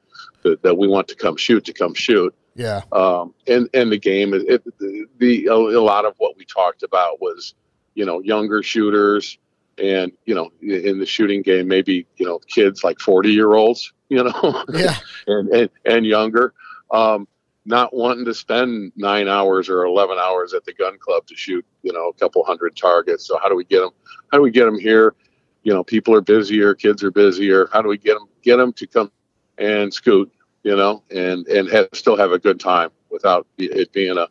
to 0.44 0.60
that 0.62 0.78
we 0.78 0.88
want 0.88 1.08
to 1.10 1.16
come 1.16 1.38
shoot 1.38 1.66
to 1.66 1.74
come 1.74 1.94
shoot? 1.94 2.34
Yeah, 2.54 2.82
um, 2.92 3.34
and 3.48 3.70
and 3.74 3.92
the 3.92 3.98
game 3.98 4.34
it, 4.34 4.44
it, 4.48 4.80
the, 4.80 5.06
the 5.20 5.46
a 5.48 5.82
lot 5.82 6.06
of 6.06 6.16
what 6.18 6.38
we 6.38 6.46
talked 6.46 6.84
about 6.84 7.22
was 7.22 7.56
you 7.96 8.06
know 8.06 8.20
younger 8.22 8.64
shooters 8.64 9.38
and 9.78 10.12
you 10.26 10.36
know 10.36 10.52
in 10.62 11.00
the 11.00 11.06
shooting 11.06 11.42
game 11.42 11.68
maybe 11.68 12.06
you 12.18 12.26
know 12.26 12.40
kids 12.40 12.84
like 12.84 13.00
40 13.00 13.32
year 13.32 13.54
olds 13.54 13.94
you 14.10 14.24
know 14.24 14.64
yeah, 14.74 14.96
and, 15.28 15.50
and 15.50 15.70
and 15.86 16.06
younger 16.06 16.54
um, 16.92 17.28
not 17.64 17.94
wanting 17.94 18.26
to 18.26 18.34
spend 18.34 18.92
nine 18.96 19.28
hours 19.28 19.70
or 19.70 19.84
11 19.84 20.18
hours 20.20 20.54
at 20.54 20.66
the 20.66 20.74
gun 20.74 20.98
club 21.00 21.26
to 21.28 21.36
shoot 21.36 21.66
you 21.84 21.94
know 21.94 22.10
a 22.10 22.14
couple 22.14 22.44
hundred 22.44 22.76
targets 22.76 23.26
so 23.26 23.38
how 23.42 23.48
do 23.48 23.56
we 23.56 23.64
get 23.64 23.80
them 23.80 23.92
how 24.32 24.38
do 24.38 24.44
we 24.44 24.52
get 24.52 24.66
them 24.66 24.80
here 24.80 25.16
you 25.64 25.74
know, 25.74 25.84
people 25.84 26.14
are 26.14 26.22
busier, 26.22 26.74
kids 26.74 27.04
are 27.04 27.12
busier. 27.12 27.70
How 27.72 27.82
do 27.82 27.90
we 27.90 27.98
get 27.98 28.16
them 28.16 28.28
get 28.42 28.58
them 28.58 28.74
to 28.74 28.88
come 28.88 29.12
and 29.58 29.94
scoot, 29.94 30.32
you 30.64 30.76
know, 30.76 31.04
and 31.12 31.48
and 31.48 31.70
have, 31.70 31.90
still 31.94 32.18
have 32.18 32.32
a 32.32 32.40
good 32.40 32.60
time 32.60 32.90
without 33.10 33.46
it 33.58 33.92
being 33.92 34.18
a 34.18 34.28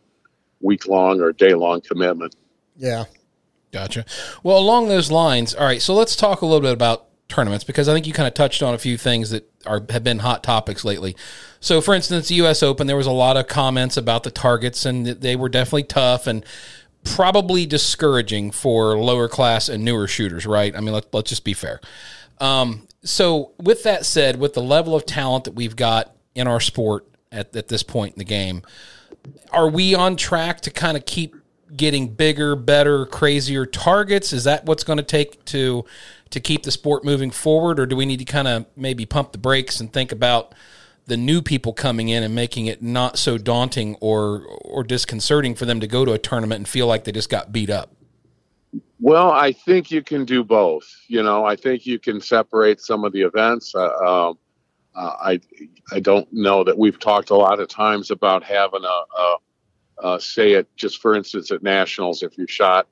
week 0.60 0.86
long 0.88 1.20
or 1.20 1.32
day 1.32 1.54
long 1.54 1.80
commitment. 1.80 2.34
Yeah. 2.76 3.04
Gotcha. 3.72 4.04
Well, 4.42 4.58
along 4.58 4.88
those 4.88 5.10
lines, 5.10 5.54
all 5.54 5.64
right. 5.64 5.80
So 5.80 5.94
let's 5.94 6.16
talk 6.16 6.42
a 6.42 6.46
little 6.46 6.60
bit 6.60 6.72
about 6.72 7.06
tournaments 7.28 7.64
because 7.64 7.88
I 7.88 7.94
think 7.94 8.06
you 8.06 8.12
kind 8.12 8.26
of 8.26 8.34
touched 8.34 8.62
on 8.62 8.74
a 8.74 8.78
few 8.78 8.98
things 8.98 9.30
that 9.30 9.50
are 9.64 9.82
have 9.90 10.04
been 10.04 10.18
hot 10.18 10.42
topics 10.42 10.84
lately. 10.84 11.16
So, 11.60 11.80
for 11.80 11.94
instance, 11.94 12.28
the 12.28 12.34
U.S. 12.36 12.62
Open, 12.62 12.86
there 12.86 12.96
was 12.96 13.06
a 13.06 13.12
lot 13.12 13.36
of 13.36 13.46
comments 13.46 13.96
about 13.96 14.24
the 14.24 14.30
targets, 14.30 14.84
and 14.84 15.06
they 15.06 15.36
were 15.36 15.48
definitely 15.48 15.84
tough 15.84 16.26
and 16.26 16.44
probably 17.04 17.64
discouraging 17.64 18.50
for 18.50 18.98
lower 18.98 19.28
class 19.28 19.68
and 19.68 19.84
newer 19.84 20.06
shooters. 20.06 20.44
Right? 20.44 20.74
I 20.76 20.80
mean, 20.80 20.92
let, 20.92 21.12
let's 21.14 21.30
just 21.30 21.44
be 21.44 21.54
fair. 21.54 21.80
Um, 22.38 22.86
so, 23.02 23.52
with 23.58 23.84
that 23.84 24.04
said, 24.04 24.38
with 24.40 24.54
the 24.54 24.62
level 24.62 24.94
of 24.94 25.06
talent 25.06 25.44
that 25.44 25.54
we've 25.54 25.76
got 25.76 26.14
in 26.34 26.46
our 26.46 26.60
sport 26.60 27.06
at, 27.32 27.54
at 27.56 27.68
this 27.68 27.82
point 27.82 28.14
in 28.14 28.18
the 28.18 28.24
game, 28.24 28.62
are 29.52 29.68
we 29.68 29.94
on 29.94 30.16
track 30.16 30.60
to 30.62 30.70
kind 30.70 30.96
of 30.96 31.06
keep 31.06 31.34
getting 31.76 32.08
bigger, 32.08 32.56
better, 32.56 33.06
crazier 33.06 33.66
targets? 33.66 34.32
Is 34.32 34.44
that 34.44 34.64
what's 34.64 34.84
going 34.84 34.98
to 34.98 35.02
take 35.02 35.44
to 35.46 35.84
to 36.30 36.40
keep 36.40 36.62
the 36.62 36.70
sport 36.70 37.04
moving 37.04 37.30
forward, 37.30 37.80
or 37.80 37.86
do 37.86 37.96
we 37.96 38.06
need 38.06 38.18
to 38.18 38.24
kind 38.24 38.46
of 38.48 38.66
maybe 38.76 39.04
pump 39.04 39.32
the 39.32 39.38
brakes 39.38 39.80
and 39.80 39.92
think 39.92 40.12
about 40.12 40.54
the 41.06 41.16
new 41.16 41.42
people 41.42 41.72
coming 41.72 42.08
in 42.08 42.22
and 42.22 42.34
making 42.34 42.66
it 42.66 42.82
not 42.82 43.18
so 43.18 43.36
daunting 43.36 43.96
or 44.00 44.44
or 44.46 44.84
disconcerting 44.84 45.54
for 45.54 45.64
them 45.64 45.80
to 45.80 45.86
go 45.86 46.04
to 46.04 46.12
a 46.12 46.18
tournament 46.18 46.58
and 46.58 46.68
feel 46.68 46.86
like 46.86 47.04
they 47.04 47.12
just 47.12 47.30
got 47.30 47.52
beat 47.52 47.70
up? 47.70 47.90
Well, 49.00 49.30
I 49.30 49.52
think 49.52 49.90
you 49.90 50.02
can 50.02 50.24
do 50.24 50.44
both. 50.44 50.84
You 51.08 51.22
know, 51.22 51.44
I 51.44 51.56
think 51.56 51.86
you 51.86 51.98
can 51.98 52.20
separate 52.20 52.80
some 52.80 53.04
of 53.04 53.12
the 53.12 53.22
events. 53.22 53.74
Uh, 53.74 53.88
um, 53.96 54.38
uh, 54.94 55.16
I 55.20 55.40
I 55.92 56.00
don't 56.00 56.30
know 56.32 56.64
that 56.64 56.76
we've 56.76 56.98
talked 56.98 57.30
a 57.30 57.36
lot 57.36 57.60
of 57.60 57.68
times 57.68 58.10
about 58.10 58.42
having 58.44 58.84
a, 58.84 59.20
a, 59.20 59.36
a 60.02 60.20
say 60.20 60.52
it 60.52 60.68
just 60.76 61.00
for 61.00 61.14
instance 61.14 61.50
at 61.50 61.62
nationals 61.62 62.22
if 62.22 62.36
you 62.38 62.46
shot 62.46 62.86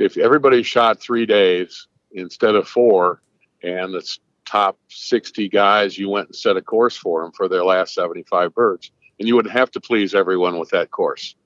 if 0.00 0.16
everybody 0.16 0.62
shot 0.62 0.98
three 0.98 1.26
days 1.26 1.86
instead 2.12 2.54
of 2.54 2.66
four, 2.66 3.22
and 3.62 3.92
the 3.92 4.18
top 4.46 4.78
60 4.88 5.48
guys, 5.48 5.98
you 5.98 6.08
went 6.08 6.28
and 6.28 6.36
set 6.36 6.56
a 6.56 6.62
course 6.62 6.96
for 6.96 7.22
them 7.22 7.32
for 7.32 7.48
their 7.48 7.64
last 7.64 7.94
75 7.94 8.54
birds. 8.54 8.90
And 9.18 9.28
you 9.28 9.36
wouldn't 9.36 9.52
have 9.52 9.70
to 9.72 9.80
please 9.80 10.14
everyone 10.14 10.58
with 10.58 10.70
that 10.70 10.90
course. 10.90 11.36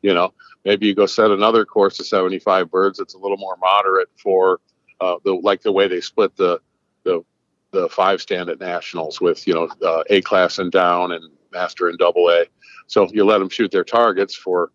You 0.00 0.14
know, 0.14 0.32
maybe 0.64 0.86
you 0.86 0.94
go 0.94 1.04
set 1.04 1.30
another 1.30 1.66
course 1.66 2.00
of 2.00 2.06
75 2.06 2.70
birds 2.70 2.98
that's 2.98 3.14
a 3.14 3.18
little 3.18 3.36
more 3.36 3.56
moderate 3.60 4.08
for 4.16 4.60
uh, 5.00 5.16
the 5.24 5.34
like 5.34 5.60
the 5.62 5.72
way 5.72 5.86
they 5.86 6.00
split 6.00 6.34
the 6.36 6.60
the 7.04 7.22
the 7.70 7.88
five 7.90 8.20
stand 8.22 8.48
at 8.48 8.58
nationals 8.58 9.20
with 9.20 9.46
you 9.46 9.54
know 9.54 9.68
uh, 9.86 10.02
A 10.08 10.22
class 10.22 10.58
and 10.58 10.72
down 10.72 11.12
and 11.12 11.24
master 11.52 11.88
and 11.88 11.98
double 11.98 12.30
A. 12.30 12.46
So 12.88 13.08
you 13.12 13.24
let 13.24 13.38
them 13.38 13.48
shoot 13.48 13.70
their 13.70 13.84
targets 13.84 14.34
for 14.34 14.72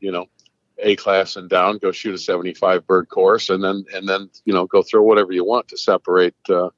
you 0.00 0.12
know 0.12 0.26
a 0.78 0.96
class 0.96 1.36
and 1.36 1.48
down, 1.48 1.78
go 1.78 1.92
shoot 1.92 2.14
a 2.14 2.18
75 2.18 2.86
bird 2.86 3.08
course, 3.08 3.50
and 3.50 3.62
then 3.62 3.84
and 3.92 4.08
then 4.08 4.30
you 4.44 4.54
know 4.54 4.66
go 4.66 4.82
throw 4.82 5.02
whatever 5.02 5.32
you 5.32 5.44
want 5.44 5.66
to 5.68 5.76
separate 5.76 6.34
uh, 6.48 6.68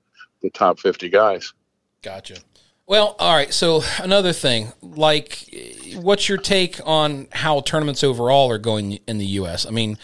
the 0.43 0.51
top 0.51 0.79
50 0.79 1.09
guys. 1.11 1.53
Gotcha. 2.03 2.37
Well, 2.87 3.17
all 3.19 3.35
right. 3.35 3.53
So 3.53 3.83
another 3.99 4.33
thing, 4.33 4.73
like, 4.81 5.45
what's 5.97 6.29
your 6.29 6.39
take 6.39 6.81
on 6.85 7.27
how 7.33 7.61
tournaments 7.61 8.05
overall 8.05 8.49
are 8.49 8.59
going 8.59 9.01
in 9.09 9.19
the 9.19 9.27
U.S.? 9.27 9.67
I 9.67 9.71
mean, 9.71 9.99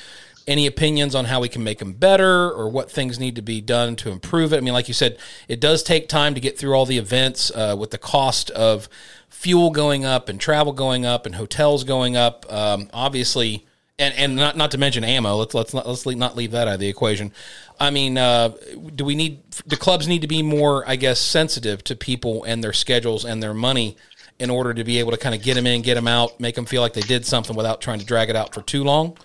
any 0.46 0.66
opinions 0.66 1.14
on 1.14 1.26
how 1.26 1.40
we 1.40 1.48
can 1.48 1.62
make 1.64 1.78
them 1.78 1.92
better 1.92 2.50
or 2.50 2.68
what 2.68 2.90
things 2.90 3.18
need 3.18 3.36
to 3.36 3.42
be 3.42 3.60
done 3.60 3.96
to 3.96 4.10
improve 4.10 4.52
it? 4.52 4.58
I 4.58 4.60
mean, 4.60 4.74
like 4.74 4.88
you 4.88 4.94
said, 4.94 5.18
it 5.48 5.60
does 5.60 5.82
take 5.82 6.08
time 6.08 6.34
to 6.34 6.40
get 6.40 6.58
through 6.58 6.74
all 6.74 6.86
the 6.86 6.98
events 6.98 7.50
uh, 7.54 7.76
with 7.78 7.90
the 7.90 7.98
cost 7.98 8.50
of 8.50 8.88
fuel 9.28 9.70
going 9.70 10.04
up 10.04 10.28
and 10.28 10.40
travel 10.40 10.72
going 10.72 11.04
up 11.04 11.26
and 11.26 11.34
hotels 11.34 11.84
going 11.84 12.16
up. 12.16 12.46
Um, 12.52 12.88
obviously, 12.92 13.66
and 13.98 14.14
and 14.14 14.36
not 14.36 14.56
not 14.56 14.70
to 14.72 14.78
mention 14.78 15.04
ammo. 15.04 15.36
Let's 15.36 15.54
let's 15.54 15.74
not, 15.74 15.86
let's 15.86 16.06
not 16.06 16.36
leave 16.36 16.52
that 16.52 16.68
out 16.68 16.74
of 16.74 16.80
the 16.80 16.88
equation. 16.88 17.32
I 17.78 17.90
mean, 17.90 18.16
uh, 18.16 18.50
do 18.94 19.04
we 19.04 19.14
need 19.14 19.42
the 19.66 19.76
clubs 19.76 20.06
need 20.06 20.22
to 20.22 20.28
be 20.28 20.42
more, 20.42 20.88
I 20.88 20.96
guess, 20.96 21.20
sensitive 21.20 21.82
to 21.84 21.96
people 21.96 22.44
and 22.44 22.62
their 22.62 22.72
schedules 22.72 23.24
and 23.24 23.42
their 23.42 23.54
money 23.54 23.96
in 24.38 24.50
order 24.50 24.74
to 24.74 24.84
be 24.84 24.98
able 24.98 25.10
to 25.12 25.16
kind 25.16 25.34
of 25.34 25.42
get 25.42 25.54
them 25.54 25.66
in, 25.66 25.82
get 25.82 25.94
them 25.94 26.08
out, 26.08 26.40
make 26.40 26.54
them 26.54 26.64
feel 26.64 26.82
like 26.82 26.94
they 26.94 27.00
did 27.02 27.24
something 27.26 27.54
without 27.54 27.80
trying 27.80 27.98
to 27.98 28.04
drag 28.04 28.30
it 28.30 28.36
out 28.36 28.54
for 28.54 28.62
too 28.62 28.82
long. 28.82 29.16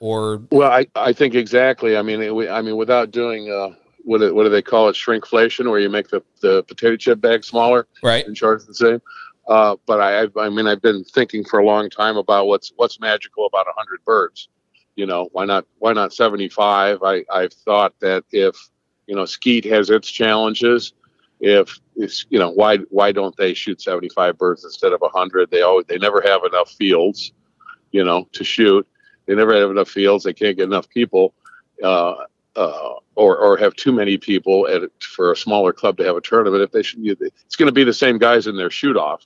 Or 0.00 0.42
well, 0.50 0.70
I, 0.70 0.86
I 0.94 1.12
think 1.12 1.34
exactly. 1.34 1.96
I 1.96 2.02
mean, 2.02 2.22
it, 2.22 2.50
I 2.50 2.62
mean, 2.62 2.76
without 2.76 3.10
doing 3.10 3.50
uh, 3.50 3.70
what 4.04 4.34
what 4.34 4.44
do 4.44 4.48
they 4.48 4.62
call 4.62 4.88
it, 4.88 4.94
shrinkflation, 4.94 5.68
where 5.70 5.80
you 5.80 5.90
make 5.90 6.08
the, 6.08 6.22
the 6.40 6.62
potato 6.64 6.96
chip 6.96 7.20
bag 7.20 7.44
smaller, 7.44 7.88
right, 8.02 8.26
and 8.26 8.36
charge 8.36 8.64
the 8.64 8.74
same. 8.74 9.02
Uh, 9.48 9.76
but 9.86 10.00
I, 10.00 10.28
I 10.40 10.50
mean, 10.50 10.66
I've 10.66 10.82
been 10.82 11.04
thinking 11.04 11.42
for 11.42 11.58
a 11.58 11.64
long 11.64 11.90
time 11.90 12.16
about 12.16 12.46
what's 12.46 12.72
what's 12.76 13.00
magical 13.00 13.46
about 13.46 13.66
a 13.66 13.72
hundred 13.76 14.04
birds. 14.04 14.48
You 14.94 15.06
know, 15.06 15.28
why 15.32 15.46
not 15.46 15.66
why 15.78 15.92
not 15.94 16.12
seventy 16.12 16.48
five? 16.48 17.02
I 17.02 17.24
I've 17.30 17.52
thought 17.52 17.94
that 18.00 18.24
if 18.30 18.56
you 19.06 19.16
know 19.16 19.24
skeet 19.24 19.64
has 19.64 19.90
its 19.90 20.10
challenges, 20.10 20.92
if 21.40 21.78
it's 21.96 22.26
you 22.30 22.38
know 22.38 22.50
why 22.50 22.78
why 22.90 23.12
don't 23.12 23.36
they 23.36 23.54
shoot 23.54 23.80
seventy 23.80 24.10
five 24.10 24.38
birds 24.38 24.64
instead 24.64 24.92
of 24.92 25.02
a 25.02 25.08
hundred? 25.08 25.50
They 25.50 25.62
always 25.62 25.86
they 25.86 25.98
never 25.98 26.20
have 26.20 26.42
enough 26.44 26.70
fields, 26.72 27.32
you 27.90 28.04
know, 28.04 28.28
to 28.32 28.44
shoot. 28.44 28.86
They 29.28 29.36
never 29.36 29.54
have 29.54 29.70
enough 29.70 29.88
fields. 29.88 30.24
They 30.24 30.32
can't 30.32 30.56
get 30.56 30.64
enough 30.64 30.88
people. 30.88 31.34
Uh, 31.82 32.24
uh, 32.56 32.94
or, 33.14 33.36
or 33.36 33.56
have 33.56 33.76
too 33.76 33.92
many 33.92 34.18
people 34.18 34.66
at, 34.66 34.82
for 35.00 35.30
a 35.30 35.36
smaller 35.36 35.72
club 35.72 35.96
to 35.96 36.04
have 36.04 36.16
a 36.16 36.20
tournament. 36.20 36.60
If 36.60 36.72
they 36.72 36.82
should, 36.82 36.98
it's 37.04 37.54
going 37.54 37.68
to 37.68 37.72
be 37.72 37.84
the 37.84 37.92
same 37.92 38.18
guys 38.18 38.48
in 38.48 38.56
their 38.56 38.70
shoot 38.70 38.96
off 38.96 39.24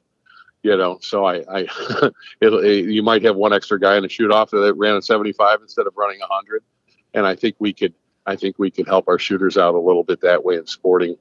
you 0.62 0.76
know 0.76 0.98
so 1.00 1.24
i 1.24 1.36
i 1.48 1.66
it, 2.40 2.84
you 2.86 3.02
might 3.02 3.22
have 3.22 3.36
one 3.36 3.52
extra 3.52 3.78
guy 3.78 3.96
in 3.96 4.04
a 4.04 4.08
shoot 4.08 4.30
off 4.30 4.50
that 4.50 4.74
ran 4.74 4.96
a 4.96 5.02
75 5.02 5.60
instead 5.60 5.86
of 5.86 5.92
running 5.96 6.20
a 6.20 6.26
100 6.26 6.62
and 7.14 7.26
i 7.26 7.34
think 7.34 7.56
we 7.58 7.72
could 7.72 7.94
i 8.26 8.36
think 8.36 8.58
we 8.58 8.70
could 8.70 8.86
help 8.86 9.08
our 9.08 9.18
shooters 9.18 9.58
out 9.58 9.74
a 9.74 9.78
little 9.78 10.04
bit 10.04 10.20
that 10.20 10.44
way 10.44 10.56
in 10.56 10.66
sporting 10.66 11.16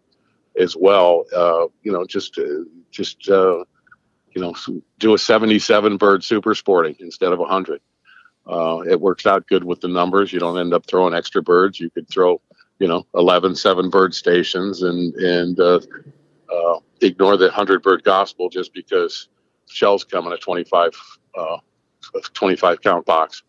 as 0.60 0.76
well 0.76 1.26
uh, 1.36 1.65
you 1.84 1.91
know 1.91 2.06
just 2.06 2.38
uh, 2.38 2.63
just 2.91 3.30
uh, 3.30 3.63
you 4.34 4.41
know 4.41 4.54
do 5.00 5.13
a 5.13 5.17
77 5.17 5.98
bird 5.98 6.24
super 6.24 6.54
sporting 6.56 6.96
instead 7.00 7.32
of 7.32 7.39
100 7.39 7.82
uh, 8.48 8.82
it 8.90 9.00
works 9.00 9.26
out 9.26 9.48
good 9.48 9.64
with 9.64 9.82
the 9.82 9.88
numbers 9.88 10.34
you 10.34 10.40
don't 10.40 10.58
end 10.58 10.74
up 10.74 10.86
throwing 10.86 11.14
extra 11.14 11.42
birds 11.42 11.80
you 11.80 11.90
could 11.90 12.08
throw 12.10 12.42
you 12.80 12.88
know 12.88 13.06
11 13.16 13.56
seven 13.56 13.90
bird 13.90 14.14
stations 14.14 14.82
and 14.82 15.14
and 15.16 15.60
uh, 15.60 15.80
uh, 16.52 16.80
ignore 17.02 17.38
the 17.38 17.46
100 17.46 17.82
bird 17.82 18.04
gospel 18.04 18.50
just 18.50 18.74
because 18.74 19.28
shells 19.72 20.04
come 20.04 20.28
in 20.28 20.34
a 20.34 20.38
25, 20.38 20.92
uh, 21.38 21.58
25 22.34 22.82
count 22.82 23.06
box. 23.06 23.44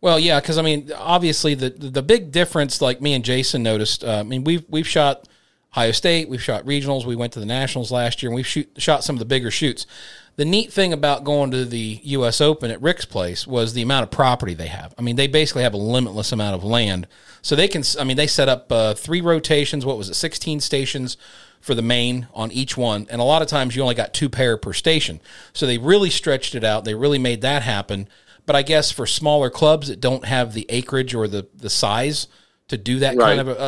Well, 0.00 0.18
yeah, 0.18 0.40
because 0.40 0.56
I 0.56 0.62
mean, 0.62 0.90
obviously 0.96 1.54
the 1.54 1.68
the 1.68 2.02
big 2.02 2.32
difference, 2.32 2.80
like 2.80 3.02
me 3.02 3.12
and 3.12 3.22
Jason 3.22 3.62
noticed. 3.62 4.02
Uh, 4.02 4.20
I 4.20 4.22
mean, 4.22 4.44
we've 4.44 4.64
we've 4.70 4.88
shot 4.88 5.28
Ohio 5.72 5.92
State, 5.92 6.30
we've 6.30 6.42
shot 6.42 6.64
regionals, 6.64 7.04
we 7.04 7.16
went 7.16 7.34
to 7.34 7.40
the 7.40 7.46
nationals 7.46 7.92
last 7.92 8.22
year, 8.22 8.30
and 8.30 8.34
we've 8.34 8.46
shoot, 8.46 8.70
shot 8.78 9.04
some 9.04 9.16
of 9.16 9.18
the 9.18 9.26
bigger 9.26 9.50
shoots. 9.50 9.86
The 10.36 10.44
neat 10.44 10.72
thing 10.72 10.92
about 10.92 11.24
going 11.24 11.50
to 11.50 11.64
the 11.64 12.00
U.S. 12.02 12.40
Open 12.40 12.70
at 12.70 12.80
Rick's 12.80 13.04
place 13.04 13.46
was 13.46 13.74
the 13.74 13.82
amount 13.82 14.04
of 14.04 14.10
property 14.10 14.54
they 14.54 14.68
have. 14.68 14.94
I 14.96 15.02
mean, 15.02 15.16
they 15.16 15.26
basically 15.26 15.64
have 15.64 15.74
a 15.74 15.78
limitless 15.78 16.32
amount 16.32 16.54
of 16.54 16.64
land, 16.64 17.06
so 17.42 17.54
they 17.54 17.68
can. 17.68 17.82
I 17.98 18.04
mean, 18.04 18.16
they 18.16 18.26
set 18.26 18.48
up 18.48 18.72
uh, 18.72 18.94
three 18.94 19.20
rotations. 19.20 19.84
What 19.84 19.98
was 19.98 20.08
it? 20.08 20.14
Sixteen 20.14 20.60
stations 20.60 21.16
for 21.60 21.74
the 21.74 21.82
main 21.82 22.26
on 22.32 22.50
each 22.50 22.76
one. 22.76 23.06
And 23.10 23.20
a 23.20 23.24
lot 23.24 23.42
of 23.42 23.48
times 23.48 23.76
you 23.76 23.82
only 23.82 23.94
got 23.94 24.14
two 24.14 24.28
pair 24.28 24.56
per 24.56 24.72
station. 24.72 25.20
So 25.52 25.66
they 25.66 25.78
really 25.78 26.10
stretched 26.10 26.54
it 26.54 26.64
out. 26.64 26.84
They 26.84 26.94
really 26.94 27.18
made 27.18 27.42
that 27.42 27.62
happen. 27.62 28.08
But 28.46 28.56
I 28.56 28.62
guess 28.62 28.90
for 28.90 29.06
smaller 29.06 29.50
clubs 29.50 29.88
that 29.88 30.00
don't 30.00 30.24
have 30.24 30.54
the 30.54 30.66
acreage 30.70 31.14
or 31.14 31.28
the, 31.28 31.46
the 31.54 31.70
size 31.70 32.26
to 32.70 32.78
do 32.78 32.98
that 33.00 33.16
right. 33.16 33.36
kind 33.36 33.40
of 33.40 33.48
a, 33.48 33.60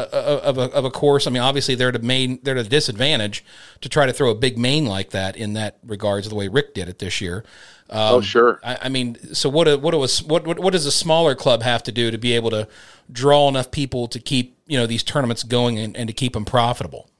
of 0.44 0.58
a, 0.58 0.62
of 0.72 0.84
a 0.84 0.90
course, 0.90 1.26
I 1.26 1.30
mean, 1.30 1.42
obviously 1.42 1.74
they're 1.74 1.92
the 1.92 1.98
main, 1.98 2.40
they're 2.42 2.56
at 2.56 2.66
a 2.66 2.68
disadvantage 2.68 3.44
to 3.80 3.88
try 3.88 4.06
to 4.06 4.12
throw 4.12 4.30
a 4.30 4.34
big 4.34 4.58
main 4.58 4.86
like 4.86 5.10
that 5.10 5.36
in 5.36 5.52
that 5.52 5.78
regards 5.84 6.28
the 6.28 6.34
way 6.34 6.48
Rick 6.48 6.74
did 6.74 6.88
it 6.88 6.98
this 6.98 7.20
year. 7.20 7.44
Um, 7.90 8.14
oh, 8.14 8.20
sure. 8.20 8.60
I, 8.64 8.78
I, 8.82 8.88
mean, 8.88 9.34
so 9.34 9.48
what? 9.48 9.68
A, 9.68 9.76
what 9.76 9.94
was 9.94 10.22
what, 10.22 10.46
what? 10.46 10.58
What 10.58 10.72
does 10.72 10.86
a 10.86 10.92
smaller 10.92 11.34
club 11.34 11.62
have 11.62 11.82
to 11.82 11.92
do 11.92 12.10
to 12.10 12.16
be 12.16 12.32
able 12.32 12.48
to 12.50 12.66
draw 13.10 13.48
enough 13.48 13.70
people 13.70 14.08
to 14.08 14.18
keep 14.18 14.56
you 14.66 14.78
know 14.78 14.86
these 14.86 15.02
tournaments 15.02 15.42
going 15.42 15.78
and, 15.78 15.94
and 15.94 16.08
to 16.08 16.14
keep 16.14 16.32
them 16.32 16.46
profitable? 16.46 17.10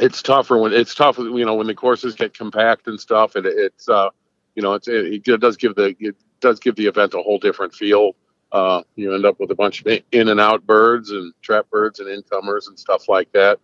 it's 0.00 0.22
tougher 0.22 0.58
when 0.58 0.72
it's 0.72 0.94
tough 0.94 1.18
you 1.18 1.44
know 1.44 1.54
when 1.54 1.66
the 1.66 1.74
courses 1.74 2.14
get 2.14 2.36
compact 2.36 2.86
and 2.86 3.00
stuff 3.00 3.34
and 3.34 3.46
it's 3.46 3.88
uh 3.88 4.10
you 4.54 4.62
know 4.62 4.74
it's 4.74 4.88
it, 4.88 5.26
it 5.26 5.40
does 5.40 5.56
give 5.56 5.74
the 5.74 5.94
it 5.98 6.14
does 6.40 6.60
give 6.60 6.76
the 6.76 6.86
event 6.86 7.14
a 7.14 7.22
whole 7.22 7.38
different 7.38 7.74
feel 7.74 8.14
uh 8.52 8.82
you 8.96 9.14
end 9.14 9.26
up 9.26 9.40
with 9.40 9.50
a 9.50 9.54
bunch 9.56 9.82
of 9.82 9.88
in 10.12 10.28
and 10.28 10.40
out 10.40 10.66
birds 10.66 11.10
and 11.10 11.32
trap 11.42 11.68
birds 11.70 12.00
and 12.00 12.08
incomers 12.08 12.68
and 12.68 12.78
stuff 12.78 13.08
like 13.08 13.30
that 13.32 13.60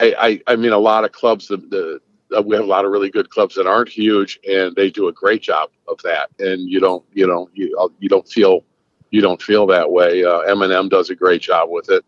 i 0.00 0.40
i, 0.46 0.52
I 0.52 0.56
mean 0.56 0.72
a 0.72 0.78
lot 0.78 1.04
of 1.04 1.12
clubs 1.12 1.48
the, 1.48 1.58
the 1.58 2.00
uh, 2.36 2.42
we 2.42 2.56
have 2.56 2.64
a 2.64 2.68
lot 2.68 2.84
of 2.84 2.92
really 2.92 3.10
good 3.10 3.30
clubs 3.30 3.54
that 3.56 3.66
aren't 3.68 3.88
huge 3.90 4.40
and 4.48 4.74
they 4.76 4.90
do 4.90 5.08
a 5.08 5.12
great 5.12 5.42
job 5.42 5.70
of 5.88 6.00
that 6.04 6.30
and 6.40 6.70
you 6.70 6.80
don't 6.80 7.04
you 7.12 7.26
know 7.26 7.50
you 7.54 7.76
uh, 7.80 7.88
you 8.00 8.08
don't 8.08 8.28
feel 8.28 8.64
you 9.10 9.20
don't 9.22 9.42
feel 9.42 9.66
that 9.66 9.90
way 9.90 10.24
uh, 10.24 10.40
m&m 10.40 10.88
does 10.88 11.10
a 11.10 11.16
great 11.16 11.42
job 11.42 11.70
with 11.70 11.90
it 11.90 12.04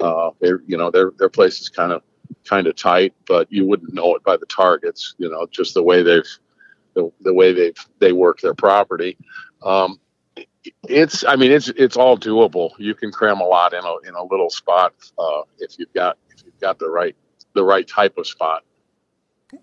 Uh, 0.00 0.30
you 0.66 0.76
know, 0.76 0.90
their 0.90 1.12
their 1.18 1.30
place 1.30 1.60
is 1.60 1.68
kind 1.70 1.92
of 1.92 2.02
kind 2.44 2.66
of 2.66 2.76
tight, 2.76 3.14
but 3.26 3.50
you 3.50 3.66
wouldn't 3.66 3.94
know 3.94 4.14
it 4.14 4.22
by 4.24 4.36
the 4.36 4.46
targets. 4.46 5.14
You 5.18 5.30
know, 5.30 5.46
just 5.50 5.74
the 5.74 5.82
way 5.82 6.02
they've 6.02 6.28
the, 6.94 7.10
the 7.22 7.34
way 7.34 7.52
they've 7.52 7.76
they 8.00 8.12
work 8.12 8.40
their 8.40 8.54
property. 8.54 9.18
Um, 9.64 10.00
it's 10.88 11.24
I 11.24 11.36
mean 11.36 11.52
it's 11.52 11.68
it's 11.68 11.96
all 11.96 12.18
doable. 12.18 12.70
You 12.78 12.94
can 12.94 13.10
cram 13.10 13.40
a 13.40 13.44
lot 13.44 13.72
in 13.72 13.84
a 13.84 14.08
in 14.08 14.14
a 14.14 14.22
little 14.22 14.50
spot 14.50 14.94
uh, 15.18 15.42
if 15.58 15.78
you've 15.78 15.92
got 15.92 16.18
if 16.30 16.44
you've 16.44 16.58
got 16.60 16.78
the 16.78 16.88
right 16.88 17.16
the 17.54 17.64
right 17.64 17.86
type 17.86 18.16
of 18.18 18.26
spot. 18.26 18.64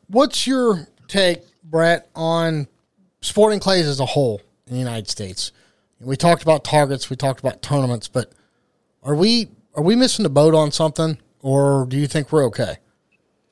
What's 0.08 0.46
your 0.46 0.88
take, 1.08 1.44
Brett, 1.64 2.10
on 2.16 2.68
sporting 3.22 3.60
clays 3.60 3.88
as 3.88 4.00
a 4.00 4.06
whole 4.06 4.42
in 4.66 4.74
the 4.74 4.80
United 4.80 5.10
States? 5.10 5.52
We 6.00 6.16
talked 6.16 6.44
about 6.44 6.64
targets, 6.64 7.10
we 7.10 7.16
talked 7.16 7.40
about 7.40 7.62
tournaments, 7.62 8.08
but 8.08 8.32
are 9.04 9.16
we 9.16 9.50
are 9.74 9.84
we 9.84 9.96
missing 9.96 10.24
the 10.24 10.30
boat 10.30 10.54
on 10.54 10.72
something, 10.72 11.18
or 11.42 11.86
do 11.88 11.98
you 11.98 12.08
think 12.08 12.32
we're 12.32 12.46
okay? 12.46 12.78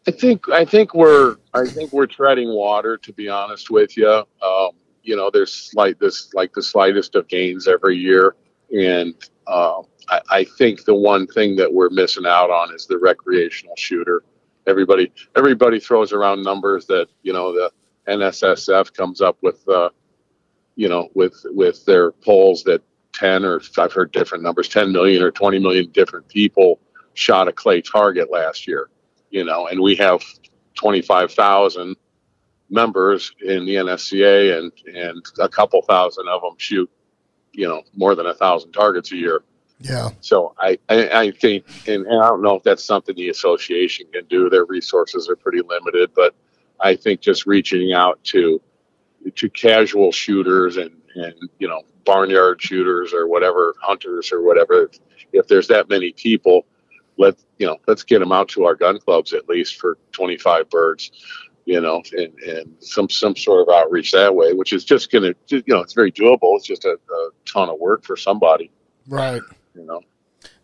I 0.07 0.11
think 0.11 0.49
I 0.49 0.65
think 0.65 0.93
we're 0.93 1.37
I 1.53 1.65
think 1.65 1.91
we're 1.91 2.07
treading 2.07 2.49
water. 2.49 2.97
To 2.97 3.13
be 3.13 3.29
honest 3.29 3.69
with 3.69 3.97
you, 3.97 4.09
um, 4.41 4.71
you 5.06 5.16
know, 5.16 5.30
there's 5.32 5.53
slight 5.53 5.99
this 5.99 6.34
like 6.34 6.53
the 6.53 6.64
slightest 6.64 7.16
of 7.16 7.28
gains 7.28 7.68
every 7.68 7.97
year, 7.97 8.36
and 8.76 9.14
uh, 9.47 9.82
I, 10.10 10.22
I 10.30 10.43
think 10.58 10.86
the 10.86 10.95
one 10.95 11.28
thing 11.28 11.56
that 11.58 11.74
we're 11.74 11.89
missing 11.89 12.26
out 12.26 12.49
on 12.49 12.74
is 12.74 12.86
the 12.88 12.97
recreational 12.97 13.76
shooter. 13.76 14.24
Everybody 14.68 15.12
everybody 15.36 15.80
throws 15.80 16.12
around 16.12 16.43
numbers 16.43 16.86
that 16.88 17.08
you 17.24 17.34
know 17.34 17.53
the 17.53 17.72
NSSF 18.08 18.93
comes 18.93 19.22
up 19.22 19.38
with, 19.41 19.68
uh, 19.68 19.89
you 20.76 20.89
know, 20.89 21.10
with 21.14 21.36
with 21.51 21.86
their 21.86 22.12
polls 22.12 22.64
that 22.64 22.82
10 23.14 23.45
or 23.45 23.62
I've 23.78 23.93
heard 23.93 24.12
different 24.12 24.43
numbers, 24.43 24.68
10 24.68 24.91
million 24.91 25.22
or 25.22 25.32
20 25.32 25.60
million 25.60 25.89
different 25.91 26.28
people 26.28 26.80
shot 27.14 27.47
a 27.47 27.53
clay 27.53 27.82
target 27.82 28.30
last 28.30 28.68
year 28.68 28.89
you 29.36 29.43
know, 29.43 29.68
and 29.68 29.82
we 29.82 29.95
have 29.95 30.24
25,000 30.76 31.95
members 32.70 33.34
in 33.41 33.66
the 33.66 33.76
NSCA 33.76 34.57
and, 34.57 34.72
and 34.95 35.26
a 35.39 35.49
couple 35.49 35.82
thousand 35.82 36.28
of 36.28 36.41
them 36.41 36.55
shoot, 36.57 36.89
you 37.51 37.68
know, 37.68 37.84
more 37.95 38.16
than 38.16 38.26
a 38.26 38.34
thousand 38.34 38.72
targets 38.72 39.11
a 39.11 39.16
year. 39.16 39.43
Yeah. 39.80 40.09
So 40.22 40.55
I, 40.57 40.80
I, 40.89 41.09
I 41.09 41.32
think, 41.32 41.66
and, 41.88 42.05
and 42.05 42.22
I 42.22 42.28
don't 42.30 42.41
know 42.41 42.55
if 42.55 42.63
that's 42.63 42.84
something 42.84 43.16
the 43.16 43.30
association 43.30 44.07
can 44.11 44.26
do. 44.26 44.49
Their 44.49 44.66
resources 44.66 45.30
are 45.30 45.36
pretty 45.36 45.61
limited, 45.61 46.11
but 46.16 46.34
I 46.80 46.95
think 46.95 47.22
just 47.22 47.45
reaching 47.45 47.93
out 47.93 48.24
to, 48.26 48.61
to 49.36 49.49
casual 49.49 50.11
shooters 50.11 50.78
and, 50.78 50.91
and, 51.16 51.34
you 51.59 51.68
know, 51.68 51.82
barnyard 52.05 52.61
shooters 52.61 53.13
or 53.13 53.28
whatever, 53.28 53.76
hunters 53.82 54.32
or 54.32 54.43
whatever, 54.43 54.89
if 55.34 55.47
there's 55.47 55.68
that 55.68 55.89
many 55.89 56.13
people, 56.13 56.66
let 57.18 57.36
you 57.59 57.66
know 57.66 57.78
let's 57.88 58.03
get 58.03 58.20
them 58.20 58.32
out 58.32 58.49
to 58.49 58.66
our 58.66 58.76
gun 58.76 58.99
clubs 58.99 59.34
at 59.34 59.47
least 59.47 59.80
for 59.80 59.97
25 60.11 60.70
birds 60.70 61.11
you 61.66 61.82
know 61.82 62.01
and, 62.13 62.34
and 62.39 62.76
some 62.80 63.09
some 63.09 63.36
sort 63.36 63.68
of 63.68 63.74
outreach 63.74 64.11
that 64.11 64.34
way 64.34 64.53
which 64.53 64.72
is 64.72 64.86
just 64.86 65.11
gonna 65.11 65.34
you 65.49 65.63
know 65.68 65.82
it's 65.82 65.93
very 65.93 66.11
doable 66.11 66.55
it's 66.55 66.66
just 66.66 66.86
a, 66.86 66.91
a 67.11 67.30
ton 67.45 67.70
of 67.70 67.80
work 67.80 68.03
for 68.03 68.16
somebody 68.16 68.72
right 69.07 69.41
you 69.74 69.84
know 69.84 70.01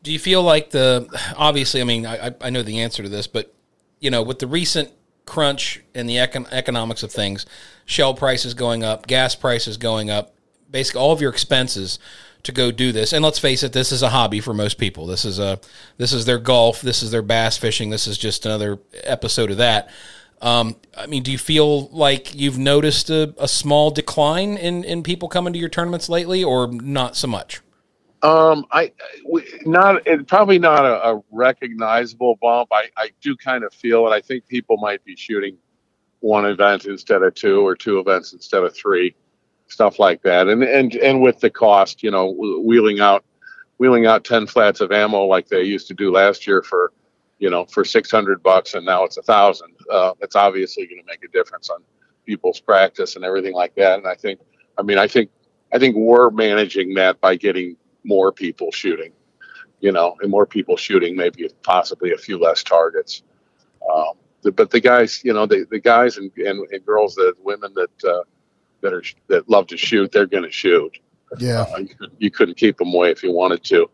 do 0.04 0.12
you 0.12 0.20
feel 0.20 0.43
like 0.43 0.70
the 0.70 1.08
obviously 1.38 1.82
i 1.82 1.84
mean 1.84 2.06
i, 2.06 2.34
I 2.39 2.49
know 2.49 2.64
the 2.64 2.80
answer 2.80 3.04
to 3.04 3.10
this 3.10 3.28
but 3.28 3.54
you 3.99 4.10
know 4.10 4.22
with 4.22 4.39
the 4.39 4.47
recent 4.47 4.91
crunch 5.26 5.82
and 5.93 6.10
the 6.10 6.16
econ- 6.16 6.52
economics 6.52 7.04
of 7.04 7.12
things 7.12 7.45
shell 7.86 8.14
prices 8.14 8.54
going 8.54 8.84
up 8.84 9.08
gas 9.08 9.36
prices 9.36 9.78
going 9.78 10.10
up 10.10 10.36
basically 10.70 11.02
all 11.02 11.12
of 11.12 11.22
your 11.22 11.32
expenses 11.32 11.99
to 12.43 12.52
go 12.52 12.72
do 12.72 12.91
this. 12.91 13.14
And 13.14 13.24
let's 13.24 13.39
face 13.39 13.64
it, 13.64 13.74
this 13.74 13.91
is 13.91 14.02
a 14.02 14.10
hobby 14.10 14.39
for 14.39 14.54
most 14.54 14.78
people. 14.78 15.06
This 15.06 15.26
is 15.26 15.39
a 15.39 15.60
this 15.97 16.14
is 16.14 16.26
their 16.26 16.39
golf, 16.39 16.82
this 16.82 17.04
is 17.04 17.12
their 17.12 17.22
bass 17.22 17.58
fishing, 17.58 17.89
this 17.89 18.08
is 18.08 18.18
just 18.18 18.45
another 18.45 18.80
episode 19.04 19.52
of 19.52 19.58
that. 19.58 19.89
Um, 20.42 20.76
I 20.98 21.06
mean, 21.06 21.24
do 21.24 21.32
you 21.32 21.38
feel 21.38 21.88
like 21.89 22.34
you've 22.34 22.58
noticed 22.58 23.10
a, 23.10 23.34
a, 23.38 23.48
small 23.48 23.92
decline 23.92 24.58
in, 24.58 24.84
in 24.84 25.04
people 25.04 25.30
coming 25.30 25.54
to 25.54 25.60
your 25.60 25.70
tournaments 25.70 26.10
lately, 26.10 26.44
or 26.44 26.68
not 26.68 27.16
so 27.16 27.28
much? 27.28 27.62
Um, 28.24 28.66
I 28.72 28.92
not 29.66 30.08
it, 30.08 30.28
probably 30.28 30.58
not 30.58 30.84
a, 30.84 31.10
a 31.10 31.24
recognizable 31.32 32.38
bump. 32.42 32.70
I, 32.72 32.89
I 32.98 33.12
do 33.22 33.36
kind 33.36 33.64
of 33.64 33.74
feel 33.74 34.08
it. 34.08 34.12
I 34.12 34.22
think 34.22 34.48
people 34.48 34.78
might 34.78 35.04
be 35.06 35.16
shooting 35.16 35.58
one 36.22 36.46
event 36.46 36.86
instead 36.86 37.22
of 37.22 37.36
two, 37.36 37.66
or 37.66 37.76
two 37.76 38.00
events 38.00 38.34
instead 38.34 38.64
of 38.64 38.76
three 38.76 39.16
stuff 39.72 40.00
like 40.00 40.22
that. 40.24 40.48
And 40.48 40.64
and 40.64 40.96
and 40.96 41.22
with 41.22 41.39
the 41.39 41.50
cost, 41.50 42.04
you 42.04 42.12
know, 42.12 42.32
wheeling 42.64 43.00
out 43.00 43.24
wheeling 43.78 44.06
out 44.06 44.24
ten 44.24 44.46
flats 44.46 44.82
of 44.82 44.92
ammo 44.92 45.26
like 45.26 45.48
they 45.48 45.64
used 45.64 45.88
to 45.88 45.94
do 45.94 46.12
last 46.12 46.46
year 46.46 46.62
for 46.62 46.92
you 47.42 47.50
know 47.50 47.66
for 47.66 47.84
six 47.84 48.10
hundred 48.10 48.42
bucks, 48.42 48.76
and 48.76 48.86
now 48.86 49.04
it's 49.04 49.18
a 49.18 49.24
thousand. 49.24 49.74
Uh, 49.92 50.14
it's 50.22 50.36
obviously 50.38 50.86
going 50.86 51.02
to 51.02 51.06
make 51.06 51.24
a 51.26 51.28
difference 51.28 51.70
on 51.70 51.84
people's 52.26 52.62
practice 52.62 53.16
and 53.16 53.26
everything 53.26 53.54
like 53.54 53.74
that. 53.76 53.98
And 53.98 54.08
I 54.08 54.16
think, 54.16 54.39
I 54.78 54.84
mean, 54.84 55.00
I 55.00 55.08
think 55.08 55.32
I 55.74 55.80
think 55.80 55.96
we're 55.96 56.30
managing 56.30 56.94
that 56.94 57.20
by 57.20 57.36
getting 57.36 57.76
more 58.04 58.32
people 58.32 58.72
shooting, 58.72 59.12
you 59.80 59.92
know, 59.92 60.16
and 60.22 60.30
more 60.30 60.46
people 60.46 60.78
shooting, 60.78 61.16
maybe 61.16 61.50
possibly 61.64 62.12
a 62.12 62.18
few 62.18 62.38
less 62.38 62.64
targets. 62.64 63.24
Um, 63.92 64.14
but 64.56 64.70
the 64.70 64.80
guys, 64.80 65.22
you 65.24 65.34
know, 65.34 65.46
the, 65.46 65.66
the 65.70 65.80
guys 65.80 66.18
and, 66.18 66.32
and, 66.38 66.68
and 66.72 66.86
girls, 66.86 67.16
the 67.16 67.34
women 67.44 67.74
that 67.74 68.10
uh, 68.10 68.24
that 68.82 68.94
are 68.94 69.04
that 69.28 69.50
love 69.50 69.66
to 69.68 69.78
shoot, 69.78 70.12
they're 70.12 70.28
going 70.28 70.44
to 70.44 70.52
shoot. 70.52 71.00
Yeah, 71.39 71.62
uh, 71.62 71.78
you, 71.78 71.96
you, 72.20 72.32
couldn't 72.32 72.58
keep 72.58 72.78
them 72.78 72.94
away 72.94 73.10
if 73.10 73.24
you 73.24 73.32
wanted 73.32 73.64
to, 73.66 73.89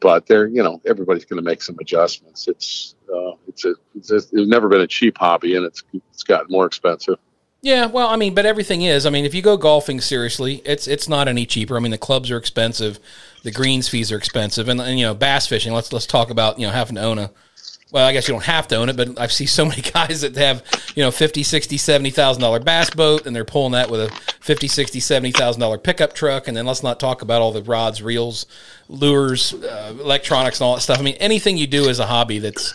but 0.00 0.26
they're 0.26 0.46
you 0.46 0.62
know 0.62 0.80
everybody's 0.86 1.24
going 1.24 1.42
to 1.42 1.44
make 1.44 1.62
some 1.62 1.76
adjustments. 1.80 2.48
It's 2.48 2.94
uh, 3.14 3.32
it's 3.48 3.64
a 3.64 3.74
it's, 3.94 4.10
it's 4.10 4.32
never 4.32 4.68
been 4.68 4.80
a 4.80 4.86
cheap 4.86 5.18
hobby, 5.18 5.56
and 5.56 5.64
it's 5.64 5.82
it's 5.92 6.22
gotten 6.22 6.48
more 6.50 6.66
expensive. 6.66 7.18
Yeah, 7.62 7.86
well, 7.86 8.08
I 8.08 8.16
mean, 8.16 8.34
but 8.34 8.44
everything 8.44 8.82
is. 8.82 9.06
I 9.06 9.10
mean, 9.10 9.24
if 9.24 9.34
you 9.34 9.40
go 9.40 9.56
golfing 9.56 10.00
seriously, 10.02 10.56
it's 10.66 10.86
it's 10.86 11.08
not 11.08 11.28
any 11.28 11.46
cheaper. 11.46 11.76
I 11.76 11.80
mean, 11.80 11.92
the 11.92 11.98
clubs 11.98 12.30
are 12.30 12.36
expensive, 12.36 13.00
the 13.42 13.50
greens 13.50 13.88
fees 13.88 14.12
are 14.12 14.18
expensive, 14.18 14.68
and, 14.68 14.78
and 14.80 14.98
you 14.98 15.06
know, 15.06 15.14
bass 15.14 15.46
fishing. 15.46 15.72
Let's 15.72 15.90
let's 15.90 16.06
talk 16.06 16.28
about 16.28 16.58
you 16.58 16.66
know 16.66 16.72
having 16.72 16.96
to 16.96 17.02
own 17.02 17.18
a 17.18 17.30
well, 17.94 18.04
I 18.04 18.12
guess 18.12 18.26
you 18.26 18.34
don't 18.34 18.42
have 18.42 18.66
to 18.68 18.76
own 18.76 18.88
it, 18.88 18.96
but 18.96 19.20
I've 19.20 19.32
seen 19.32 19.46
so 19.46 19.64
many 19.66 19.80
guys 19.80 20.22
that 20.22 20.34
have, 20.34 20.64
you 20.96 21.02
know, 21.04 21.12
50, 21.12 21.44
60, 21.44 21.78
70,000 21.78 22.42
dollar 22.42 22.58
bass 22.58 22.90
boat 22.90 23.24
and 23.24 23.34
they're 23.34 23.44
pulling 23.44 23.70
that 23.72 23.88
with 23.88 24.00
a 24.00 24.10
50, 24.40 24.66
60, 24.66 24.98
70,000 24.98 25.60
dollar 25.60 25.78
pickup 25.78 26.12
truck 26.12 26.48
and 26.48 26.56
then 26.56 26.66
let's 26.66 26.82
not 26.82 26.98
talk 26.98 27.22
about 27.22 27.40
all 27.40 27.52
the 27.52 27.62
rods, 27.62 28.02
reels, 28.02 28.46
lures, 28.88 29.54
uh, 29.54 29.94
electronics 30.00 30.60
and 30.60 30.66
all 30.66 30.74
that 30.74 30.80
stuff. 30.80 30.98
I 30.98 31.02
mean, 31.02 31.14
anything 31.20 31.56
you 31.56 31.68
do 31.68 31.88
as 31.88 32.00
a 32.00 32.06
hobby 32.06 32.40
that's 32.40 32.74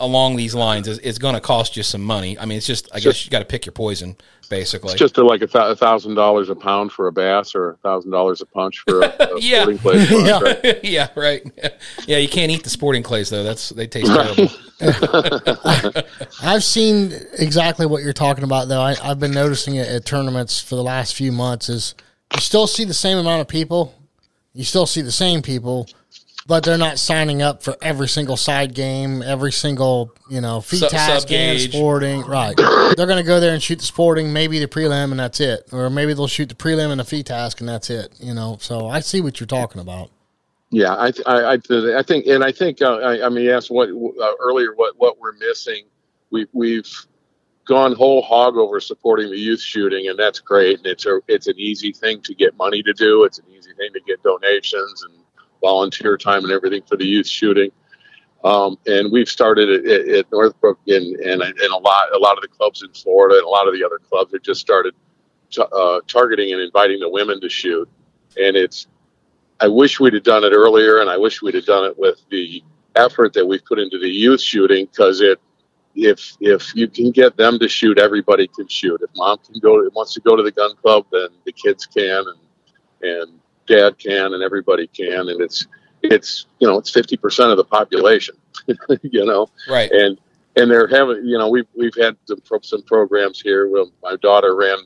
along 0.00 0.36
these 0.36 0.54
lines 0.54 0.88
is, 0.88 0.98
is 0.98 1.18
going 1.18 1.34
to 1.34 1.40
cost 1.40 1.76
you 1.76 1.82
some 1.82 2.02
money. 2.02 2.38
I 2.38 2.46
mean, 2.46 2.58
it's 2.58 2.66
just 2.66 2.88
I 2.92 3.00
guess 3.00 3.24
you 3.24 3.30
got 3.30 3.40
to 3.40 3.44
pick 3.44 3.66
your 3.66 3.72
poison 3.72 4.16
basically. 4.50 4.90
It's 4.90 4.98
just 4.98 5.16
a, 5.16 5.24
like 5.24 5.40
a 5.40 5.76
thousand 5.76 6.16
dollars 6.16 6.50
a 6.50 6.56
pound 6.56 6.92
for 6.92 7.06
a 7.06 7.12
bass, 7.12 7.54
or 7.54 7.70
a 7.70 7.76
thousand 7.76 8.10
dollars 8.10 8.42
a 8.42 8.46
punch 8.46 8.80
for 8.80 9.00
a, 9.00 9.06
a 9.06 9.28
yeah. 9.40 9.62
sporting 9.62 9.78
clay. 9.78 10.06
yeah. 10.10 10.40
Right? 10.40 10.80
yeah, 10.84 11.08
right. 11.14 11.72
Yeah, 12.06 12.18
you 12.18 12.28
can't 12.28 12.50
eat 12.50 12.64
the 12.64 12.70
sporting 12.70 13.02
clays 13.02 13.30
though. 13.30 13.44
That's 13.44 13.70
they 13.70 13.86
taste 13.86 14.12
terrible. 14.12 14.48
I've 16.42 16.64
seen 16.64 17.12
exactly 17.38 17.86
what 17.86 18.02
you're 18.02 18.12
talking 18.12 18.44
about 18.44 18.68
though. 18.68 18.82
I, 18.82 18.94
have 18.96 19.20
been 19.20 19.32
noticing 19.32 19.76
it 19.76 19.88
at 19.88 20.04
tournaments 20.04 20.60
for 20.60 20.74
the 20.74 20.82
last 20.82 21.14
few 21.14 21.32
months. 21.32 21.68
Is 21.68 21.94
you 22.34 22.40
still 22.40 22.66
see 22.66 22.84
the 22.84 22.94
same 22.94 23.16
amount 23.16 23.40
of 23.40 23.48
people, 23.48 23.94
you 24.52 24.64
still 24.64 24.86
see 24.86 25.00
the 25.00 25.12
same 25.12 25.40
people, 25.42 25.88
but 26.50 26.64
they're 26.64 26.76
not 26.76 26.98
signing 26.98 27.42
up 27.42 27.62
for 27.62 27.76
every 27.80 28.08
single 28.08 28.36
side 28.36 28.74
game, 28.74 29.22
every 29.22 29.52
single 29.52 30.12
you 30.28 30.40
know 30.40 30.58
FITASC 30.58 31.30
and 31.30 31.60
sporting. 31.60 32.22
Right? 32.22 32.56
they're 32.56 33.06
going 33.06 33.22
to 33.22 33.22
go 33.22 33.38
there 33.38 33.54
and 33.54 33.62
shoot 33.62 33.78
the 33.78 33.84
sporting, 33.84 34.32
maybe 34.32 34.58
the 34.58 34.66
prelim, 34.66 35.12
and 35.12 35.20
that's 35.20 35.38
it. 35.38 35.68
Or 35.70 35.88
maybe 35.88 36.12
they'll 36.12 36.26
shoot 36.26 36.48
the 36.48 36.56
prelim 36.56 36.90
and 36.90 36.98
the 36.98 37.04
FITASC, 37.04 37.60
and 37.60 37.68
that's 37.68 37.88
it. 37.88 38.12
You 38.18 38.34
know. 38.34 38.58
So 38.60 38.88
I 38.88 38.98
see 38.98 39.20
what 39.20 39.38
you're 39.38 39.46
talking 39.46 39.80
about. 39.80 40.10
Yeah, 40.70 40.92
I 40.92 41.12
I, 41.24 41.52
I, 41.52 42.02
think, 42.02 42.26
and 42.26 42.42
I 42.42 42.50
think 42.50 42.82
uh, 42.82 42.96
I, 42.96 43.26
I 43.26 43.28
mean, 43.28 43.44
you 43.44 43.54
asked 43.54 43.70
what 43.70 43.88
uh, 43.88 44.34
earlier 44.40 44.74
what 44.74 44.94
what 44.98 45.20
we're 45.20 45.34
missing. 45.34 45.84
We 46.32 46.48
we've 46.52 46.90
gone 47.64 47.94
whole 47.94 48.22
hog 48.22 48.56
over 48.56 48.80
supporting 48.80 49.30
the 49.30 49.38
youth 49.38 49.60
shooting, 49.60 50.08
and 50.08 50.18
that's 50.18 50.40
great. 50.40 50.78
And 50.78 50.86
it's 50.88 51.06
a 51.06 51.20
it's 51.28 51.46
an 51.46 51.58
easy 51.58 51.92
thing 51.92 52.22
to 52.22 52.34
get 52.34 52.56
money 52.56 52.82
to 52.82 52.92
do. 52.92 53.22
It's 53.22 53.38
an 53.38 53.44
easy 53.56 53.70
thing 53.74 53.92
to 53.92 54.00
get 54.00 54.20
donations 54.24 55.04
and 55.04 55.19
volunteer 55.60 56.16
time 56.16 56.44
and 56.44 56.52
everything 56.52 56.82
for 56.86 56.96
the 56.96 57.06
youth 57.06 57.26
shooting. 57.26 57.70
Um, 58.44 58.78
and 58.86 59.12
we've 59.12 59.28
started 59.28 59.84
at, 59.86 60.08
at 60.08 60.32
Northbrook 60.32 60.78
and, 60.86 61.16
and, 61.16 61.42
and 61.42 61.72
a 61.72 61.76
lot, 61.76 62.14
a 62.14 62.18
lot 62.18 62.36
of 62.36 62.42
the 62.42 62.48
clubs 62.48 62.82
in 62.82 62.90
Florida 62.92 63.36
and 63.36 63.44
a 63.44 63.48
lot 63.48 63.68
of 63.68 63.74
the 63.74 63.84
other 63.84 63.98
clubs 63.98 64.32
have 64.32 64.42
just 64.42 64.60
started 64.60 64.94
t- 65.50 65.62
uh, 65.72 66.00
targeting 66.06 66.52
and 66.52 66.60
inviting 66.60 67.00
the 67.00 67.08
women 67.08 67.40
to 67.42 67.50
shoot. 67.50 67.88
And 68.38 68.56
it's, 68.56 68.86
I 69.60 69.68
wish 69.68 70.00
we'd 70.00 70.14
have 70.14 70.22
done 70.22 70.42
it 70.44 70.52
earlier 70.52 71.00
and 71.00 71.10
I 71.10 71.18
wish 71.18 71.42
we'd 71.42 71.54
have 71.54 71.66
done 71.66 71.84
it 71.84 71.98
with 71.98 72.22
the 72.30 72.62
effort 72.96 73.34
that 73.34 73.46
we've 73.46 73.64
put 73.64 73.78
into 73.78 73.98
the 73.98 74.08
youth 74.08 74.40
shooting 74.40 74.86
because 74.86 75.20
it, 75.20 75.38
if 75.94 76.36
if 76.40 76.74
you 76.74 76.88
can 76.88 77.10
get 77.10 77.36
them 77.36 77.58
to 77.58 77.68
shoot, 77.68 77.98
everybody 77.98 78.48
can 78.48 78.68
shoot. 78.68 79.00
If 79.02 79.10
mom 79.16 79.38
can 79.38 79.58
go 79.60 79.88
wants 79.94 80.14
to 80.14 80.20
go 80.20 80.36
to 80.36 80.42
the 80.42 80.52
gun 80.52 80.76
club, 80.76 81.06
then 81.10 81.28
the 81.44 81.52
kids 81.52 81.84
can, 81.86 82.24
and 82.26 82.38
and 83.02 83.39
dad 83.70 83.98
can 83.98 84.34
and 84.34 84.42
everybody 84.42 84.86
can, 84.88 85.28
and 85.28 85.40
it's 85.40 85.66
it's 86.02 86.46
you 86.58 86.66
know 86.68 86.76
it's 86.78 86.90
fifty 86.90 87.16
percent 87.16 87.50
of 87.50 87.56
the 87.56 87.64
population. 87.64 88.34
you 89.02 89.24
know, 89.24 89.48
Right. 89.68 89.90
and 89.90 90.18
and 90.56 90.70
they're 90.70 90.88
having 90.88 91.24
you 91.24 91.38
know 91.38 91.48
we've 91.48 91.66
we've 91.76 91.94
had 91.94 92.16
some, 92.26 92.40
pro- 92.42 92.60
some 92.62 92.82
programs 92.82 93.40
here. 93.40 93.68
Well, 93.68 93.90
my 94.02 94.16
daughter 94.16 94.54
ran 94.56 94.78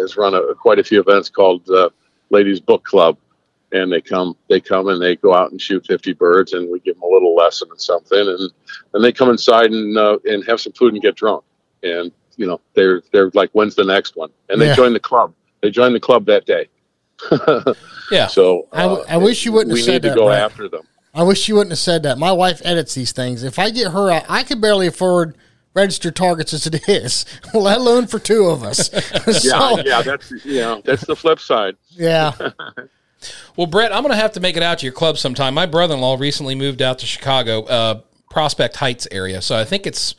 has 0.00 0.16
run 0.16 0.34
a, 0.34 0.54
quite 0.54 0.78
a 0.80 0.84
few 0.84 1.00
events 1.00 1.28
called 1.30 1.68
uh, 1.70 1.90
Ladies 2.30 2.58
Book 2.60 2.82
Club, 2.84 3.16
and 3.72 3.92
they 3.92 4.00
come 4.00 4.36
they 4.48 4.60
come 4.60 4.88
and 4.88 5.00
they 5.00 5.14
go 5.16 5.34
out 5.34 5.50
and 5.52 5.60
shoot 5.60 5.86
50 5.86 6.14
birds, 6.14 6.52
and 6.54 6.70
we 6.70 6.80
give 6.80 6.94
them 6.96 7.04
a 7.04 7.06
little 7.14 7.34
lesson 7.36 7.68
and 7.70 7.80
something, 7.80 8.18
and 8.18 8.50
then 8.92 9.02
they 9.02 9.12
come 9.12 9.28
inside 9.30 9.70
and 9.70 9.96
uh, 9.96 10.18
and 10.24 10.44
have 10.46 10.60
some 10.60 10.72
food 10.72 10.94
and 10.94 11.02
get 11.02 11.14
drunk, 11.16 11.44
and 11.82 12.10
you 12.36 12.46
know 12.46 12.60
they're 12.74 13.02
they're 13.12 13.30
like 13.34 13.50
when's 13.52 13.74
the 13.74 13.84
next 13.84 14.16
one, 14.16 14.30
and 14.48 14.60
they 14.60 14.66
Yeah. 14.66 14.74
join 14.76 14.92
the 14.94 15.00
club. 15.00 15.34
They 15.62 15.70
join 15.70 15.92
the 15.92 16.00
club 16.00 16.24
that 16.26 16.46
day. 16.46 16.68
Yeah. 18.10 18.26
So 18.26 18.66
uh, 18.72 19.02
I 19.08 19.16
wish 19.18 19.44
you 19.44 19.52
wouldn't 19.52 19.72
we 19.72 19.80
have 19.80 19.84
said 19.84 19.92
need 19.94 20.02
to 20.02 20.08
that, 20.10 20.16
go 20.16 20.26
Brett. 20.26 20.40
after 20.42 20.68
them. 20.68 20.82
I 21.14 21.22
wish 21.22 21.48
you 21.48 21.54
wouldn't 21.56 21.70
have 21.72 21.78
said 21.78 22.02
that. 22.04 22.18
My 22.18 22.32
wife 22.32 22.60
edits 22.64 22.94
these 22.94 23.12
things. 23.12 23.42
If 23.42 23.58
I 23.58 23.70
get 23.70 23.92
her, 23.92 24.10
out, 24.10 24.24
I 24.28 24.42
could 24.42 24.60
barely 24.60 24.86
afford 24.86 25.36
registered 25.74 26.16
targets 26.16 26.52
as 26.52 26.66
it 26.66 26.88
is, 26.88 27.24
let 27.54 27.78
alone 27.78 28.06
for 28.08 28.18
two 28.18 28.46
of 28.46 28.62
us. 28.62 28.90
Yeah, 29.44 29.76
so, 29.76 29.78
yeah, 29.84 30.02
that's 30.02 30.30
you 30.44 30.60
know 30.60 30.82
that's 30.84 31.06
the 31.06 31.14
flip 31.16 31.40
side. 31.40 31.76
yeah. 31.90 32.32
Well, 33.54 33.66
Brett, 33.66 33.92
I'm 33.92 34.02
going 34.02 34.14
to 34.14 34.20
have 34.20 34.32
to 34.32 34.40
make 34.40 34.56
it 34.56 34.62
out 34.62 34.78
to 34.78 34.86
your 34.86 34.94
club 34.94 35.18
sometime. 35.18 35.52
My 35.52 35.66
brother-in-law 35.66 36.16
recently 36.18 36.54
moved 36.54 36.80
out 36.80 36.98
to 37.00 37.06
Chicago, 37.06 37.64
uh, 37.64 38.00
Prospect 38.30 38.76
Heights 38.76 39.06
area, 39.10 39.42
so 39.42 39.58
I 39.58 39.64
think 39.66 39.86
it's 39.86 40.14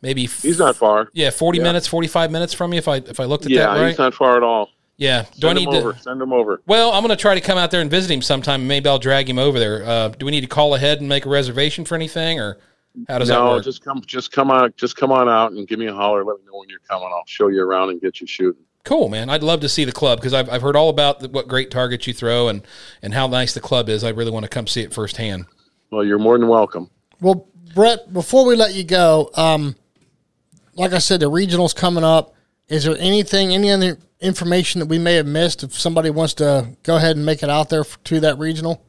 maybe 0.00 0.24
f- 0.24 0.40
He's 0.40 0.58
not 0.58 0.74
far. 0.74 1.10
yeah, 1.12 1.28
40 1.28 1.58
Yeah. 1.58 1.64
minutes, 1.64 1.86
45 1.86 2.30
minutes 2.30 2.54
from 2.54 2.72
you 2.72 2.78
if 2.78 2.88
I 2.88 2.96
if 2.96 3.20
I 3.20 3.24
looked 3.24 3.44
at 3.44 3.52
Yeah, 3.52 3.74
that 3.74 3.80
right. 3.80 3.88
he's 3.88 3.98
not 3.98 4.14
far 4.14 4.38
at 4.38 4.42
all. 4.42 4.70
Yeah. 4.96 5.26
Do 5.38 5.48
I 5.48 5.50
Send 5.50 5.58
need 5.58 5.68
him 5.68 5.72
to 5.72 5.78
over. 5.78 5.98
Send 5.98 6.22
him 6.22 6.32
over. 6.32 6.62
Well, 6.66 6.92
I'm 6.92 7.02
going 7.02 7.16
to 7.16 7.20
try 7.20 7.34
to 7.34 7.40
come 7.40 7.58
out 7.58 7.70
there 7.70 7.80
and 7.80 7.90
visit 7.90 8.10
him 8.10 8.22
sometime. 8.22 8.66
Maybe 8.66 8.88
I'll 8.88 8.98
drag 8.98 9.28
him 9.28 9.38
over 9.38 9.58
there. 9.58 9.84
Uh, 9.84 10.08
do 10.08 10.26
we 10.26 10.32
need 10.32 10.42
to 10.42 10.46
call 10.46 10.74
ahead 10.74 11.00
and 11.00 11.08
make 11.08 11.26
a 11.26 11.28
reservation 11.28 11.84
for 11.84 11.94
anything, 11.94 12.40
or 12.40 12.58
how 13.08 13.18
does 13.18 13.28
that 13.28 13.34
no, 13.34 13.50
work? 13.50 13.64
just 13.64 13.84
come, 13.84 14.00
just 14.06 14.32
come 14.32 14.50
on, 14.50 14.72
just 14.76 14.96
come 14.96 15.12
on 15.12 15.28
out 15.28 15.52
and 15.52 15.68
give 15.68 15.78
me 15.78 15.86
a 15.86 15.94
holler. 15.94 16.24
Let 16.24 16.38
me 16.38 16.46
know 16.46 16.58
when 16.58 16.68
you're 16.68 16.78
coming. 16.88 17.08
I'll 17.12 17.24
show 17.26 17.48
you 17.48 17.62
around 17.62 17.90
and 17.90 18.00
get 18.00 18.20
you 18.20 18.26
shooting. 18.26 18.62
Cool, 18.84 19.08
man. 19.08 19.28
I'd 19.28 19.42
love 19.42 19.60
to 19.62 19.68
see 19.68 19.84
the 19.84 19.90
club 19.90 20.20
because 20.20 20.32
I've, 20.32 20.48
I've 20.48 20.62
heard 20.62 20.76
all 20.76 20.90
about 20.90 21.18
the, 21.18 21.28
what 21.28 21.48
great 21.48 21.72
targets 21.72 22.06
you 22.06 22.12
throw 22.12 22.46
and, 22.46 22.62
and 23.02 23.12
how 23.12 23.26
nice 23.26 23.52
the 23.52 23.60
club 23.60 23.88
is. 23.88 24.04
I 24.04 24.10
really 24.10 24.30
want 24.30 24.44
to 24.44 24.48
come 24.48 24.68
see 24.68 24.82
it 24.82 24.94
firsthand. 24.94 25.46
Well, 25.90 26.04
you're 26.04 26.20
more 26.20 26.38
than 26.38 26.46
welcome. 26.46 26.88
Well, 27.20 27.48
Brett, 27.74 28.12
before 28.12 28.46
we 28.46 28.54
let 28.54 28.74
you 28.74 28.84
go, 28.84 29.30
um, 29.34 29.74
like 30.74 30.92
I 30.92 30.98
said, 30.98 31.18
the 31.18 31.28
regional's 31.28 31.74
coming 31.74 32.04
up. 32.04 32.35
Is 32.68 32.84
there 32.84 32.96
anything, 32.98 33.54
any 33.54 33.70
other 33.70 33.98
information 34.20 34.80
that 34.80 34.86
we 34.86 34.98
may 34.98 35.14
have 35.14 35.26
missed 35.26 35.62
if 35.62 35.78
somebody 35.78 36.10
wants 36.10 36.34
to 36.34 36.76
go 36.82 36.96
ahead 36.96 37.16
and 37.16 37.24
make 37.24 37.42
it 37.42 37.50
out 37.50 37.68
there 37.68 37.80
f- 37.80 38.02
to 38.04 38.20
that 38.20 38.38
regional? 38.38 38.82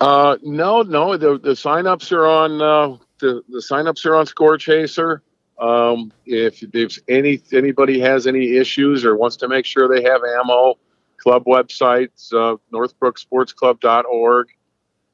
Uh, 0.00 0.36
no, 0.42 0.82
no, 0.82 1.16
the 1.16 1.38
the 1.38 1.52
signups 1.52 2.12
are 2.12 2.26
on 2.26 2.60
uh, 2.60 2.96
the 3.20 3.42
the 3.48 3.58
signups 3.70 4.04
are 4.04 4.16
on 4.16 4.26
Score 4.26 4.58
Chaser. 4.58 5.22
Um, 5.58 6.12
if 6.26 6.62
if 6.74 6.98
any 7.08 7.40
anybody 7.52 8.00
has 8.00 8.26
any 8.26 8.56
issues 8.56 9.04
or 9.04 9.16
wants 9.16 9.36
to 9.36 9.48
make 9.48 9.64
sure 9.64 9.88
they 9.88 10.02
have 10.02 10.20
ammo, 10.24 10.74
club 11.18 11.44
websites, 11.44 12.32
uh, 12.32 12.56
NorthbrookSportsClub.org. 12.72 14.48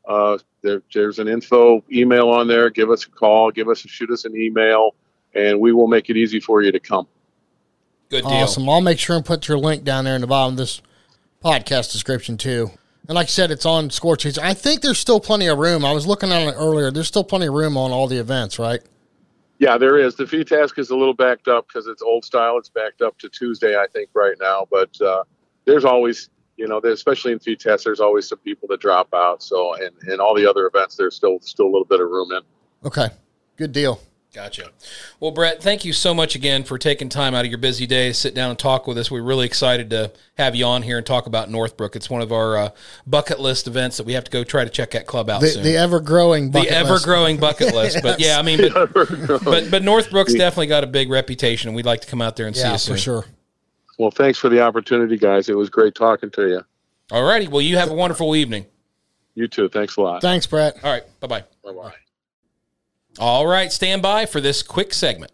Uh, 0.09 0.39
there, 0.63 0.83
there's 0.93 1.21
an 1.21 1.29
info 1.29 1.85
email 1.93 2.31
on 2.31 2.49
there. 2.49 2.71
Give 2.71 2.91
us 2.91 3.05
a 3.05 3.11
call. 3.11 3.53
Give 3.53 3.69
us 3.69 3.79
shoot 3.79 4.11
us 4.11 4.25
an 4.25 4.37
email, 4.37 4.97
and 5.35 5.61
we 5.61 5.73
will 5.73 5.87
make 5.87 6.11
it 6.11 6.17
easy 6.17 6.41
for 6.41 6.63
you 6.63 6.73
to 6.73 6.81
come. 6.81 7.07
Good 8.13 8.25
deal. 8.25 8.31
Awesome. 8.31 8.69
I'll 8.69 8.83
make 8.83 8.99
sure 8.99 9.17
and 9.17 9.25
put 9.25 9.49
your 9.49 9.57
link 9.57 9.85
down 9.85 10.05
there 10.05 10.15
in 10.15 10.21
the 10.21 10.27
bottom 10.27 10.53
of 10.53 10.59
this 10.59 10.83
podcast 11.43 11.93
description 11.93 12.37
too. 12.37 12.71
And 13.09 13.15
like 13.15 13.25
I 13.25 13.29
said, 13.29 13.51
it's 13.51 13.65
on 13.65 13.89
Score 13.89 14.19
Chaser. 14.19 14.43
I 14.43 14.53
think 14.53 14.83
there's 14.83 14.99
still 14.99 15.19
plenty 15.19 15.47
of 15.47 15.57
room. 15.57 15.83
I 15.83 15.93
was 15.93 16.07
looking 16.07 16.31
at 16.31 16.47
it 16.47 16.55
earlier. 16.59 16.91
There's 16.91 17.09
still 17.09 17.25
plenty 17.25 17.47
of 17.47 17.55
room 17.55 17.75
on 17.79 17.91
all 17.91 18.07
the 18.07 18.19
events, 18.19 18.59
right? 18.59 18.81
Yeah, 19.61 19.79
there 19.79 19.97
is. 19.97 20.15
The 20.15 20.25
FITASC 20.25 20.79
is 20.79 20.91
a 20.91 20.97
little 20.97 21.15
backed 21.15 21.49
up 21.49 21.67
because 21.69 21.87
it's 21.87 22.03
old 22.03 22.27
style. 22.27 22.59
It's 22.59 22.69
backed 22.69 23.01
up 23.01 23.17
to 23.21 23.31
Tuesday, 23.31 23.79
I 23.79 23.87
think, 23.91 24.11
right 24.13 24.37
now. 24.39 24.67
But 24.71 25.01
uh, 25.01 25.25
there's 25.65 25.87
always, 25.87 26.29
you 26.59 26.69
know, 26.69 26.83
especially 26.85 27.33
in 27.33 27.39
FITASC, 27.39 27.83
there's 27.83 28.01
always 28.01 28.29
some 28.29 28.41
people 28.41 28.69
that 28.69 28.81
drop 28.81 29.09
out. 29.15 29.43
So, 29.43 29.75
and, 29.77 29.91
and 30.03 30.21
all 30.21 30.35
the 30.35 30.47
other 30.47 30.67
events, 30.67 30.97
there's 30.97 31.17
still 31.17 31.39
still 31.41 31.65
a 31.65 31.73
little 31.73 31.87
bit 31.87 32.01
of 32.01 32.11
room 32.11 32.31
in. 32.33 32.43
Okay. 32.85 33.09
Good 33.57 33.73
deal. 33.73 34.03
Gotcha. 34.35 34.71
Well, 35.21 35.31
Brett, 35.31 35.63
thank 35.63 35.85
you 35.85 35.93
so 35.93 36.15
much 36.15 36.35
again 36.35 36.65
for 36.65 36.79
taking 36.79 37.11
time 37.11 37.35
out 37.35 37.45
of 37.45 37.51
your 37.51 37.59
busy 37.59 37.87
day 37.87 38.09
to 38.09 38.15
sit 38.15 38.35
down 38.35 38.49
and 38.49 38.59
talk 38.59 38.87
with 38.87 38.97
us. 38.97 39.11
We're 39.11 39.21
really 39.23 39.45
excited 39.45 39.91
to 39.91 40.11
have 40.39 40.57
you 40.57 40.65
on 40.65 40.81
here 40.81 40.97
and 40.97 41.05
talk 41.07 41.27
about 41.27 41.51
Northbrook. 41.51 41.97
It's 41.97 42.09
one 42.09 42.23
of 42.23 42.33
our 42.33 42.57
uh, 42.57 42.71
bucket 43.07 43.41
list 43.41 43.67
events 43.67 43.99
that 43.99 44.07
we 44.07 44.15
have 44.15 44.25
to 44.25 44.31
go 44.31 44.43
try 44.43 44.65
to 44.65 44.71
check 44.71 44.93
that 44.93 45.07
club 45.07 45.29
out 45.29 45.43
The, 45.43 45.49
soon. 45.49 45.63
the 45.65 45.77
ever 45.77 46.01
growing 46.01 46.51
the 46.51 46.67
ever 46.67 46.99
growing 46.99 47.37
bucket 47.37 47.75
list. 47.75 47.99
But 48.03 48.21
yeah, 48.21 48.39
I 48.39 48.43
mean, 48.43 48.59
but, 48.73 48.95
but 49.45 49.71
but 49.71 49.83
Northbrook's 49.83 50.33
definitely 50.33 50.69
got 50.69 50.83
a 50.83 50.87
big 50.87 51.11
reputation, 51.11 51.69
and 51.69 51.77
we'd 51.77 51.85
like 51.85 52.01
to 52.01 52.07
come 52.07 52.23
out 52.23 52.37
there 52.37 52.47
and 52.47 52.57
see 52.57 52.63
Yeah, 52.63 52.73
you 52.73 52.79
soon. 52.79 52.95
for 52.95 53.01
sure. 53.01 53.25
Well, 53.99 54.11
thanks 54.11 54.39
for 54.39 54.49
the 54.49 54.63
opportunity, 54.63 55.19
guys. 55.19 55.51
It 55.51 55.57
was 55.59 55.69
great 55.69 55.95
talking 55.95 56.31
to 56.31 56.49
you. 56.49 56.63
All 57.11 57.23
righty. 57.23 57.49
Well, 57.49 57.61
you 57.61 57.77
have 57.77 57.91
a 57.91 57.95
wonderful 57.95 58.35
evening. 58.35 58.65
You 59.35 59.47
too. 59.47 59.69
Thanks 59.69 59.97
a 59.99 60.01
lot. 60.01 60.23
Thanks, 60.23 60.47
Brett. 60.47 60.77
All 60.83 60.91
right. 60.91 61.05
Bye 61.21 61.27
bye. 61.27 61.45
Bye 61.63 61.73
bye. 61.73 61.93
All 63.19 63.47
right. 63.47 63.71
Stand 63.73 64.03
by 64.03 64.27
for 64.27 64.41
this 64.41 64.63
quick 64.63 64.95
segment. 64.95 65.33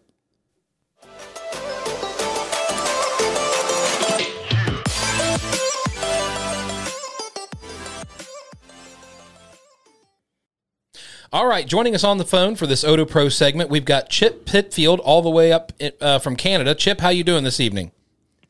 All 11.30 11.46
right, 11.46 11.66
joining 11.66 11.94
us 11.94 12.04
on 12.04 12.16
the 12.16 12.24
phone 12.24 12.56
for 12.56 12.66
this 12.66 12.82
OtoPro 12.84 13.30
segment, 13.30 13.68
we've 13.68 13.84
got 13.84 14.08
Chip 14.08 14.46
Pitfield 14.46 14.98
all 15.00 15.20
the 15.20 15.28
way 15.28 15.52
up 15.52 15.72
uh, 16.00 16.18
from 16.18 16.36
Canada. 16.36 16.74
Chip, 16.74 17.00
how 17.00 17.10
you 17.10 17.22
doing 17.22 17.44
this 17.44 17.60
evening? 17.60 17.92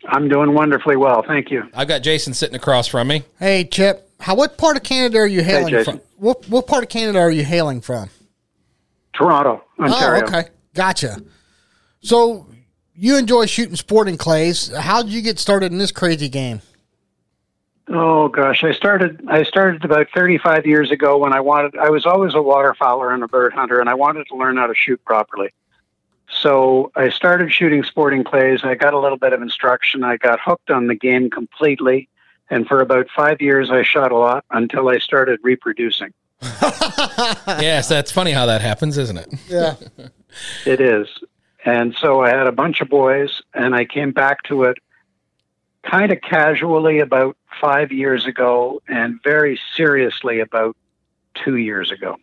I'm 0.07 0.29
doing 0.29 0.55
wonderfully 0.55 0.95
well, 0.97 1.25
thank 1.27 1.51
you. 1.51 1.65
I've 1.75 1.89
got 1.89 2.03
Jason 2.03 2.35
sitting 2.35 2.55
across 2.55 2.87
from 2.87 3.09
me. 3.09 3.25
Hey, 3.41 3.65
Chip. 3.65 4.09
How? 4.21 4.37
What 4.37 4.57
part 4.59 4.77
of 4.77 4.85
Canada 4.85 5.19
are 5.19 5.27
you 5.27 5.43
hailing 5.43 5.71
Jason. 5.71 5.99
from? 5.99 6.07
What 6.19 6.49
What 6.49 6.69
part 6.69 6.85
of 6.85 6.89
Canada 6.89 7.19
are 7.19 7.31
you 7.31 7.45
hailing 7.45 7.81
from? 7.81 8.11
Toronto, 9.19 9.65
oh, 9.79 9.85
Ontario. 9.85 10.23
Oh, 10.23 10.29
okay. 10.29 10.49
Gotcha. 10.75 11.17
So 12.01 12.47
you 12.95 13.17
enjoy 13.17 13.47
shooting 13.47 13.75
sporting 13.75 14.17
clays. 14.17 14.69
How 14.69 15.03
did 15.03 15.13
you 15.13 15.23
get 15.23 15.41
started 15.41 15.73
in 15.73 15.79
this 15.79 15.91
crazy 15.91 16.29
game? 16.29 16.63
Oh 17.89 18.29
gosh, 18.29 18.63
I 18.63 18.73
started 18.73 19.21
I 19.29 19.43
started 19.43 19.85
about 19.85 20.09
35 20.15 20.67
years 20.67 20.91
ago 20.91 21.19
when 21.19 21.33
I 21.33 21.41
wanted 21.41 21.77
I 21.79 21.91
was 21.91 22.07
always 22.07 22.35
a 22.35 22.39
waterfowler 22.39 23.13
and 23.13 23.25
a 23.25 23.29
bird 23.29 23.55
hunter 23.55 23.81
and 23.81 23.89
I 23.89 23.95
wanted 23.95 24.27
to 24.29 24.37
learn 24.37 24.57
how 24.57 24.67
to 24.67 24.75
shoot 24.75 25.03
properly. 25.05 25.53
So 26.31 26.93
I 26.95 27.09
started 27.09 27.51
shooting 27.51 27.83
sporting 27.83 28.23
clays. 28.23 28.61
I 28.63 28.75
got 28.75 28.95
a 28.95 28.99
little 28.99 29.17
bit 29.17 29.33
of 29.33 29.43
instruction. 29.43 30.05
I 30.05 30.19
got 30.19 30.39
hooked 30.39 30.71
on 30.71 30.87
the 30.87 30.95
game 30.95 31.31
completely. 31.31 32.09
And 32.51 32.67
for 32.67 32.81
about 32.81 33.09
five 33.15 33.41
years, 33.41 33.71
I 33.71 33.83
shot 33.83 34.13
a 34.13 34.17
lot 34.17 34.45
until 34.51 34.89
I 34.89 34.99
started 34.99 35.41
reproducing. 35.43 36.13
yes, 37.61 37.89
that's 37.89 38.13
funny 38.13 38.33
how 38.33 38.47
that 38.47 38.61
happens, 38.61 38.99
isn't 38.99 39.17
it? 39.17 39.35
Yeah. 39.49 39.77
It 40.67 40.81
is. 40.81 41.09
And 41.65 41.97
so 42.01 42.23
I 42.23 42.29
had 42.29 42.47
a 42.47 42.53
bunch 42.53 42.81
of 42.81 42.89
boys, 42.89 43.43
and 43.55 43.75
I 43.75 43.87
came 43.87 44.13
back 44.13 44.43
to 44.45 44.65
it 44.65 44.79
kind 45.83 46.13
of 46.13 46.21
casually 46.21 47.01
about 47.01 47.37
five 47.61 47.91
years 47.91 48.27
ago 48.27 48.81
and 48.89 49.21
very 49.25 49.59
seriously 49.75 50.41
about 50.41 50.77
two 51.35 51.57
years 51.57 51.91
ago. 51.91 52.17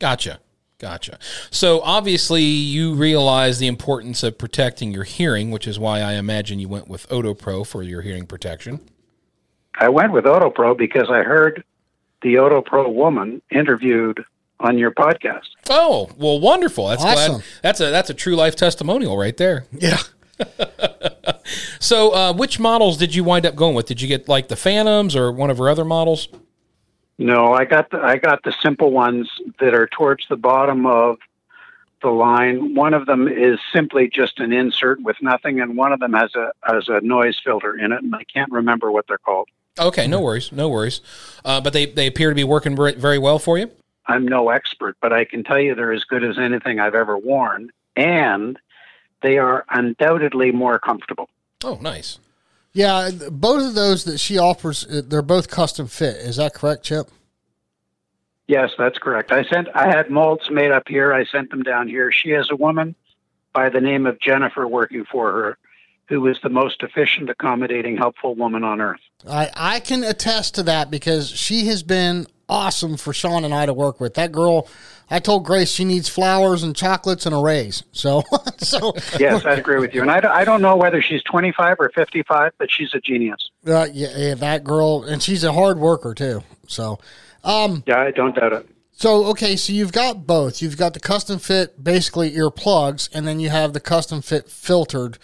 Gotcha. 0.00 0.40
Gotcha. 0.78 1.18
So 1.52 1.80
obviously, 1.82 2.42
you 2.42 2.94
realize 2.94 3.60
the 3.60 3.68
importance 3.68 4.24
of 4.24 4.36
protecting 4.36 4.92
your 4.92 5.04
hearing, 5.04 5.52
which 5.52 5.68
is 5.68 5.78
why 5.78 6.00
I 6.00 6.14
imagine 6.14 6.58
you 6.58 6.68
went 6.68 6.88
with 6.88 7.08
OtoPro 7.08 7.64
for 7.64 7.84
your 7.84 8.02
hearing 8.02 8.26
protection. 8.26 8.80
I 9.76 9.88
went 9.88 10.12
with 10.12 10.24
OtoPro 10.24 10.76
because 10.76 11.08
I 11.08 11.22
heard 11.22 11.62
the 12.22 12.34
OtoPro 12.34 12.92
woman 12.92 13.42
interviewed 13.50 14.24
on 14.60 14.78
your 14.78 14.92
podcast. 14.92 15.48
Oh, 15.68 16.10
well, 16.16 16.38
wonderful. 16.40 16.88
That's 16.88 17.02
Awesome. 17.04 17.32
glad. 17.34 17.44
That's 17.62 17.80
a 17.80 17.90
that's 17.90 18.10
a 18.10 18.14
true 18.14 18.36
life 18.36 18.54
testimonial 18.56 19.16
right 19.18 19.36
there. 19.36 19.66
Yeah. 19.72 19.98
So, 21.80 22.14
uh, 22.14 22.32
which 22.32 22.60
models 22.60 22.96
did 22.96 23.14
you 23.14 23.24
wind 23.24 23.44
up 23.44 23.56
going 23.56 23.74
with? 23.74 23.86
Did 23.86 24.00
you 24.00 24.06
get 24.08 24.28
like 24.28 24.48
the 24.48 24.56
Phantoms 24.56 25.16
or 25.16 25.32
one 25.32 25.50
of 25.50 25.58
her 25.58 25.68
other 25.68 25.84
models? 25.84 26.28
No, 27.18 27.52
I 27.52 27.64
got 27.64 27.90
the 27.90 27.98
I 27.98 28.16
got 28.18 28.42
the 28.44 28.52
simple 28.62 28.90
ones 28.92 29.28
that 29.60 29.74
are 29.74 29.88
towards 29.88 30.24
the 30.28 30.36
bottom 30.36 30.86
of 30.86 31.18
the 32.00 32.10
line. 32.10 32.74
One 32.74 32.94
of 32.94 33.06
them 33.06 33.26
is 33.28 33.58
simply 33.72 34.08
just 34.08 34.38
an 34.38 34.52
insert 34.52 35.02
with 35.02 35.16
nothing, 35.20 35.60
and 35.60 35.76
one 35.76 35.92
of 35.92 36.00
them 36.00 36.12
has 36.14 36.34
a 36.36 36.52
has 36.62 36.88
a 36.88 37.00
noise 37.00 37.38
filter 37.44 37.76
in 37.76 37.92
it, 37.92 38.02
and 38.02 38.14
I 38.14 38.24
can't 38.24 38.50
remember 38.52 38.90
what 38.90 39.06
they're 39.08 39.18
called. 39.18 39.48
Okay, 39.78 40.06
no 40.06 40.20
worries, 40.20 40.52
no 40.52 40.68
worries. 40.68 41.00
Uh, 41.44 41.60
but 41.60 41.72
they 41.72 41.86
they 41.86 42.06
appear 42.06 42.28
to 42.28 42.34
be 42.34 42.44
working 42.44 42.76
very, 42.76 42.94
very 42.94 43.18
well 43.18 43.38
for 43.38 43.58
you. 43.58 43.70
I'm 44.06 44.26
no 44.26 44.50
expert, 44.50 44.96
but 45.00 45.12
I 45.12 45.24
can 45.24 45.44
tell 45.44 45.58
you 45.58 45.74
they're 45.74 45.92
as 45.92 46.04
good 46.04 46.24
as 46.24 46.38
anything 46.38 46.80
I've 46.80 46.94
ever 46.94 47.16
worn, 47.16 47.70
and 47.96 48.58
they 49.22 49.38
are 49.38 49.64
undoubtedly 49.70 50.50
more 50.50 50.78
comfortable. 50.78 51.28
Oh, 51.64 51.78
nice. 51.80 52.18
Yeah. 52.72 53.10
Both 53.30 53.68
of 53.68 53.74
those 53.74 54.04
that 54.04 54.18
she 54.18 54.38
offers, 54.38 54.86
uh, 54.86 55.02
they're 55.06 55.22
both 55.22 55.48
custom 55.48 55.86
fit. 55.86 56.16
Is 56.16 56.36
that 56.36 56.54
correct, 56.54 56.84
Chip? 56.84 57.10
Yes, 58.48 58.72
that's 58.76 58.98
correct. 58.98 59.32
I 59.32 59.44
sent. 59.44 59.68
I 59.74 59.86
had 59.88 60.10
molds 60.10 60.50
made 60.50 60.72
up 60.72 60.88
here. 60.88 61.12
I 61.12 61.24
sent 61.24 61.50
them 61.50 61.62
down 61.62 61.88
here. 61.88 62.10
She 62.10 62.30
has 62.30 62.50
a 62.50 62.56
woman 62.56 62.94
by 63.52 63.68
the 63.68 63.80
name 63.80 64.06
of 64.06 64.20
Jennifer 64.20 64.66
working 64.66 65.04
for 65.04 65.30
her, 65.32 65.58
who 66.08 66.26
is 66.26 66.38
the 66.42 66.48
most 66.48 66.82
efficient, 66.82 67.30
accommodating, 67.30 67.96
helpful 67.96 68.34
woman 68.34 68.64
on 68.64 68.80
earth. 68.80 69.00
I, 69.28 69.50
I 69.54 69.80
can 69.80 70.04
attest 70.04 70.54
to 70.56 70.62
that 70.64 70.90
because 70.90 71.28
she 71.30 71.66
has 71.66 71.82
been 71.82 72.26
awesome 72.48 72.96
for 72.96 73.12
Sean 73.12 73.44
and 73.44 73.54
I 73.54 73.66
to 73.66 73.72
work 73.72 74.00
with. 74.00 74.14
That 74.14 74.32
girl, 74.32 74.68
I 75.10 75.18
told 75.20 75.44
Grace 75.44 75.70
she 75.70 75.84
needs 75.84 76.08
flowers 76.08 76.62
and 76.62 76.74
chocolates 76.76 77.24
and 77.24 77.34
a 77.34 77.38
raise. 77.38 77.82
So, 77.92 78.22
so 78.58 78.94
Yes, 79.18 79.44
I 79.44 79.52
agree 79.54 79.78
with 79.78 79.94
you. 79.94 80.02
And 80.02 80.10
I, 80.10 80.20
don't- 80.20 80.32
I 80.32 80.44
don't 80.44 80.60
know 80.62 80.76
whether 80.76 81.00
she's 81.00 81.22
25 81.22 81.76
or 81.78 81.90
55, 81.94 82.52
but 82.58 82.70
she's 82.70 82.92
a 82.94 83.00
genius. 83.00 83.50
uh, 83.66 83.86
yeah, 83.92 84.08
yeah, 84.16 84.34
that 84.34 84.64
girl, 84.64 85.02
and 85.04 85.22
she's 85.22 85.44
a 85.44 85.52
hard 85.52 85.78
worker 85.78 86.14
too. 86.14 86.42
So, 86.66 86.98
um, 87.44 87.84
Yeah, 87.86 88.00
I 88.00 88.10
don't 88.10 88.34
doubt 88.34 88.52
it. 88.52 88.66
so 88.92 89.26
okay, 89.26 89.56
so 89.56 89.72
you've 89.72 89.92
got 89.92 90.26
both. 90.26 90.60
You've 90.62 90.76
got 90.76 90.94
the 90.94 91.00
custom 91.00 91.38
fit, 91.38 91.82
basically 91.82 92.32
earplugs, 92.32 93.08
and 93.14 93.26
then 93.26 93.40
you 93.40 93.48
have 93.50 93.72
the 93.72 93.80
custom 93.80 94.20
fit 94.22 94.48
filtered. 94.48 95.18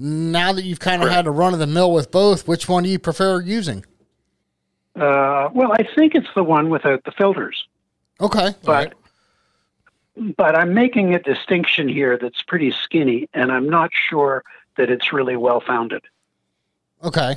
Now 0.00 0.52
that 0.52 0.62
you've 0.62 0.78
kind 0.80 1.02
of 1.02 1.08
had 1.10 1.26
a 1.26 1.30
run 1.30 1.52
of 1.54 1.58
the 1.58 1.66
mill 1.66 1.92
with 1.92 2.10
both, 2.12 2.46
which 2.46 2.68
one 2.68 2.84
do 2.84 2.88
you 2.88 2.98
prefer 3.00 3.40
using? 3.40 3.84
Uh, 4.94 5.48
well, 5.52 5.72
I 5.72 5.82
think 5.96 6.14
it's 6.14 6.28
the 6.34 6.44
one 6.44 6.70
without 6.70 7.02
the 7.04 7.10
filters. 7.12 7.66
Okay, 8.20 8.54
but 8.64 8.94
but 10.36 10.56
I'm 10.56 10.74
making 10.74 11.14
a 11.14 11.18
distinction 11.20 11.88
here 11.88 12.18
that's 12.20 12.42
pretty 12.42 12.70
skinny, 12.72 13.28
and 13.34 13.50
I'm 13.52 13.68
not 13.68 13.90
sure 13.92 14.42
that 14.76 14.90
it's 14.90 15.12
really 15.12 15.36
well 15.36 15.60
founded. 15.60 16.02
okay. 17.02 17.36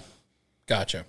Gotcha. 0.68 1.04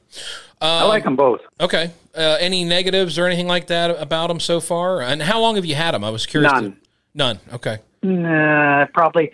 I 0.61 0.81
Um, 0.83 0.89
like 0.89 1.05
them 1.05 1.15
both. 1.15 1.41
Okay. 1.61 1.93
Uh, 2.17 2.37
any 2.41 2.65
negatives 2.65 3.17
or 3.17 3.27
anything 3.27 3.47
like 3.47 3.69
that 3.69 3.91
about 4.03 4.27
them 4.27 4.41
so 4.41 4.59
far? 4.59 5.01
And 5.03 5.23
how 5.23 5.39
long 5.41 5.55
have 5.55 5.65
you 5.65 5.77
had 5.77 5.93
them? 5.93 6.03
I 6.03 6.11
was 6.11 6.27
curious. 6.27 6.51
to- 6.53 6.61
None. 6.63 6.77
None. 7.15 7.39
Okay. 7.53 7.79
Nah, 8.03 8.87
probably. 8.93 9.31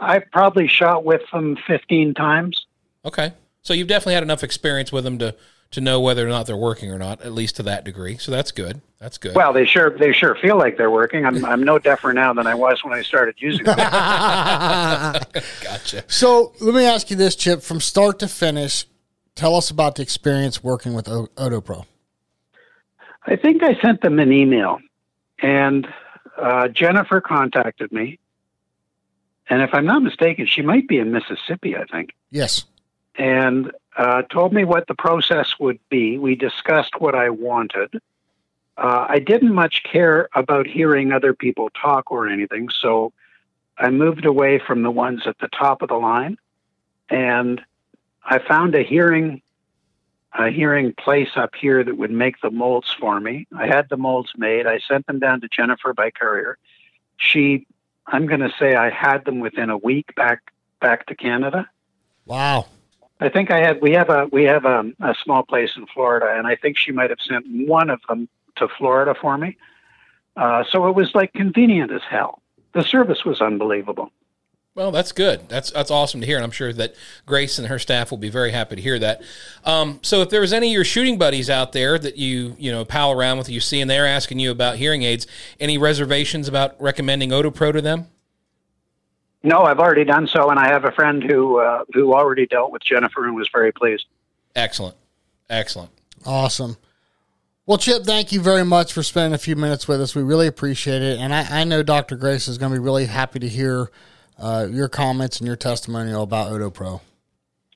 I 0.00 0.20
probably 0.20 0.68
shot 0.68 1.04
with 1.04 1.22
them 1.32 1.56
15 1.66 2.14
times. 2.14 2.66
Okay. 3.04 3.32
So 3.62 3.74
you've 3.74 3.88
definitely 3.88 4.14
had 4.14 4.22
enough 4.22 4.44
experience 4.44 4.92
with 4.92 5.04
them 5.04 5.18
to 5.18 5.34
to 5.70 5.82
know 5.82 6.00
whether 6.00 6.26
or 6.26 6.30
not 6.30 6.46
they're 6.46 6.56
working 6.56 6.90
or 6.90 6.98
not, 6.98 7.20
at 7.20 7.32
least 7.32 7.56
to 7.56 7.62
that 7.64 7.84
degree. 7.84 8.16
So 8.16 8.32
that's 8.32 8.52
good. 8.52 8.80
That's 8.98 9.18
good. 9.18 9.34
Well, 9.34 9.52
they 9.52 9.66
sure 9.66 9.96
they 9.98 10.12
sure 10.12 10.34
feel 10.34 10.56
like 10.56 10.78
they're 10.78 10.90
working. 10.90 11.26
I'm 11.26 11.44
I'm 11.44 11.62
no 11.62 11.78
deafer 11.78 12.12
now 12.12 12.32
than 12.32 12.46
I 12.46 12.54
was 12.54 12.82
when 12.82 12.94
I 12.94 13.02
started 13.02 13.36
using 13.38 13.64
them. 13.64 13.76
gotcha. 15.62 16.04
So 16.06 16.52
let 16.60 16.74
me 16.74 16.84
ask 16.84 17.10
you 17.10 17.16
this, 17.16 17.36
Chip, 17.36 17.62
from 17.62 17.80
start 17.80 18.18
to 18.20 18.28
finish, 18.28 18.86
tell 19.34 19.54
us 19.56 19.70
about 19.70 19.96
the 19.96 20.02
experience 20.02 20.64
working 20.64 20.94
with 20.94 21.08
O- 21.08 21.28
OtoPro. 21.36 21.84
I 23.26 23.36
think 23.36 23.62
I 23.62 23.78
sent 23.80 24.00
them 24.00 24.18
an 24.18 24.32
email, 24.32 24.78
and 25.40 25.86
uh, 26.38 26.68
Jennifer 26.68 27.20
contacted 27.20 27.92
me. 27.92 28.18
And 29.50 29.62
if 29.62 29.70
I'm 29.72 29.86
not 29.86 30.02
mistaken, 30.02 30.46
she 30.46 30.62
might 30.62 30.88
be 30.88 30.98
in 30.98 31.10
Mississippi. 31.12 31.76
I 31.76 31.84
think. 31.84 32.14
Yes. 32.30 32.64
and 33.16 33.72
uh, 33.96 34.22
told 34.22 34.52
me 34.52 34.64
what 34.64 34.86
the 34.86 34.94
process 34.94 35.54
would 35.58 35.80
be. 35.88 36.18
We 36.18 36.36
discussed 36.36 37.00
what 37.00 37.14
I 37.16 37.30
wanted. 37.30 38.00
Uh, 38.76 39.06
I 39.08 39.18
didn't 39.18 39.52
much 39.52 39.82
care 39.82 40.28
about 40.34 40.68
hearing 40.68 41.10
other 41.10 41.34
people 41.34 41.68
talk 41.70 42.12
or 42.12 42.28
anything, 42.28 42.68
so 42.68 43.12
I 43.76 43.90
moved 43.90 44.24
away 44.24 44.60
from 44.60 44.82
the 44.82 44.90
ones 44.90 45.22
at 45.26 45.38
the 45.38 45.48
top 45.48 45.82
of 45.82 45.88
the 45.88 45.96
line, 45.96 46.38
and 47.08 47.60
I 48.24 48.38
found 48.38 48.74
a 48.76 48.82
hearing 48.84 49.42
a 50.38 50.50
hearing 50.50 50.92
place 50.92 51.30
up 51.34 51.54
here 51.56 51.82
that 51.82 51.96
would 51.96 52.12
make 52.12 52.40
the 52.40 52.50
molds 52.50 52.94
for 53.00 53.18
me. 53.18 53.46
I 53.56 53.66
had 53.66 53.88
the 53.88 53.96
molds 53.96 54.30
made. 54.36 54.66
I 54.66 54.78
sent 54.78 55.06
them 55.06 55.18
down 55.18 55.40
to 55.40 55.48
Jennifer 55.48 55.92
by 55.94 56.10
courier. 56.10 56.58
She, 57.16 57.66
I'm 58.10 58.26
going 58.26 58.40
to 58.40 58.52
say, 58.58 58.74
I 58.74 58.90
had 58.90 59.24
them 59.24 59.40
within 59.40 59.70
a 59.70 59.76
week 59.76 60.14
back 60.14 60.40
back 60.80 61.06
to 61.06 61.14
Canada. 61.14 61.68
Wow. 62.24 62.66
I 63.20 63.28
think 63.28 63.50
I 63.50 63.60
had 63.60 63.80
we 63.80 63.92
have 63.92 64.10
a 64.10 64.26
we 64.30 64.44
have 64.44 64.64
a, 64.64 64.90
a 65.00 65.14
small 65.22 65.42
place 65.42 65.72
in 65.76 65.86
Florida, 65.86 66.34
and 66.36 66.46
I 66.46 66.56
think 66.56 66.76
she 66.76 66.92
might 66.92 67.10
have 67.10 67.20
sent 67.20 67.46
one 67.48 67.90
of 67.90 68.00
them 68.08 68.28
to 68.56 68.68
Florida 68.68 69.14
for 69.14 69.36
me. 69.36 69.56
Uh, 70.36 70.62
so 70.70 70.86
it 70.86 70.94
was 70.94 71.14
like 71.14 71.32
convenient 71.32 71.90
as 71.90 72.02
hell. 72.08 72.40
The 72.74 72.84
service 72.84 73.24
was 73.24 73.40
unbelievable. 73.40 74.12
Well, 74.78 74.92
that's 74.92 75.10
good. 75.10 75.48
That's 75.48 75.72
that's 75.72 75.90
awesome 75.90 76.20
to 76.20 76.26
hear, 76.26 76.36
and 76.36 76.44
I'm 76.44 76.52
sure 76.52 76.72
that 76.72 76.94
Grace 77.26 77.58
and 77.58 77.66
her 77.66 77.80
staff 77.80 78.12
will 78.12 78.18
be 78.18 78.28
very 78.28 78.52
happy 78.52 78.76
to 78.76 78.80
hear 78.80 78.96
that. 79.00 79.22
Um, 79.64 79.98
so, 80.02 80.22
if 80.22 80.30
there 80.30 80.40
was 80.40 80.52
any 80.52 80.68
of 80.68 80.72
your 80.72 80.84
shooting 80.84 81.18
buddies 81.18 81.50
out 81.50 81.72
there 81.72 81.98
that 81.98 82.16
you 82.16 82.54
you 82.60 82.70
know 82.70 82.84
pal 82.84 83.10
around 83.10 83.38
with, 83.38 83.48
you 83.48 83.58
see, 83.58 83.80
and 83.80 83.90
they're 83.90 84.06
asking 84.06 84.38
you 84.38 84.52
about 84.52 84.76
hearing 84.76 85.02
aids, 85.02 85.26
any 85.58 85.78
reservations 85.78 86.46
about 86.46 86.80
recommending 86.80 87.30
OtoPro 87.30 87.72
to 87.72 87.82
them? 87.82 88.06
No, 89.42 89.64
I've 89.64 89.80
already 89.80 90.04
done 90.04 90.28
so, 90.28 90.48
and 90.48 90.60
I 90.60 90.68
have 90.68 90.84
a 90.84 90.92
friend 90.92 91.24
who 91.24 91.58
uh, 91.58 91.82
who 91.92 92.14
already 92.14 92.46
dealt 92.46 92.70
with 92.70 92.84
Jennifer 92.84 93.26
and 93.26 93.34
was 93.34 93.48
very 93.52 93.72
pleased. 93.72 94.06
Excellent, 94.54 94.94
excellent. 95.50 95.90
Awesome. 96.24 96.76
Well, 97.66 97.78
Chip, 97.78 98.04
thank 98.04 98.30
you 98.30 98.40
very 98.40 98.64
much 98.64 98.92
for 98.92 99.02
spending 99.02 99.34
a 99.34 99.38
few 99.38 99.56
minutes 99.56 99.88
with 99.88 100.00
us. 100.00 100.14
We 100.14 100.22
really 100.22 100.46
appreciate 100.46 101.02
it. 101.02 101.18
And 101.18 101.34
I, 101.34 101.62
I 101.62 101.64
know 101.64 101.82
Dr. 101.82 102.14
Grace 102.14 102.46
is 102.46 102.58
going 102.58 102.72
to 102.72 102.78
be 102.78 102.82
really 102.82 103.06
happy 103.06 103.40
to 103.40 103.48
hear 103.48 103.90
uh, 104.38 104.66
your 104.70 104.88
comments 104.88 105.38
and 105.38 105.46
your 105.46 105.56
testimonial 105.56 106.22
about 106.22 106.50
OtoPro. 106.52 107.00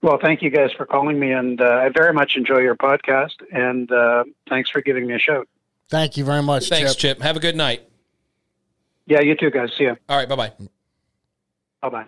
Well, 0.02 0.18
thank 0.20 0.42
you 0.42 0.50
guys 0.50 0.72
for 0.72 0.84
calling 0.84 1.18
me, 1.18 1.32
and 1.32 1.60
uh, 1.60 1.64
I 1.64 1.88
very 1.88 2.12
much 2.12 2.36
enjoy 2.36 2.58
your 2.58 2.74
podcast. 2.74 3.34
And 3.52 3.90
uh, 3.92 4.24
thanks 4.48 4.68
for 4.68 4.80
giving 4.80 5.06
me 5.06 5.14
a 5.14 5.18
shout. 5.18 5.48
Thank 5.88 6.16
you 6.16 6.24
very 6.24 6.42
much, 6.42 6.68
Thanks, 6.68 6.94
Chip. 6.96 7.18
Chip. 7.18 7.22
Have 7.22 7.36
a 7.36 7.40
good 7.40 7.54
night. 7.54 7.82
Yeah, 9.06 9.20
you 9.20 9.36
too, 9.36 9.50
guys. 9.50 9.70
See 9.76 9.84
ya. 9.84 9.94
All 10.08 10.16
right, 10.16 10.28
bye 10.28 10.36
bye. 10.36 10.52
Bye 11.82 11.88
bye. 11.88 12.06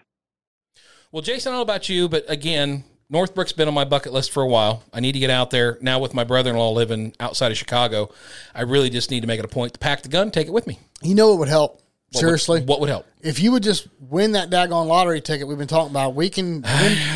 Well, 1.13 1.23
Jason, 1.23 1.51
I 1.51 1.53
don't 1.53 1.59
know 1.59 1.63
about 1.63 1.89
you, 1.89 2.09
but 2.09 2.25
again, 2.29 2.85
Northbrook's 3.11 3.53
been 3.53 3.69
on 3.69 3.75
my 3.75 3.85
bucket 3.85 4.13
list 4.13 4.33
for 4.33 4.43
a 4.43 4.49
while. 4.49 4.83
I 4.93 5.01
need 5.01 5.13
to 5.13 5.21
get 5.21 5.31
out 5.31 5.51
there 5.51 5.79
now 5.81 6.01
with 6.01 6.15
my 6.15 6.25
brother-in-law 6.25 6.73
living 6.73 7.15
outside 7.21 7.53
of 7.53 7.59
Chicago. 7.59 8.11
I 8.55 8.63
really 8.63 8.91
just 8.91 9.11
need 9.11 9.21
to 9.21 9.27
make 9.27 9.39
it 9.39 9.45
a 9.45 9.49
point 9.49 9.75
to 9.75 9.79
pack 9.79 10.03
the 10.03 10.09
gun, 10.09 10.31
take 10.31 10.49
it 10.49 10.53
with 10.53 10.67
me. 10.67 10.81
You 11.03 11.15
know 11.15 11.33
it 11.35 11.39
would 11.39 11.49
help? 11.49 11.81
What 12.15 12.23
would- 12.23 12.29
Seriously? 12.29 12.61
what 12.63 12.81
would 12.81 12.89
help? 12.89 13.07
if 13.23 13.41
you 13.41 13.53
would 13.53 13.63
just 13.63 13.89
win 14.11 14.33
that 14.33 14.51
daggone 14.51 14.87
lottery 14.87 15.19
ticket 15.19 15.49
we've 15.49 15.57
been 15.57 15.67
talking 15.67 15.91
about, 15.91 16.15
we 16.15 16.29
can 16.29 16.63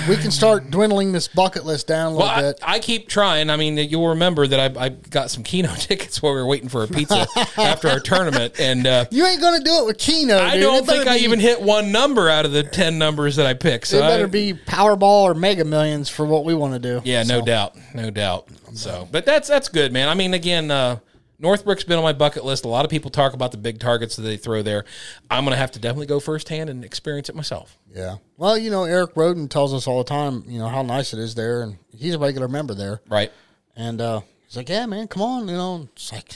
we 0.09 0.17
can 0.17 0.31
start 0.31 0.71
dwindling 0.71 1.13
this 1.13 1.29
bucket 1.29 1.67
list 1.67 1.87
down 1.87 2.07
a 2.07 2.17
little 2.17 2.27
Well, 2.27 2.41
bit. 2.53 2.61
I 2.63 2.79
keep 2.79 3.09
trying. 3.11 3.51
I 3.51 3.57
mean, 3.57 3.77
you'll 3.77 4.09
remember 4.09 4.47
that 4.47 4.75
I, 4.79 4.87
I 4.87 4.89
got 4.89 5.31
some 5.31 5.45
Keno 5.45 5.69
tickets 5.77 6.23
while 6.23 6.33
we 6.33 6.41
were 6.41 6.47
waiting 6.47 6.71
for 6.71 6.83
a 6.83 6.89
pizza 6.89 7.27
after 7.59 7.89
our 7.89 8.01
tournament, 8.01 8.59
and 8.59 8.87
uh, 8.87 9.05
you 9.11 9.27
ain't 9.27 9.43
going 9.43 9.59
to 9.59 9.65
do 9.65 9.81
it 9.81 9.85
with 9.87 9.99
Keno. 9.99 10.39
I 10.39 10.55
dude. 10.55 10.63
don't 10.63 10.87
think 10.87 11.07
I 11.07 11.19
be- 11.19 11.25
even 11.25 11.41
hit 11.41 11.61
one 11.61 11.93
number 11.93 12.31
out 12.31 12.47
of 12.47 12.53
the 12.53 12.63
ten 12.63 12.97
numbers 12.97 13.37
that 13.37 13.45
I 13.47 13.53
picked. 13.53 13.89
So 13.89 13.99
It 13.99 14.01
better 14.01 14.25
I- 14.25 14.29
be 14.29 14.55
Powerball 14.55 15.03
or 15.25 15.35
Mega 15.35 15.65
Millions 15.67 16.09
for 16.09 16.25
what 16.25 16.47
we 16.47 16.55
want 16.55 16.73
to 16.73 16.79
do. 16.81 17.03
Yeah, 17.05 17.23
no 17.23 17.43
doubt, 17.43 17.77
no 17.95 18.09
doubt. 18.11 18.49
So, 18.73 19.07
but 19.13 19.27
that's 19.27 19.47
that's 19.49 19.69
good, 19.69 19.93
man. 19.93 20.09
I 20.09 20.15
mean, 20.15 20.33
again, 20.33 20.71
uh, 20.71 21.01
Northbrook's 21.39 21.85
been 21.85 21.99
on 21.99 22.03
my 22.03 22.13
bucket 22.13 22.45
list. 22.45 22.65
A 22.65 22.69
lot 22.69 22.85
of 22.85 22.91
people 22.91 23.11
talk 23.11 23.33
about 23.33 23.53
the 23.53 23.59
big 23.59 23.79
targets 23.79 24.17
that 24.17 24.23
they 24.23 24.37
throw 24.37 24.63
there. 24.63 24.85
I'm 25.31 25.45
going 25.45 25.53
to 25.55 25.59
have 25.59 25.71
to 25.73 25.79
definitely 25.79 26.07
go 26.07 26.19
firsthand 26.19 26.69
and 26.69 26.85
experience 26.85 27.29
it 27.29 27.37
myself. 27.37 27.79
Yeah. 27.95 28.17
Well, 28.37 28.59
you 28.59 28.71
know, 28.71 28.85
Eric 28.85 29.13
Roden 29.15 29.49
tells 29.49 29.73
us 29.73 29.87
all 29.87 29.99
the 29.99 30.09
time, 30.09 30.45
you 30.49 30.59
know, 30.59 30.69
how 30.69 30.83
nice 30.83 31.13
it 31.13 31.21
is 31.21 31.35
there, 31.35 31.63
and 31.63 31.79
he's 31.97 32.15
a 32.15 32.19
regular 32.19 32.49
member 32.49 32.75
there. 32.75 33.01
Right? 33.09 33.33
And 33.77 34.01
uh, 34.01 34.21
he's 34.47 34.57
like, 34.57 34.69
"Yeah, 34.69 34.87
man, 34.87 35.07
come 35.07 35.23
on," 35.23 35.49
you 35.49 35.55
know. 35.55 35.89
It's 35.93 36.13
like 36.13 36.35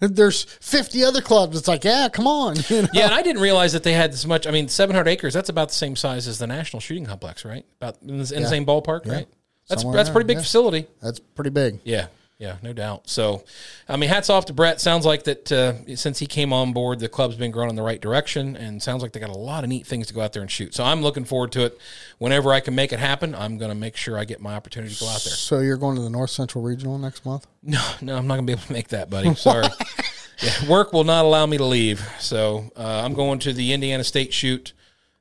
there's 0.00 0.44
50 0.44 1.04
other 1.04 1.20
clubs. 1.20 1.56
It's 1.56 1.68
like, 1.68 1.84
yeah, 1.84 2.08
come 2.12 2.26
on. 2.26 2.56
You 2.68 2.82
know? 2.82 2.88
Yeah, 2.92 3.04
and 3.04 3.14
I 3.14 3.22
didn't 3.22 3.40
realize 3.40 3.72
that 3.72 3.82
they 3.82 3.92
had 3.92 4.12
this 4.12 4.26
much. 4.26 4.46
I 4.46 4.50
mean, 4.50 4.68
700 4.68 5.08
acres. 5.08 5.32
That's 5.32 5.48
about 5.48 5.68
the 5.68 5.74
same 5.74 5.96
size 5.96 6.26
as 6.26 6.38
the 6.38 6.46
National 6.46 6.80
Shooting 6.80 7.06
Complex, 7.06 7.44
right? 7.44 7.64
About 7.80 7.96
in 8.02 8.18
the, 8.18 8.34
in 8.34 8.42
the 8.42 8.48
same 8.48 8.66
ballpark, 8.66 9.06
right? 9.06 9.26
That's 9.68 9.82
Somewhere 9.82 9.96
that's 9.96 10.08
a 10.08 10.12
pretty 10.12 10.26
big 10.26 10.38
yeah. 10.38 10.42
facility. 10.42 10.86
That's 11.00 11.18
pretty 11.18 11.50
big. 11.50 11.78
Yeah, 11.84 12.06
yeah, 12.38 12.56
no 12.62 12.72
doubt. 12.72 13.08
So, 13.10 13.42
I 13.88 13.96
mean, 13.96 14.08
hats 14.08 14.30
off 14.30 14.44
to 14.46 14.52
Brett. 14.52 14.80
Sounds 14.80 15.04
like 15.04 15.24
that 15.24 15.50
uh, 15.50 15.96
since 15.96 16.20
he 16.20 16.26
came 16.26 16.52
on 16.52 16.72
board, 16.72 17.00
the 17.00 17.08
club's 17.08 17.34
been 17.34 17.50
growing 17.50 17.68
in 17.68 17.74
the 17.74 17.82
right 17.82 18.00
direction, 18.00 18.56
and 18.56 18.80
sounds 18.80 19.02
like 19.02 19.10
they 19.10 19.18
got 19.18 19.30
a 19.30 19.36
lot 19.36 19.64
of 19.64 19.70
neat 19.70 19.88
things 19.88 20.06
to 20.06 20.14
go 20.14 20.20
out 20.20 20.32
there 20.32 20.42
and 20.42 20.50
shoot. 20.50 20.72
So, 20.72 20.84
I'm 20.84 21.02
looking 21.02 21.24
forward 21.24 21.50
to 21.52 21.64
it. 21.64 21.78
Whenever 22.18 22.52
I 22.52 22.60
can 22.60 22.76
make 22.76 22.92
it 22.92 23.00
happen, 23.00 23.34
I'm 23.34 23.58
going 23.58 23.70
to 23.70 23.74
make 23.74 23.96
sure 23.96 24.16
I 24.16 24.24
get 24.24 24.40
my 24.40 24.54
opportunity 24.54 24.94
to 24.94 25.00
go 25.00 25.08
out 25.08 25.20
there. 25.24 25.34
So 25.34 25.58
you're 25.58 25.76
going 25.76 25.96
to 25.96 26.02
the 26.02 26.10
North 26.10 26.30
Central 26.30 26.62
Regional 26.62 26.98
next 26.98 27.24
month? 27.26 27.46
No, 27.60 27.84
no, 28.00 28.16
I'm 28.16 28.26
not 28.28 28.36
going 28.36 28.46
to 28.46 28.50
be 28.50 28.52
able 28.52 28.66
to 28.66 28.72
make 28.72 28.88
that, 28.88 29.10
buddy. 29.10 29.34
Sorry. 29.34 29.66
yeah, 30.40 30.70
work 30.70 30.92
will 30.92 31.04
not 31.04 31.24
allow 31.24 31.44
me 31.44 31.58
to 31.58 31.64
leave. 31.64 32.08
So, 32.20 32.70
uh, 32.76 33.02
I'm 33.04 33.14
going 33.14 33.40
to 33.40 33.52
the 33.52 33.72
Indiana 33.72 34.04
State 34.04 34.32
shoot 34.32 34.72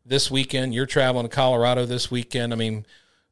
this 0.05 0.31
weekend. 0.31 0.73
You're 0.73 0.85
traveling 0.85 1.27
to 1.27 1.35
Colorado 1.35 1.85
this 1.85 2.09
weekend. 2.09 2.53
I 2.53 2.55
mean, 2.55 2.85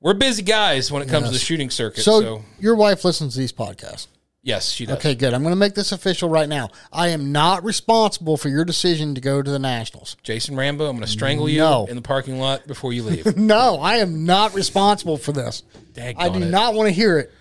we're 0.05 0.13
busy 0.13 0.43
guys 0.43 0.91
when 0.91 1.01
it 1.01 1.09
comes 1.09 1.25
to 1.25 1.33
the 1.33 1.39
shooting 1.39 1.71
circuit. 1.71 2.03
So, 2.03 2.21
so 2.21 2.45
your 2.59 2.75
wife 2.75 3.03
listens 3.03 3.33
to 3.33 3.39
these 3.39 3.51
podcasts. 3.51 4.05
yes, 4.43 4.69
she 4.69 4.85
does. 4.85 4.97
Okay, 4.97 5.15
good. 5.15 5.33
I'm 5.33 5.41
going 5.41 5.51
to 5.51 5.59
make 5.59 5.73
this 5.73 5.91
official 5.91 6.29
right 6.29 6.47
now. 6.47 6.69
I 6.93 7.07
am 7.07 7.31
not 7.31 7.63
responsible 7.63 8.37
for 8.37 8.47
your 8.49 8.63
decision 8.65 9.15
to 9.15 9.21
go 9.21 9.41
to 9.41 9.49
the 9.49 9.57
Nationals. 9.57 10.15
Jason 10.21 10.55
Rambo, 10.55 10.85
I'm 10.87 10.95
going 10.95 11.07
to 11.07 11.11
strangle 11.11 11.49
you 11.49 11.57
No. 11.57 11.87
in 11.87 11.95
the 11.95 12.03
parking 12.03 12.37
lot 12.37 12.67
before 12.67 12.93
you 12.93 13.01
leave. 13.01 13.35
No, 13.45 13.79
I 13.79 13.95
am 13.95 14.25
not 14.25 14.53
responsible 14.53 15.17
for 15.17 15.31
this. 15.31 15.63
Dang 15.93 16.15
I 16.19 16.29
do 16.29 16.39
it. 16.39 16.51
not 16.51 16.75
want 16.75 16.87
to 16.87 16.93
hear 16.93 17.17
it. 17.17 17.31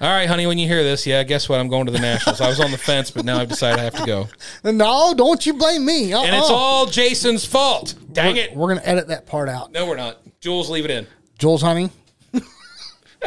All 0.00 0.08
right, 0.08 0.28
honey, 0.28 0.46
when 0.46 0.58
you 0.58 0.68
hear 0.68 0.84
this, 0.84 1.06
yeah, 1.08 1.24
guess 1.24 1.48
what? 1.48 1.58
I'm 1.58 1.68
going 1.68 1.86
to 1.86 1.92
the 1.92 1.98
Nationals. 1.98 2.40
I 2.40 2.48
was 2.48 2.60
on 2.60 2.70
the 2.70 2.78
fence, 2.78 3.10
but 3.10 3.24
now 3.24 3.38
I've 3.38 3.48
decided 3.48 3.80
I 3.80 3.84
have 3.84 3.94
to 3.94 4.06
go. 4.06 4.28
No, 4.64 5.12
don't 5.16 5.44
you 5.44 5.54
blame 5.54 5.84
me. 5.84 6.12
Uh-uh. 6.12 6.22
And 6.22 6.36
it's 6.36 6.50
uh-uh. 6.50 6.54
all 6.54 6.86
Jason's 6.86 7.44
fault. 7.44 7.94
Dang 8.12 8.36
we're, 8.36 8.42
it. 8.42 8.54
We're 8.54 8.68
gonna 8.68 8.86
edit 8.86 9.08
that 9.08 9.26
part 9.26 9.48
out. 9.48 9.72
No, 9.72 9.86
we're 9.86 9.96
not. 9.96 10.20
Jules, 10.40 10.70
leave 10.70 10.84
it 10.84 10.90
in. 10.90 11.06
Jules, 11.38 11.62
honey, 11.62 11.90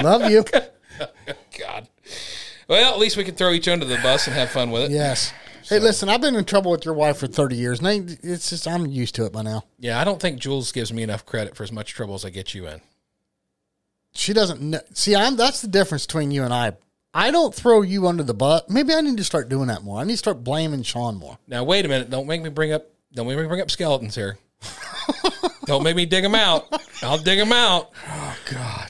love 0.01 0.29
you. 0.29 0.43
God. 1.59 1.87
Well, 2.67 2.93
at 2.93 2.99
least 2.99 3.17
we 3.17 3.23
can 3.23 3.35
throw 3.35 3.51
each 3.51 3.67
under 3.67 3.85
the 3.85 3.97
bus 3.97 4.27
and 4.27 4.35
have 4.35 4.49
fun 4.49 4.71
with 4.71 4.83
it. 4.83 4.91
Yes. 4.91 5.31
Hey, 5.67 5.79
listen, 5.79 6.09
I've 6.09 6.21
been 6.21 6.35
in 6.35 6.45
trouble 6.45 6.71
with 6.71 6.85
your 6.85 6.95
wife 6.95 7.17
for 7.17 7.27
30 7.27 7.55
years. 7.55 7.79
And 7.79 7.87
I- 7.87 8.17
it's 8.23 8.49
just, 8.49 8.67
I'm 8.67 8.87
used 8.87 9.13
to 9.15 9.25
it 9.25 9.31
by 9.33 9.43
now. 9.43 9.63
Yeah, 9.77 9.99
I 9.99 10.03
don't 10.03 10.19
think 10.19 10.39
Jules 10.39 10.71
gives 10.71 10.91
me 10.91 11.03
enough 11.03 11.25
credit 11.25 11.55
for 11.55 11.63
as 11.63 11.71
much 11.71 11.93
trouble 11.93 12.15
as 12.15 12.25
I 12.25 12.31
get 12.31 12.53
you 12.55 12.67
in. 12.67 12.81
She 14.13 14.33
doesn't 14.33 14.61
know. 14.61 14.79
See, 14.93 15.15
I'm, 15.15 15.35
that's 15.35 15.61
the 15.61 15.67
difference 15.67 16.07
between 16.07 16.31
you 16.31 16.43
and 16.43 16.51
I. 16.53 16.73
I 17.13 17.29
don't 17.29 17.53
throw 17.53 17.81
you 17.83 18.07
under 18.07 18.23
the 18.23 18.33
bus. 18.33 18.63
Maybe 18.69 18.93
I 18.93 19.01
need 19.01 19.17
to 19.17 19.23
start 19.23 19.49
doing 19.49 19.67
that 19.67 19.83
more. 19.83 19.99
I 19.99 20.03
need 20.03 20.13
to 20.13 20.17
start 20.17 20.43
blaming 20.43 20.81
Sean 20.83 21.15
more. 21.17 21.37
Now, 21.47 21.63
wait 21.63 21.85
a 21.85 21.87
minute. 21.87 22.09
Don't 22.09 22.25
make 22.27 22.41
me 22.41 22.49
bring 22.49 22.71
up. 22.71 22.87
Don't 23.13 23.27
make 23.27 23.37
me 23.37 23.45
bring 23.45 23.61
up 23.61 23.69
skeletons 23.71 24.15
here. 24.15 24.37
Don't 25.65 25.83
make 25.83 25.95
me 25.95 26.05
dig 26.05 26.23
them 26.23 26.35
out. 26.35 26.67
I'll 27.01 27.17
dig 27.17 27.39
them 27.39 27.51
out. 27.51 27.91
Oh 28.07 28.37
God. 28.51 28.89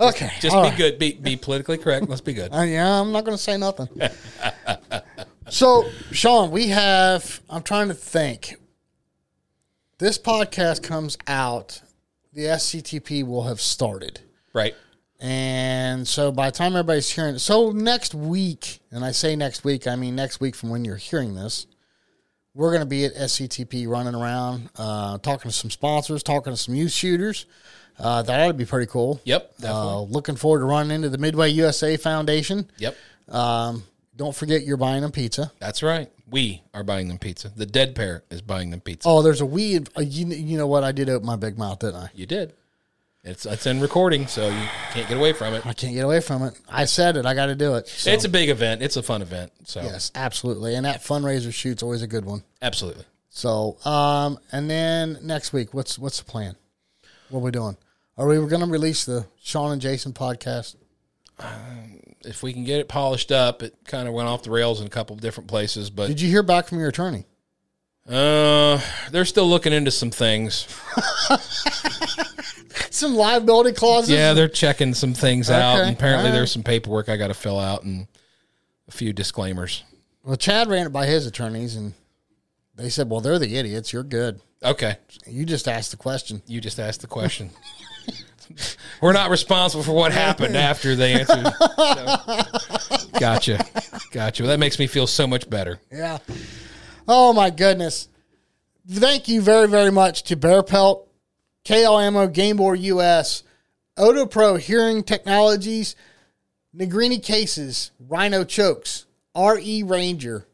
Okay. 0.00 0.30
Just 0.40 0.54
all 0.54 0.64
be 0.64 0.68
right. 0.70 0.78
good. 0.78 0.98
Be 0.98 1.12
be 1.12 1.36
politically 1.36 1.78
correct. 1.78 2.08
Let's 2.08 2.20
be 2.20 2.34
good. 2.34 2.52
Uh, 2.52 2.62
yeah, 2.62 3.00
I'm 3.00 3.12
not 3.12 3.24
going 3.24 3.36
to 3.36 3.42
say 3.42 3.56
nothing. 3.56 3.88
so, 5.48 5.88
Sean, 6.10 6.50
we 6.50 6.68
have, 6.68 7.40
I'm 7.48 7.62
trying 7.62 7.88
to 7.88 7.94
think. 7.94 8.56
This 9.98 10.18
podcast 10.18 10.82
comes 10.82 11.16
out, 11.28 11.82
the 12.32 12.42
SCTP 12.42 13.24
will 13.24 13.44
have 13.44 13.60
started. 13.60 14.20
Right. 14.52 14.74
And 15.20 16.08
so 16.08 16.32
by 16.32 16.50
the 16.50 16.56
time 16.56 16.72
everybody's 16.72 17.08
hearing 17.08 17.38
so 17.38 17.70
next 17.70 18.12
week, 18.12 18.80
and 18.90 19.04
I 19.04 19.12
say 19.12 19.36
next 19.36 19.62
week, 19.62 19.86
I 19.86 19.94
mean 19.94 20.16
next 20.16 20.40
week 20.40 20.56
from 20.56 20.70
when 20.70 20.84
you're 20.84 20.96
hearing 20.96 21.36
this, 21.36 21.68
we're 22.54 22.70
going 22.70 22.82
to 22.82 22.86
be 22.86 23.04
at 23.04 23.14
SCTP 23.14 23.88
running 23.88 24.14
around, 24.14 24.68
uh, 24.76 25.18
talking 25.18 25.50
to 25.50 25.56
some 25.56 25.70
sponsors, 25.70 26.22
talking 26.22 26.52
to 26.52 26.56
some 26.56 26.74
youth 26.74 26.92
shooters. 26.92 27.46
Uh, 27.98 28.22
that 28.22 28.40
ought 28.40 28.48
to 28.48 28.54
be 28.54 28.64
pretty 28.64 28.90
cool. 28.90 29.20
Yep. 29.24 29.58
Definitely. 29.58 29.80
Uh, 29.80 30.00
looking 30.00 30.36
forward 30.36 30.60
to 30.60 30.64
running 30.64 30.92
into 30.94 31.08
the 31.08 31.18
Midway 31.18 31.50
USA 31.50 31.96
Foundation. 31.96 32.70
yep. 32.78 32.96
Um, 33.28 33.84
don't 34.16 34.34
forget 34.34 34.64
you're 34.64 34.76
buying 34.76 35.02
them 35.02 35.12
pizza. 35.12 35.50
That's 35.58 35.82
right. 35.82 36.10
We 36.28 36.62
are 36.74 36.82
buying 36.82 37.08
them 37.08 37.18
pizza. 37.18 37.50
The 37.54 37.66
dead 37.66 37.94
pair 37.94 38.24
is 38.30 38.42
buying 38.42 38.70
them 38.70 38.80
pizza. 38.80 39.08
Oh, 39.08 39.22
there's 39.22 39.40
a. 39.40 39.44
Uh, 39.44 40.00
you, 40.00 40.26
you 40.26 40.58
know 40.58 40.66
what? 40.66 40.84
I 40.84 40.92
did 40.92 41.08
open 41.08 41.26
my 41.26 41.36
big 41.36 41.58
mouth, 41.58 41.78
didn't 41.80 41.96
I? 41.96 42.10
You 42.14 42.26
did. 42.26 42.54
It's 43.24 43.46
it's 43.46 43.66
in 43.66 43.80
recording, 43.80 44.26
so 44.26 44.48
you 44.48 44.68
can't 44.90 45.06
get 45.08 45.16
away 45.16 45.32
from 45.32 45.54
it. 45.54 45.64
I 45.64 45.74
can't 45.74 45.94
get 45.94 46.00
away 46.04 46.20
from 46.20 46.42
it. 46.42 46.58
I 46.68 46.86
said 46.86 47.16
it. 47.16 47.24
I 47.24 47.34
got 47.34 47.46
to 47.46 47.54
do 47.54 47.76
it. 47.76 47.86
So, 47.86 48.10
It's 48.10 48.24
a 48.24 48.28
big 48.28 48.48
event. 48.48 48.82
It's 48.82 48.96
a 48.96 49.02
fun 49.02 49.22
event. 49.22 49.52
So 49.64 49.80
yes, 49.80 50.10
absolutely. 50.16 50.74
And 50.74 50.84
that 50.86 51.02
fundraiser 51.04 51.54
shoot's 51.54 51.84
always 51.84 52.02
a 52.02 52.08
good 52.08 52.24
one. 52.24 52.42
absolutely. 52.60 53.04
So, 53.34 53.78
um, 53.86 54.38
and 54.50 54.68
then 54.68 55.18
next 55.22 55.52
week, 55.52 55.72
what's 55.72 55.98
what's 55.98 56.18
the 56.18 56.24
plan? 56.24 56.56
What 57.30 57.38
are 57.40 57.42
we 57.42 57.50
doing? 57.52 57.76
Are 58.18 58.26
we 58.26 58.36
going 58.36 58.60
to 58.60 58.66
release 58.66 59.04
the 59.04 59.24
Sean 59.40 59.72
and 59.72 59.80
Jason 59.80 60.12
podcast? 60.12 60.74
If 62.24 62.42
we 62.42 62.52
can 62.52 62.64
get 62.64 62.80
it 62.80 62.88
polished 62.88 63.32
up, 63.32 63.62
it 63.62 63.74
kind 63.86 64.06
of 64.06 64.14
went 64.14 64.28
off 64.28 64.42
the 64.42 64.50
rails 64.50 64.80
in 64.80 64.86
a 64.86 64.90
couple 64.90 65.14
of 65.14 65.22
different 65.22 65.48
places, 65.48 65.88
but 65.90 66.08
Did 66.08 66.20
you 66.20 66.28
hear 66.28 66.42
back 66.42 66.66
from 66.66 66.78
your 66.78 66.88
attorney? 66.88 67.24
uh, 68.08 68.80
they're 69.12 69.24
still 69.24 69.48
looking 69.48 69.72
into 69.72 69.90
some 69.90 70.10
things. 70.10 70.66
Some 72.92 73.14
liability 73.16 73.72
clauses. 73.72 74.10
Yeah, 74.10 74.34
they're 74.34 74.48
checking 74.48 74.92
some 74.94 75.14
things 75.14 75.50
out. 75.50 75.80
And 75.80 75.96
apparently, 75.96 76.26
all 76.26 76.32
right. 76.32 76.38
there's 76.38 76.52
some 76.52 76.62
paperwork 76.62 77.08
I 77.08 77.16
got 77.16 77.28
to 77.28 77.34
fill 77.34 77.58
out 77.58 77.84
and 77.84 78.06
a 78.88 78.92
few 78.92 79.12
disclaimers. 79.12 79.82
Well, 80.24 80.36
Chad 80.36 80.68
ran 80.68 80.86
it 80.86 80.92
by 80.92 81.06
his 81.06 81.26
attorneys, 81.26 81.74
and 81.74 81.94
they 82.76 82.88
said, 82.90 83.08
"Well, 83.10 83.20
they're 83.20 83.38
the 83.38 83.56
idiots. 83.56 83.92
You're 83.92 84.02
good. 84.02 84.40
Okay, 84.62 84.96
You 85.26 85.44
just 85.44 85.66
asked 85.66 85.90
the 85.90 85.96
question." 85.96 86.42
you 86.46 86.60
just 86.60 86.78
asked 86.78 87.00
the 87.00 87.06
question. 87.08 87.50
We're 89.00 89.12
not 89.14 89.30
responsible 89.30 89.82
for 89.82 89.92
what 89.92 90.12
happened 90.12 90.56
after 90.56 90.94
they 90.94 91.14
answered. 91.14 91.46
So- 91.58 93.08
Gotcha, 93.18 93.64
gotcha. 94.10 94.42
Well, 94.42 94.50
that 94.50 94.58
makes 94.60 94.78
me 94.78 94.86
feel 94.86 95.06
so 95.06 95.26
much 95.26 95.48
better. 95.48 95.80
Yeah. 95.90 96.18
Oh 97.08 97.32
my 97.32 97.50
goodness. 97.50 98.08
Thank 98.88 99.28
you 99.28 99.40
very, 99.40 99.68
very 99.68 99.90
much 99.92 100.24
to 100.24 100.36
Barepelt, 100.36 101.06
KL 101.64 102.02
Ammo, 102.02 102.26
Gamebore 102.26 102.80
US, 102.80 103.44
OtoPro 103.96 104.58
Hearing 104.58 105.02
Technologies, 105.02 105.94
Negrini 106.76 107.22
Cases, 107.22 107.92
Rhino 108.00 108.44
Chokes, 108.44 109.06
RE 109.36 109.82
Ranger, 109.82 110.46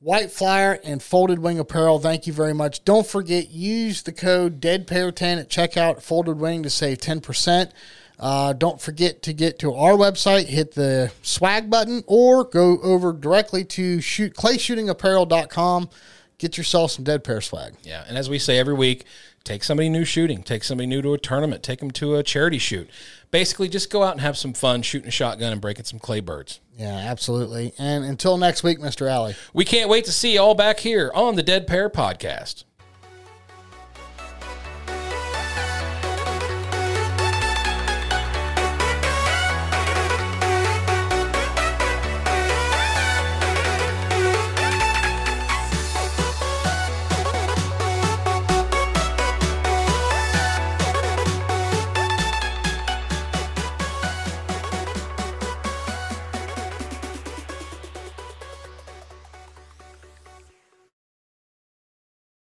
White 0.00 0.30
Flyer, 0.30 0.78
and 0.84 1.02
Folded 1.02 1.38
Wing 1.38 1.58
Apparel. 1.58 1.98
Thank 1.98 2.26
you 2.26 2.32
very 2.32 2.52
much. 2.52 2.84
Don't 2.84 3.06
forget, 3.06 3.50
use 3.50 4.02
the 4.02 4.12
code 4.12 4.60
DEADPAIR10 4.60 5.40
at 5.40 5.48
checkout, 5.48 6.02
Folded 6.02 6.38
Wing, 6.38 6.62
to 6.62 6.70
save 6.70 6.98
10%. 6.98 7.70
Uh, 8.18 8.52
don't 8.52 8.80
forget 8.80 9.22
to 9.22 9.32
get 9.32 9.58
to 9.60 9.74
our 9.74 9.92
website, 9.92 10.46
hit 10.46 10.74
the 10.74 11.10
swag 11.22 11.70
button, 11.70 12.04
or 12.06 12.44
go 12.44 12.78
over 12.82 13.12
directly 13.12 13.64
to 13.64 14.00
shoot 14.00 14.34
clayshootingapparel.com. 14.34 15.88
Get 16.38 16.58
yourself 16.58 16.90
some 16.90 17.04
Dead 17.04 17.24
Pair 17.24 17.40
swag. 17.40 17.74
Yeah, 17.82 18.04
and 18.06 18.18
as 18.18 18.28
we 18.28 18.38
say 18.38 18.58
every 18.58 18.74
week, 18.74 19.04
take 19.44 19.62
somebody 19.62 19.88
new 19.88 20.04
shooting, 20.04 20.42
take 20.42 20.64
somebody 20.64 20.86
new 20.86 21.02
to 21.02 21.12
a 21.12 21.18
tournament, 21.18 21.62
take 21.62 21.80
them 21.80 21.90
to 21.92 22.16
a 22.16 22.22
charity 22.22 22.58
shoot. 22.58 22.88
Basically, 23.30 23.68
just 23.68 23.90
go 23.90 24.02
out 24.02 24.12
and 24.12 24.20
have 24.20 24.38
some 24.38 24.54
fun 24.54 24.82
shooting 24.82 25.08
a 25.08 25.10
shotgun 25.10 25.52
and 25.52 25.60
breaking 25.60 25.84
some 25.84 25.98
clay 25.98 26.20
birds. 26.20 26.60
Yeah, 26.76 26.94
absolutely. 26.94 27.74
And 27.78 28.04
until 28.04 28.36
next 28.36 28.62
week, 28.62 28.78
Mr. 28.78 29.08
Alley. 29.08 29.36
We 29.52 29.64
can't 29.64 29.90
wait 29.90 30.06
to 30.06 30.12
see 30.12 30.34
you 30.34 30.40
all 30.40 30.54
back 30.54 30.80
here 30.80 31.10
on 31.14 31.36
the 31.36 31.42
Dead 31.42 31.66
Pair 31.66 31.90
podcast. 31.90 32.64